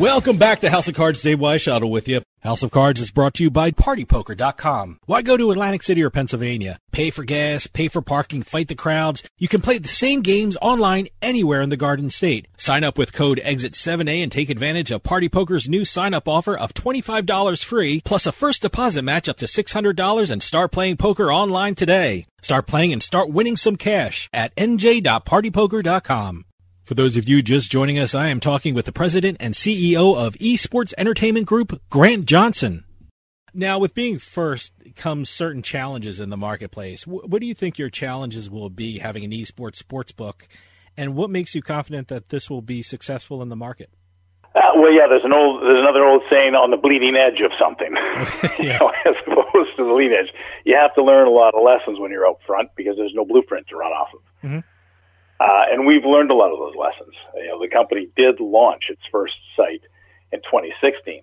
Welcome 0.05 0.37
back 0.37 0.61
to 0.61 0.69
House 0.69 0.87
of 0.87 0.95
Cards. 0.95 1.23
Dave 1.23 1.39
Weishottle 1.39 1.89
with 1.89 2.09
you. 2.09 2.21
House 2.43 2.63
of 2.63 2.71
Cards 2.71 3.01
is 3.01 3.11
brought 3.11 3.33
to 3.35 3.43
you 3.43 3.51
by 3.51 3.71
PartyPoker.com. 3.71 5.01
Why 5.07 5.23
go 5.23 5.39
to 5.39 5.51
Atlantic 5.51 5.83
City 5.83 6.03
or 6.03 6.11
Pennsylvania? 6.11 6.79
Pay 6.93 7.09
for 7.09 7.25
gas, 7.25 7.67
pay 7.67 7.89
for 7.89 8.03
parking, 8.03 8.43
fight 8.43 8.69
the 8.69 8.75
crowds. 8.75 9.23
You 9.39 9.49
can 9.49 9.63
play 9.63 9.79
the 9.79 9.89
same 9.89 10.21
games 10.21 10.59
online 10.61 11.09
anywhere 11.23 11.63
in 11.63 11.71
the 11.71 11.79
Garden 11.79 12.11
State. 12.11 12.49
Sign 12.59 12.85
up 12.85 12.99
with 12.99 13.15
code 13.15 13.41
EXIT7A 13.43 14.23
and 14.23 14.31
take 14.31 14.51
advantage 14.51 14.91
of 14.91 15.03
Party 15.03 15.31
Poker's 15.31 15.71
new 15.71 15.87
sign-up 15.87 16.29
offer 16.29 16.55
of 16.55 16.75
$25 16.75 17.65
free, 17.65 18.03
plus 18.05 18.27
a 18.27 18.33
first 18.33 18.61
deposit 18.61 19.01
match 19.01 19.27
up 19.27 19.39
to 19.39 19.47
$600 19.47 20.31
and 20.31 20.43
start 20.43 20.71
playing 20.71 20.99
poker 20.99 21.33
online 21.33 21.75
today. 21.75 22.27
Start 22.43 22.67
playing 22.67 22.93
and 22.93 23.03
start 23.03 23.31
winning 23.31 23.57
some 23.57 23.77
cash 23.77 24.29
at 24.35 24.55
nj.partypoker.com. 24.57 26.45
For 26.85 26.93
those 26.93 27.17
of 27.17 27.27
you 27.27 27.41
just 27.41 27.71
joining 27.71 27.99
us, 27.99 28.15
I 28.15 28.29
am 28.29 28.41
talking 28.41 28.75
with 28.75 28.85
the 28.85 28.93
president 28.93 29.39
and 29.41 29.55
CEO 29.55 30.15
of 30.15 30.35
Esports 30.35 30.93
Entertainment 30.99 31.47
Group, 31.47 31.81
Grant 31.89 32.27
Johnson. 32.27 32.85
Now, 33.55 33.79
with 33.79 33.95
being 33.95 34.19
first 34.19 34.75
comes 34.95 35.31
certain 35.31 35.63
challenges 35.63 36.21
in 36.21 36.29
the 36.29 36.37
marketplace. 36.37 37.07
What 37.07 37.41
do 37.41 37.47
you 37.47 37.55
think 37.55 37.79
your 37.79 37.89
challenges 37.89 38.51
will 38.51 38.69
be 38.69 38.99
having 38.99 39.25
an 39.25 39.31
esports 39.31 39.77
sports 39.77 40.13
book, 40.13 40.47
and 40.95 41.15
what 41.15 41.31
makes 41.31 41.55
you 41.55 41.63
confident 41.63 42.09
that 42.09 42.29
this 42.29 42.51
will 42.51 42.61
be 42.61 42.83
successful 42.83 43.41
in 43.41 43.49
the 43.49 43.57
market? 43.57 43.89
Uh, 44.55 44.61
well, 44.77 44.93
yeah, 44.93 45.07
there's 45.09 45.25
an 45.25 45.33
old, 45.33 45.63
there's 45.63 45.81
another 45.81 46.05
old 46.05 46.21
saying 46.29 46.55
on 46.55 46.71
the 46.71 46.77
bleeding 46.77 47.17
edge 47.17 47.41
of 47.41 47.51
something, 47.59 47.97
you 48.59 48.79
know, 48.79 48.93
as 49.07 49.15
opposed 49.27 49.75
to 49.79 49.85
the 49.85 49.93
lead 49.95 50.13
edge. 50.13 50.35
You 50.67 50.77
have 50.77 50.95
to 50.97 51.03
learn 51.03 51.29
a 51.29 51.31
lot 51.31 51.55
of 51.55 51.63
lessons 51.65 51.99
when 51.99 52.11
you're 52.11 52.27
out 52.27 52.41
front 52.47 52.69
because 52.77 52.99
there's 52.99 53.15
no 53.15 53.25
blueprint 53.25 53.69
to 53.69 53.77
run 53.77 53.91
off 53.91 54.09
of. 54.13 54.21
Mm-hmm. 54.47 54.59
Uh, 55.41 55.65
and 55.71 55.87
we've 55.87 56.05
learned 56.05 56.31
a 56.31 56.35
lot 56.35 56.53
of 56.53 56.59
those 56.59 56.77
lessons. 56.77 57.15
You 57.35 57.49
know, 57.49 57.61
the 57.61 57.69
company 57.69 58.09
did 58.17 58.41
launch 58.41 58.85
its 58.89 59.03
first 59.11 59.35
site 59.57 59.83
in 60.33 60.41
2016. 60.41 61.23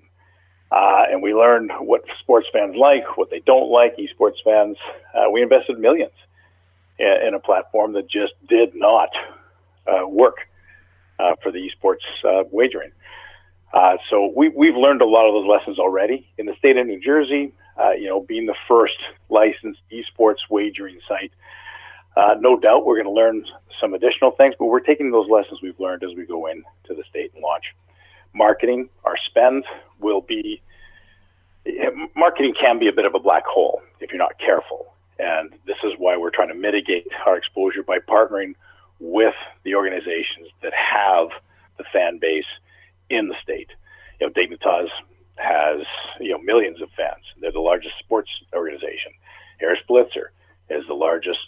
Uh, 0.72 1.04
and 1.10 1.22
we 1.22 1.34
learned 1.34 1.72
what 1.80 2.02
sports 2.20 2.48
fans 2.54 2.76
like, 2.78 3.18
what 3.18 3.30
they 3.30 3.42
don't 3.42 3.70
like, 3.70 3.98
esports 3.98 4.42
fans. 4.44 4.78
Uh, 5.14 5.30
we 5.30 5.42
invested 5.42 5.78
millions 5.78 6.14
in, 6.98 7.14
in, 7.28 7.34
a 7.34 7.40
platform 7.40 7.92
that 7.94 8.10
just 8.10 8.34
did 8.48 8.74
not 8.74 9.10
uh, 9.86 10.08
work 10.08 10.38
uh, 11.20 11.36
for 11.44 11.52
the 11.52 11.60
esports 11.60 12.06
uh, 12.24 12.44
wagering. 12.52 12.92
so 14.10 14.32
we, 14.34 14.48
we've 14.50 14.78
learned 14.78 15.02
a 15.02 15.06
lot 15.06 15.28
of 15.28 15.34
those 15.34 15.48
lessons 15.48 15.78
already. 15.78 16.26
In 16.38 16.46
the 16.46 16.56
state 16.58 16.78
of 16.78 16.88
New 16.88 17.02
Jersey, 17.02 17.54
you 17.98 18.08
know, 18.08 18.22
being 18.22 18.46
the 18.46 18.56
first 18.68 18.98
licensed 19.30 19.82
esports 19.92 20.38
wagering 20.50 21.00
site, 21.08 21.34
Uh, 22.16 22.36
no 22.40 22.60
doubt 22.60 22.86
we're 22.86 23.02
going 23.02 23.06
to 23.06 23.12
learn 23.12 23.46
some 23.80 23.94
additional 23.94 24.32
things, 24.32 24.56
but 24.60 24.66
we're 24.66 24.80
taking 24.80 25.12
those 25.12 25.30
lessons 25.30 25.60
we've 25.62 25.80
learned 25.80 26.04
as 26.04 26.12
we 26.16 26.26
go 26.26 26.48
into 26.48 26.66
the 26.90 27.04
state 27.10 27.32
and 27.34 27.42
launch. 27.42 27.64
Marketing, 28.34 28.90
our 29.04 29.16
spend 29.26 29.64
will 30.00 30.22
be, 30.22 30.62
marketing 32.16 32.54
can 32.60 32.80
be 32.80 32.88
a 32.88 32.94
bit 32.94 33.06
of 33.06 33.16
a 33.16 33.20
black 33.20 33.46
hole 33.46 33.82
if 34.00 34.10
you're 34.12 34.20
not 34.20 34.38
careful. 34.40 34.94
And 35.20 35.52
this 35.66 35.78
is 35.84 35.94
why 35.98 36.18
we're 36.18 36.32
trying 36.32 36.50
to 36.50 36.56
mitigate 36.56 37.08
our 37.26 37.38
exposure 37.38 37.84
by 37.84 38.00
partnering 38.00 38.56
with 39.00 39.36
the 39.64 39.76
organizations 39.76 40.50
that 40.62 40.74
have 40.74 41.30
the 41.78 41.84
fan 41.92 42.20
base 42.20 42.46
in 43.10 43.28
the 43.28 43.36
state. 43.42 43.70
You 44.20 44.28
know, 44.28 44.34
Dignitas 44.34 44.88
has 45.36 45.82
you 46.20 46.32
know 46.32 46.40
millions 46.40 46.82
of 46.82 46.90
fans. 46.96 47.24
They're 47.40 47.52
the 47.52 47.60
largest 47.60 47.96
sports 48.00 48.30
organization. 48.54 49.12
Harris 49.60 49.80
Blitzer 49.90 50.30
is 50.70 50.86
the 50.88 50.94
largest. 50.94 51.40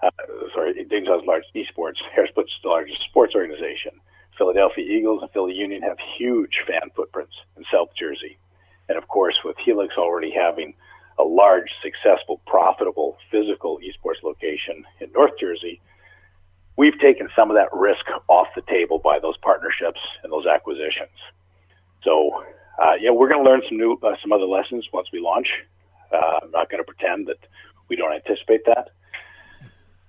Uh, 0.00 0.10
sorry, 0.54 0.74
Dignitas 0.74 1.26
largest 1.26 1.54
esports. 1.54 1.96
Harris 2.14 2.30
Blitzer 2.36 2.46
is 2.46 2.62
the 2.62 2.68
largest 2.68 3.02
sports 3.02 3.34
organization. 3.34 3.92
Philadelphia 4.36 4.84
Eagles 4.84 5.22
and 5.22 5.30
Philly 5.32 5.54
Union 5.54 5.82
have 5.82 5.96
huge 6.16 6.62
fan 6.66 6.90
footprints 6.94 7.34
in 7.56 7.64
South 7.72 7.88
Jersey, 7.98 8.38
and 8.88 8.96
of 8.96 9.08
course, 9.08 9.40
with 9.44 9.56
Helix 9.64 9.94
already 9.98 10.30
having 10.30 10.74
a 11.18 11.24
large, 11.24 11.68
successful, 11.82 12.40
profitable 12.46 13.16
physical 13.30 13.78
esports 13.78 14.22
location 14.22 14.84
in 15.00 15.10
North 15.12 15.32
Jersey, 15.40 15.80
we've 16.76 16.98
taken 17.00 17.28
some 17.34 17.50
of 17.50 17.56
that 17.56 17.68
risk 17.72 18.04
off 18.28 18.46
the 18.54 18.62
table 18.62 19.00
by 19.00 19.18
those 19.18 19.36
partnerships 19.38 19.98
and 20.22 20.32
those 20.32 20.46
acquisitions. 20.46 21.18
So, 22.04 22.44
uh, 22.80 22.94
yeah, 23.00 23.10
we're 23.10 23.28
going 23.28 23.42
to 23.44 23.50
learn 23.50 23.62
some 23.68 23.78
new, 23.78 23.98
uh, 24.00 24.14
some 24.22 24.30
other 24.30 24.44
lessons 24.44 24.86
once 24.92 25.08
we 25.12 25.18
launch. 25.18 25.48
Uh, 26.12 26.38
I'm 26.44 26.52
not 26.52 26.70
going 26.70 26.78
to 26.78 26.86
pretend 26.86 27.26
that 27.26 27.38
we 27.88 27.96
don't 27.96 28.12
anticipate 28.14 28.64
that, 28.66 28.90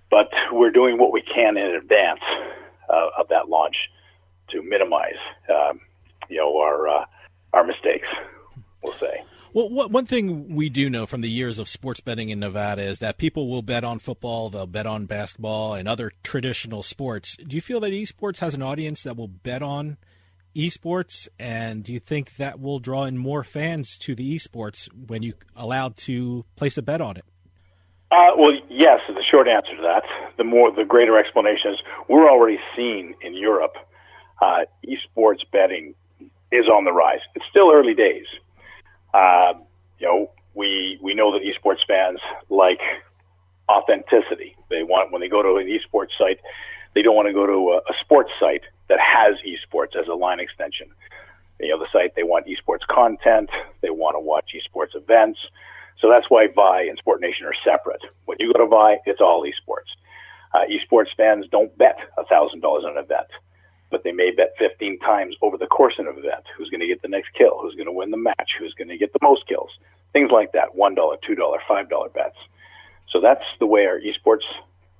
but 0.10 0.30
we're 0.52 0.72
doing 0.72 0.98
what 0.98 1.12
we 1.12 1.22
can 1.22 1.58
in 1.58 1.76
advance 1.76 2.22
uh, 2.90 3.10
of 3.20 3.28
that 3.30 3.50
launch 3.50 3.76
to 4.50 4.62
minimize, 4.64 5.20
um, 5.50 5.80
you 6.30 6.38
know, 6.38 6.58
our 6.58 6.88
uh, 6.88 7.06
our 7.54 7.64
mistakes. 7.64 8.08
We'll 8.84 8.94
say. 8.94 9.24
Well, 9.52 9.70
one 9.70 10.06
thing 10.06 10.56
we 10.56 10.70
do 10.70 10.92
know 10.92 11.08
from 11.08 11.22
the 11.22 11.30
years 11.30 11.58
of 11.58 11.68
sports 11.68 12.02
betting 12.02 12.30
in 12.30 12.40
Nevada 12.40 12.84
is 12.84 13.00
that 13.00 13.18
people 13.18 13.50
will 13.50 13.64
bet 13.64 13.84
on 13.84 13.98
football, 13.98 14.50
they'll 14.50 14.68
bet 14.68 14.86
on 14.86 15.08
basketball, 15.08 15.74
and 15.74 15.88
other 15.88 16.12
traditional 16.22 16.84
sports. 16.84 17.36
Do 17.36 17.56
you 17.56 17.62
feel 17.62 17.80
that 17.80 17.92
esports 17.92 18.40
has 18.40 18.54
an 18.54 18.62
audience 18.62 19.02
that 19.04 19.18
will 19.18 19.28
bet 19.28 19.64
on 19.64 19.98
esports, 20.56 21.28
and 21.40 21.84
do 21.84 21.92
you 21.92 22.00
think 22.00 22.36
that 22.36 22.60
will 22.60 22.78
draw 22.78 23.06
in 23.06 23.18
more 23.18 23.44
fans 23.44 23.98
to 24.00 24.14
the 24.14 24.36
esports 24.36 24.88
when 24.94 25.24
you 25.24 25.34
allowed 25.56 25.96
to 25.98 26.46
place 26.56 26.78
a 26.78 26.84
bet 26.84 27.02
on 27.02 27.18
it? 27.18 27.26
Uh, 28.12 28.32
well, 28.38 28.54
yes. 28.70 29.00
The 29.08 29.24
short 29.30 29.48
answer 29.48 29.76
to 29.76 29.82
that, 29.84 30.04
the 30.38 30.44
more, 30.44 30.72
the 30.72 30.84
greater 30.86 31.18
explanation 31.18 31.74
is 31.74 31.80
we're 32.08 32.30
already 32.30 32.58
seeing 32.76 33.14
in 33.22 33.36
Europe, 33.36 33.76
uh, 34.42 34.66
esports 34.86 35.42
betting 35.52 35.94
is 36.52 36.66
on 36.68 36.86
the 36.86 36.92
rise. 36.92 37.20
It's 37.36 37.46
still 37.50 37.72
early 37.72 37.94
days. 37.94 38.26
Uh, 39.14 39.54
you 40.00 40.08
know, 40.08 40.32
we 40.56 40.98
we 41.02 41.14
know 41.14 41.32
that 41.32 41.42
esports 41.44 41.86
fans 41.88 42.20
like 42.50 42.80
authenticity. 43.70 44.56
They 44.70 44.84
want 44.84 45.12
when 45.12 45.22
they 45.22 45.30
go 45.30 45.44
to 45.44 45.58
an 45.58 45.68
esports 45.68 46.18
site, 46.18 46.40
they 46.96 47.02
don't 47.02 47.16
want 47.16 47.28
to 47.28 47.34
go 47.34 47.46
to 47.46 47.74
a, 47.74 47.78
a 47.78 47.96
sports 48.02 48.32
site 48.40 48.64
that 48.88 49.00
has 49.00 49.36
esports 49.46 49.96
as 50.00 50.08
a 50.08 50.16
line 50.16 50.40
extension. 50.40 50.88
You 51.60 51.70
know, 51.70 51.80
the 51.80 51.88
site 51.94 52.16
they 52.16 52.24
want 52.24 52.48
esports 52.48 52.88
content, 52.90 53.50
they 53.82 53.90
want 53.90 54.16
to 54.16 54.20
watch 54.20 54.52
esports 54.56 54.96
events. 54.96 55.40
So 56.00 56.10
that's 56.10 56.30
why 56.30 56.48
Vie 56.48 56.84
and 56.84 56.98
SportNation 57.04 57.46
are 57.46 57.56
separate. 57.64 58.02
When 58.26 58.38
you 58.40 58.54
go 58.54 58.60
to 58.60 58.68
Vie, 58.68 58.98
it's 59.06 59.22
all 59.22 59.44
esports. 59.44 59.92
Uh, 60.54 60.66
esports 60.70 61.10
fans 61.16 61.46
don't 61.52 61.76
bet 61.78 61.98
a 62.18 62.26
thousand 62.26 62.62
dollars 62.62 62.86
on 62.86 62.98
an 62.98 63.04
event 63.04 63.28
but 63.92 64.04
they 64.04 64.12
may 64.12 64.32
bet 64.32 64.54
15 64.58 65.00
times 65.00 65.36
over 65.42 65.58
the 65.58 65.66
course 65.66 65.96
of 66.00 66.06
an 66.06 66.18
event 66.18 66.46
who's 66.56 66.70
going 66.70 66.80
to 66.80 66.88
get 66.88 67.02
the 67.02 67.08
next 67.08 67.30
kill, 67.38 67.60
who's 67.62 67.76
going 67.76 67.88
to 67.88 67.92
win 67.92 68.12
the 68.12 68.18
match, 68.18 68.52
who's 68.58 68.74
going 68.74 68.88
to 68.88 68.98
get 68.98 69.14
the 69.14 69.20
most 69.22 69.48
kills, 69.48 69.72
things 70.14 70.32
like 70.32 70.52
that. 70.52 70.76
$1, 70.76 70.96
$2, 70.96 71.58
$5 71.70 72.14
bets. 72.14 72.36
So 73.10 73.20
that's 73.20 73.44
the 73.60 73.66
way 73.66 73.86
our 73.88 74.00
esports 74.00 74.46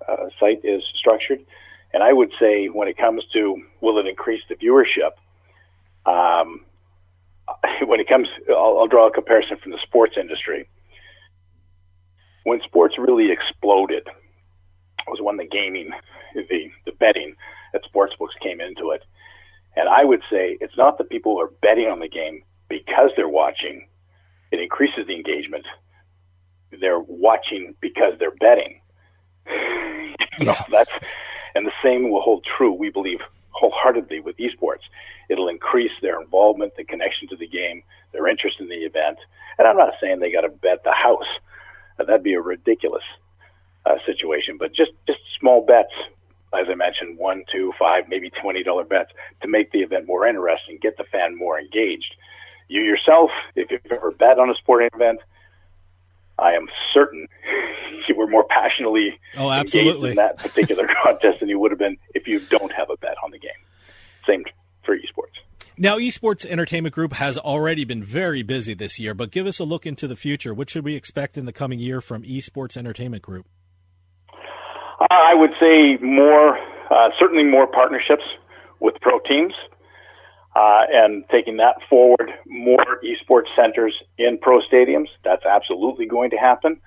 uh, 0.08 0.30
site 0.40 0.62
is 0.64 0.82
structured. 0.96 1.40
And 1.94 2.04
I 2.04 2.14
would 2.14 2.32
say 2.40 2.68
when 2.68 2.88
it 2.88 2.98
comes 2.98 3.24
to 3.34 3.62
will 3.82 4.00
it 4.00 4.08
increase 4.08 4.42
the 4.50 4.56
viewership, 4.56 5.14
um, 6.06 6.62
when 7.88 8.00
it 8.00 8.08
comes, 8.08 8.28
I'll, 8.50 8.80
I'll 8.80 8.88
draw 8.88 9.08
a 9.08 9.12
comparison 9.12 9.58
from 9.58 9.72
the 9.72 9.80
sports 9.84 10.16
industry. 10.20 10.68
When 12.50 12.62
sports 12.62 12.96
really 12.98 13.32
exploded 13.32 14.08
was 15.08 15.20
when 15.22 15.38
the 15.38 15.46
gaming, 15.46 15.92
the, 16.34 16.72
the 16.84 16.94
betting 16.94 17.36
that 17.74 17.84
sports 17.84 18.16
books 18.18 18.34
came 18.42 18.60
into 18.60 18.90
it. 18.90 19.04
And 19.76 19.88
I 19.88 20.04
would 20.04 20.22
say 20.32 20.58
it's 20.60 20.76
not 20.76 20.98
that 20.98 21.12
people 21.12 21.40
are 21.40 21.52
betting 21.62 21.90
on 21.90 22.00
the 22.00 22.10
game 22.10 22.42
because 22.68 23.12
they're 23.16 23.30
watching. 23.30 23.88
It 24.52 24.60
increases 24.60 25.06
the 25.06 25.14
engagement. 25.14 25.68
They're 26.72 27.00
watching 27.00 27.76
because 27.82 28.14
they're 28.18 28.32
betting. 28.32 28.82
you 30.40 30.46
know, 30.46 30.56
that's 30.72 30.90
and 31.54 31.68
the 31.68 31.72
same 31.84 32.10
will 32.10 32.22
hold 32.24 32.48
true, 32.58 32.74
we 32.74 32.90
believe, 32.90 33.20
wholeheartedly 33.52 34.22
with 34.22 34.38
esports. 34.38 34.90
It'll 35.30 35.50
increase 35.50 35.92
their 36.02 36.20
involvement, 36.20 36.76
the 36.78 36.84
connection 36.84 37.28
to 37.28 37.36
the 37.36 37.48
game, 37.48 37.84
their 38.12 38.28
interest 38.28 38.58
in 38.60 38.70
the 38.70 38.86
event. 38.90 39.20
And 39.60 39.68
I'm 39.68 39.78
not 39.78 39.94
saying 40.02 40.20
they 40.20 40.32
got 40.32 40.42
to 40.42 40.50
bet 40.50 40.84
the 40.84 40.94
house. 40.94 41.30
That'd 42.06 42.24
be 42.24 42.34
a 42.34 42.42
ridiculous 42.42 43.04
uh, 43.86 43.96
situation, 44.06 44.58
but 44.58 44.74
just 44.74 44.92
just 45.08 45.20
small 45.40 45.66
bets 45.66 45.94
as 46.54 46.66
I 46.70 46.76
mentioned, 46.76 47.18
one, 47.18 47.44
two, 47.52 47.74
five, 47.78 48.06
maybe 48.10 48.30
twenty 48.30 48.64
dollar 48.64 48.84
bets 48.84 49.12
to 49.42 49.48
make 49.48 49.72
the 49.72 49.80
event 49.80 50.08
more 50.08 50.28
interesting, 50.28 50.80
get 50.82 50.98
the 50.98 51.04
fan 51.04 51.38
more 51.38 51.60
engaged. 51.60 52.16
You 52.68 52.82
yourself, 52.82 53.30
if 53.56 53.72
you've 53.72 53.82
ever 53.92 54.12
bet 54.12 54.40
on 54.40 54.50
a 54.50 54.56
sporting 54.56 54.90
event, 54.94 55.20
I 56.38 56.54
am 56.54 56.68
certain 56.94 57.28
you 58.08 58.16
were 58.16 58.28
more 58.28 58.46
passionately 58.46 59.20
oh, 59.38 59.52
engaged 59.52 60.04
in 60.04 60.16
that 60.16 60.38
particular 60.38 60.88
contest 61.04 61.40
than 61.40 61.50
you 61.50 61.60
would 61.60 61.72
have 61.72 61.80
been 61.80 61.98
if 62.16 62.28
you 62.28 62.40
don't 62.40 62.72
have 62.72 62.90
a 62.90 62.98
bet 62.98 63.16
on 63.24 63.32
the 63.32 63.40
game. 63.40 63.52
Same 64.26 64.46
for 64.84 64.96
esports. 64.96 65.29
Now, 65.82 65.98
Esports 65.98 66.46
Entertainment 66.46 66.94
Group 66.94 67.14
has 67.14 67.38
already 67.38 67.86
been 67.86 68.04
very 68.04 68.44
busy 68.44 68.74
this 68.74 69.00
year, 69.00 69.14
but 69.14 69.32
give 69.32 69.48
us 69.48 69.60
a 69.60 69.64
look 69.64 69.86
into 69.86 70.10
the 70.10 70.18
future. 70.18 70.54
What 70.54 70.70
should 70.70 70.84
we 70.84 70.94
expect 70.94 71.38
in 71.38 71.46
the 71.46 71.54
coming 71.54 71.80
year 71.80 72.02
from 72.02 72.24
Esports 72.24 72.76
Entertainment 72.76 73.24
Group? 73.24 73.48
Uh, 74.30 75.08
I 75.10 75.34
would 75.34 75.52
say 75.58 75.96
more, 76.04 76.58
uh, 76.92 77.12
certainly 77.18 77.46
more 77.46 77.66
partnerships 77.66 78.26
with 78.82 78.96
pro 79.00 79.20
teams, 79.20 79.54
uh, 80.54 80.82
and 80.92 81.24
taking 81.32 81.56
that 81.58 81.76
forward, 81.90 82.30
more 82.46 83.00
esports 83.02 83.48
centers 83.56 83.94
in 84.18 84.38
pro 84.38 84.60
stadiums. 84.60 85.08
That's 85.24 85.46
absolutely 85.46 86.08
going 86.08 86.32
to 86.32 86.38
happen. 86.38 86.82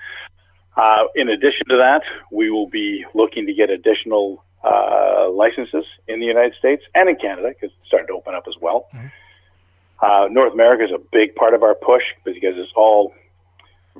Uh, 0.77 1.05
in 1.15 1.31
addition 1.31 1.67
to 1.71 1.79
that, 1.79 2.03
we 2.31 2.51
will 2.51 2.69
be 2.69 3.07
looking 3.15 3.47
to 3.47 3.55
get 3.55 3.71
additional 3.71 4.45
uh, 4.65 5.31
licenses 5.31 5.85
in 6.09 6.21
the 6.21 6.27
United 6.27 6.55
States 6.59 6.83
and 6.95 7.09
in 7.09 7.17
Canada 7.17 7.49
because 7.49 7.71
it's 7.77 7.87
starting 7.87 8.07
to 8.09 8.15
open 8.15 8.35
up 8.35 8.45
as 8.49 8.55
well. 8.61 8.87
Mm-hmm. 8.95 9.07
Uh, 10.05 10.29
North 10.29 10.53
America 10.53 10.85
is 10.85 10.91
a 10.91 11.03
big 11.13 11.35
part 11.37 11.55
of 11.55 11.63
our 11.63 11.75
push 11.75 12.03
because 12.25 12.55
it's 12.57 12.73
all 12.75 13.13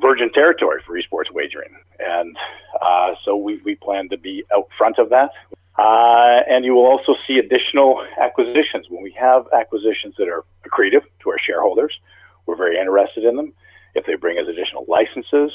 virgin 0.01 0.33
territory 0.33 0.83
for 0.85 0.99
esports 0.99 1.31
wagering, 1.33 1.77
and 2.01 2.37
uh, 2.81 3.15
so 3.25 3.37
we, 3.37 3.61
we 3.65 3.75
plan 3.77 4.09
to 4.09 4.17
be 4.17 4.45
out 4.55 4.69
front 4.77 4.99
of 4.99 5.11
that. 5.11 5.31
Uh, 5.79 6.41
and 6.49 6.65
you 6.65 6.75
will 6.75 6.85
also 6.85 7.15
see 7.27 7.39
additional 7.39 8.05
acquisitions. 8.21 8.87
When 8.91 9.03
we 9.03 9.13
have 9.13 9.47
acquisitions 9.53 10.15
that 10.19 10.29
are 10.29 10.45
accretive 10.67 11.03
to 11.21 11.31
our 11.31 11.39
shareholders, 11.39 11.99
we're 12.47 12.57
very 12.57 12.79
interested 12.79 13.25
in 13.25 13.37
them. 13.37 13.53
If 13.95 14.07
they 14.07 14.15
bring 14.17 14.39
us 14.39 14.49
additional 14.49 14.85
licenses, 14.89 15.53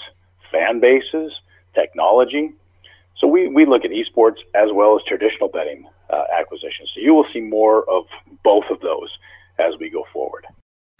fan 0.51 0.79
bases, 0.79 1.33
technology. 1.75 2.53
So 3.19 3.27
we, 3.27 3.47
we 3.47 3.65
look 3.65 3.83
at 3.83 3.89
esports 3.91 4.37
as 4.53 4.69
well 4.73 4.95
as 4.95 5.01
traditional 5.07 5.49
betting 5.49 5.87
uh, 6.09 6.23
acquisitions. 6.39 6.91
So 6.95 7.01
you 7.01 7.13
will 7.13 7.25
see 7.33 7.41
more 7.41 7.83
of 7.89 8.05
both 8.43 8.65
of 8.71 8.79
those 8.81 9.09
as 9.59 9.73
we 9.79 9.89
go 9.89 10.05
forward. 10.13 10.45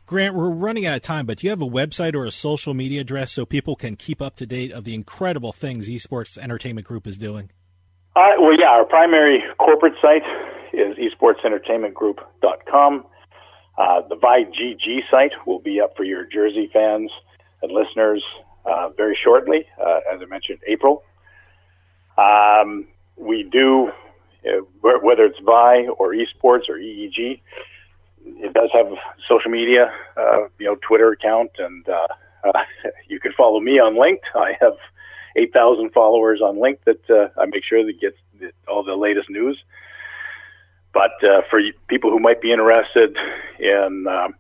Grant, 0.06 0.36
we're 0.36 0.50
running 0.50 0.86
out 0.86 0.96
of 0.96 1.02
time, 1.02 1.26
but 1.26 1.40
do 1.40 1.48
you 1.48 1.52
have 1.52 1.62
a 1.62 1.66
website 1.66 2.16
or 2.16 2.24
a 2.24 2.32
social 2.32 2.74
media 2.74 3.02
address 3.02 3.34
so 3.34 3.46
people 3.46 3.76
can 3.76 3.98
keep 3.98 4.22
up 4.22 4.38
to 4.38 4.46
date 4.46 4.72
of 4.72 4.86
the 4.86 4.96
incredible 4.96 5.52
things 5.52 5.90
Esports 5.90 6.38
Entertainment 6.38 6.88
Group 6.88 7.06
is 7.06 7.18
doing? 7.18 7.52
Uh, 8.16 8.40
well, 8.40 8.58
yeah, 8.58 8.70
our 8.70 8.86
primary 8.86 9.44
corporate 9.60 9.96
site 10.02 10.24
is 10.74 10.96
esportsentertainmentgroup.com. 10.98 13.06
Uh, 13.78 14.02
the 14.08 14.16
VIGG 14.16 15.02
site 15.12 15.34
will 15.46 15.60
be 15.60 15.82
up 15.82 15.96
for 15.96 16.04
your 16.04 16.26
Jersey 16.26 16.68
fans 16.74 17.12
and 17.62 17.72
listeners 17.72 18.24
uh, 18.66 18.90
very 18.96 19.16
shortly, 19.22 19.68
uh, 19.80 20.00
as 20.12 20.20
I 20.22 20.26
mentioned, 20.26 20.60
April. 20.68 21.04
Um, 22.18 22.88
we 23.16 23.44
do, 23.44 23.92
uh, 24.48 24.62
whether 24.82 25.26
it's 25.26 25.40
Vie 25.40 25.88
or 25.88 26.14
Esports 26.14 26.70
or 26.70 26.76
EEG, 26.76 27.42
it 28.26 28.54
does 28.54 28.70
have 28.74 28.88
social 29.28 29.52
media, 29.52 29.92
uh, 30.18 30.48
you 30.60 30.66
know, 30.66 30.78
Twitter 30.88 31.12
account, 31.12 31.52
and 31.58 31.88
uh, 31.88 32.08
uh, 32.44 32.64
you 33.08 33.20
can 33.20 33.32
follow 33.34 33.60
me 33.60 33.80
on 33.80 33.96
LinkedIn. 33.96 34.36
I 34.36 34.58
have 34.60 34.74
8,000 35.36 35.92
followers 35.92 36.42
on 36.42 36.60
Link 36.60 36.80
that 36.86 37.10
uh, 37.10 37.30
I 37.40 37.46
make 37.46 37.64
sure 37.64 37.86
that 37.86 38.02
gets 38.02 38.18
all 38.68 38.84
the 38.84 38.96
latest 38.96 39.30
news. 39.30 39.62
But 40.94 41.12
uh, 41.24 41.42
for 41.50 41.60
people 41.88 42.10
who 42.10 42.20
might 42.20 42.42
be 42.42 42.52
interested 42.52 43.16
in 43.60 44.06
um, 44.10 44.34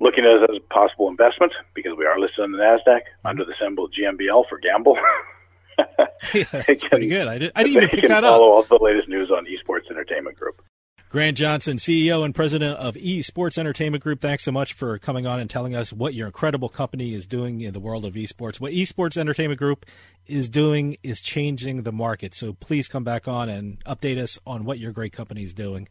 looking 0.00 0.24
at 0.24 0.42
it 0.42 0.50
as 0.50 0.56
a 0.56 0.74
possible 0.74 1.08
investment, 1.08 1.52
because 1.74 1.92
we 1.96 2.06
are 2.06 2.18
listed 2.18 2.40
on 2.40 2.52
the 2.52 2.58
NASDAQ 2.58 3.00
under 3.24 3.44
the 3.44 3.54
symbol 3.60 3.88
GMBL 3.88 4.48
for 4.48 4.58
gamble. 4.58 4.98
that's 6.52 6.80
can, 6.80 6.90
pretty 6.90 7.08
good. 7.08 7.28
I, 7.28 7.38
did, 7.38 7.52
I 7.54 7.62
didn't 7.64 7.76
even 7.76 7.88
pick 7.88 8.08
that 8.08 8.22
follow 8.22 8.58
up. 8.58 8.66
Follow 8.68 8.78
all 8.78 8.78
the 8.78 8.84
latest 8.84 9.08
news 9.08 9.30
on 9.30 9.46
Esports 9.46 9.90
Entertainment 9.90 10.36
Group. 10.36 10.62
Grant 11.08 11.38
Johnson, 11.38 11.76
CEO 11.76 12.24
and 12.24 12.34
president 12.34 12.78
of 12.78 12.96
eSports 12.96 13.58
Entertainment 13.58 14.02
Group, 14.02 14.20
thanks 14.20 14.42
so 14.42 14.50
much 14.50 14.72
for 14.72 14.98
coming 14.98 15.24
on 15.24 15.38
and 15.38 15.48
telling 15.48 15.74
us 15.74 15.92
what 15.92 16.14
your 16.14 16.26
incredible 16.26 16.68
company 16.68 17.14
is 17.14 17.26
doing 17.26 17.60
in 17.60 17.72
the 17.72 17.78
world 17.78 18.04
of 18.04 18.14
esports. 18.14 18.60
What 18.60 18.72
eSports 18.72 19.16
Entertainment 19.16 19.58
Group 19.58 19.86
is 20.26 20.48
doing 20.48 20.96
is 21.04 21.20
changing 21.20 21.84
the 21.84 21.92
market. 21.92 22.34
So 22.34 22.54
please 22.54 22.88
come 22.88 23.04
back 23.04 23.28
on 23.28 23.48
and 23.48 23.82
update 23.84 24.18
us 24.18 24.40
on 24.44 24.64
what 24.64 24.80
your 24.80 24.90
great 24.90 25.12
company 25.12 25.44
is 25.44 25.54
doing. 25.54 25.88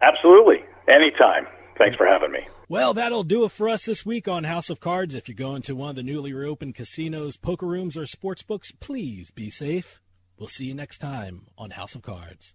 Absolutely. 0.00 0.64
Anytime. 0.88 1.46
Thanks 1.78 1.96
for 1.96 2.06
having 2.06 2.32
me. 2.32 2.40
Well, 2.66 2.94
that'll 2.94 3.24
do 3.24 3.44
it 3.44 3.52
for 3.52 3.68
us 3.68 3.84
this 3.84 4.06
week 4.06 4.26
on 4.26 4.44
House 4.44 4.70
of 4.70 4.80
Cards. 4.80 5.14
If 5.14 5.28
you're 5.28 5.34
going 5.34 5.60
to 5.62 5.76
one 5.76 5.90
of 5.90 5.96
the 5.96 6.02
newly 6.02 6.32
reopened 6.32 6.74
casinos, 6.74 7.36
poker 7.36 7.66
rooms, 7.66 7.94
or 7.94 8.06
sports 8.06 8.42
books, 8.42 8.72
please 8.72 9.30
be 9.30 9.50
safe. 9.50 10.00
We'll 10.38 10.48
see 10.48 10.64
you 10.64 10.74
next 10.74 10.98
time 10.98 11.46
on 11.58 11.72
House 11.72 11.94
of 11.94 12.00
Cards. 12.00 12.54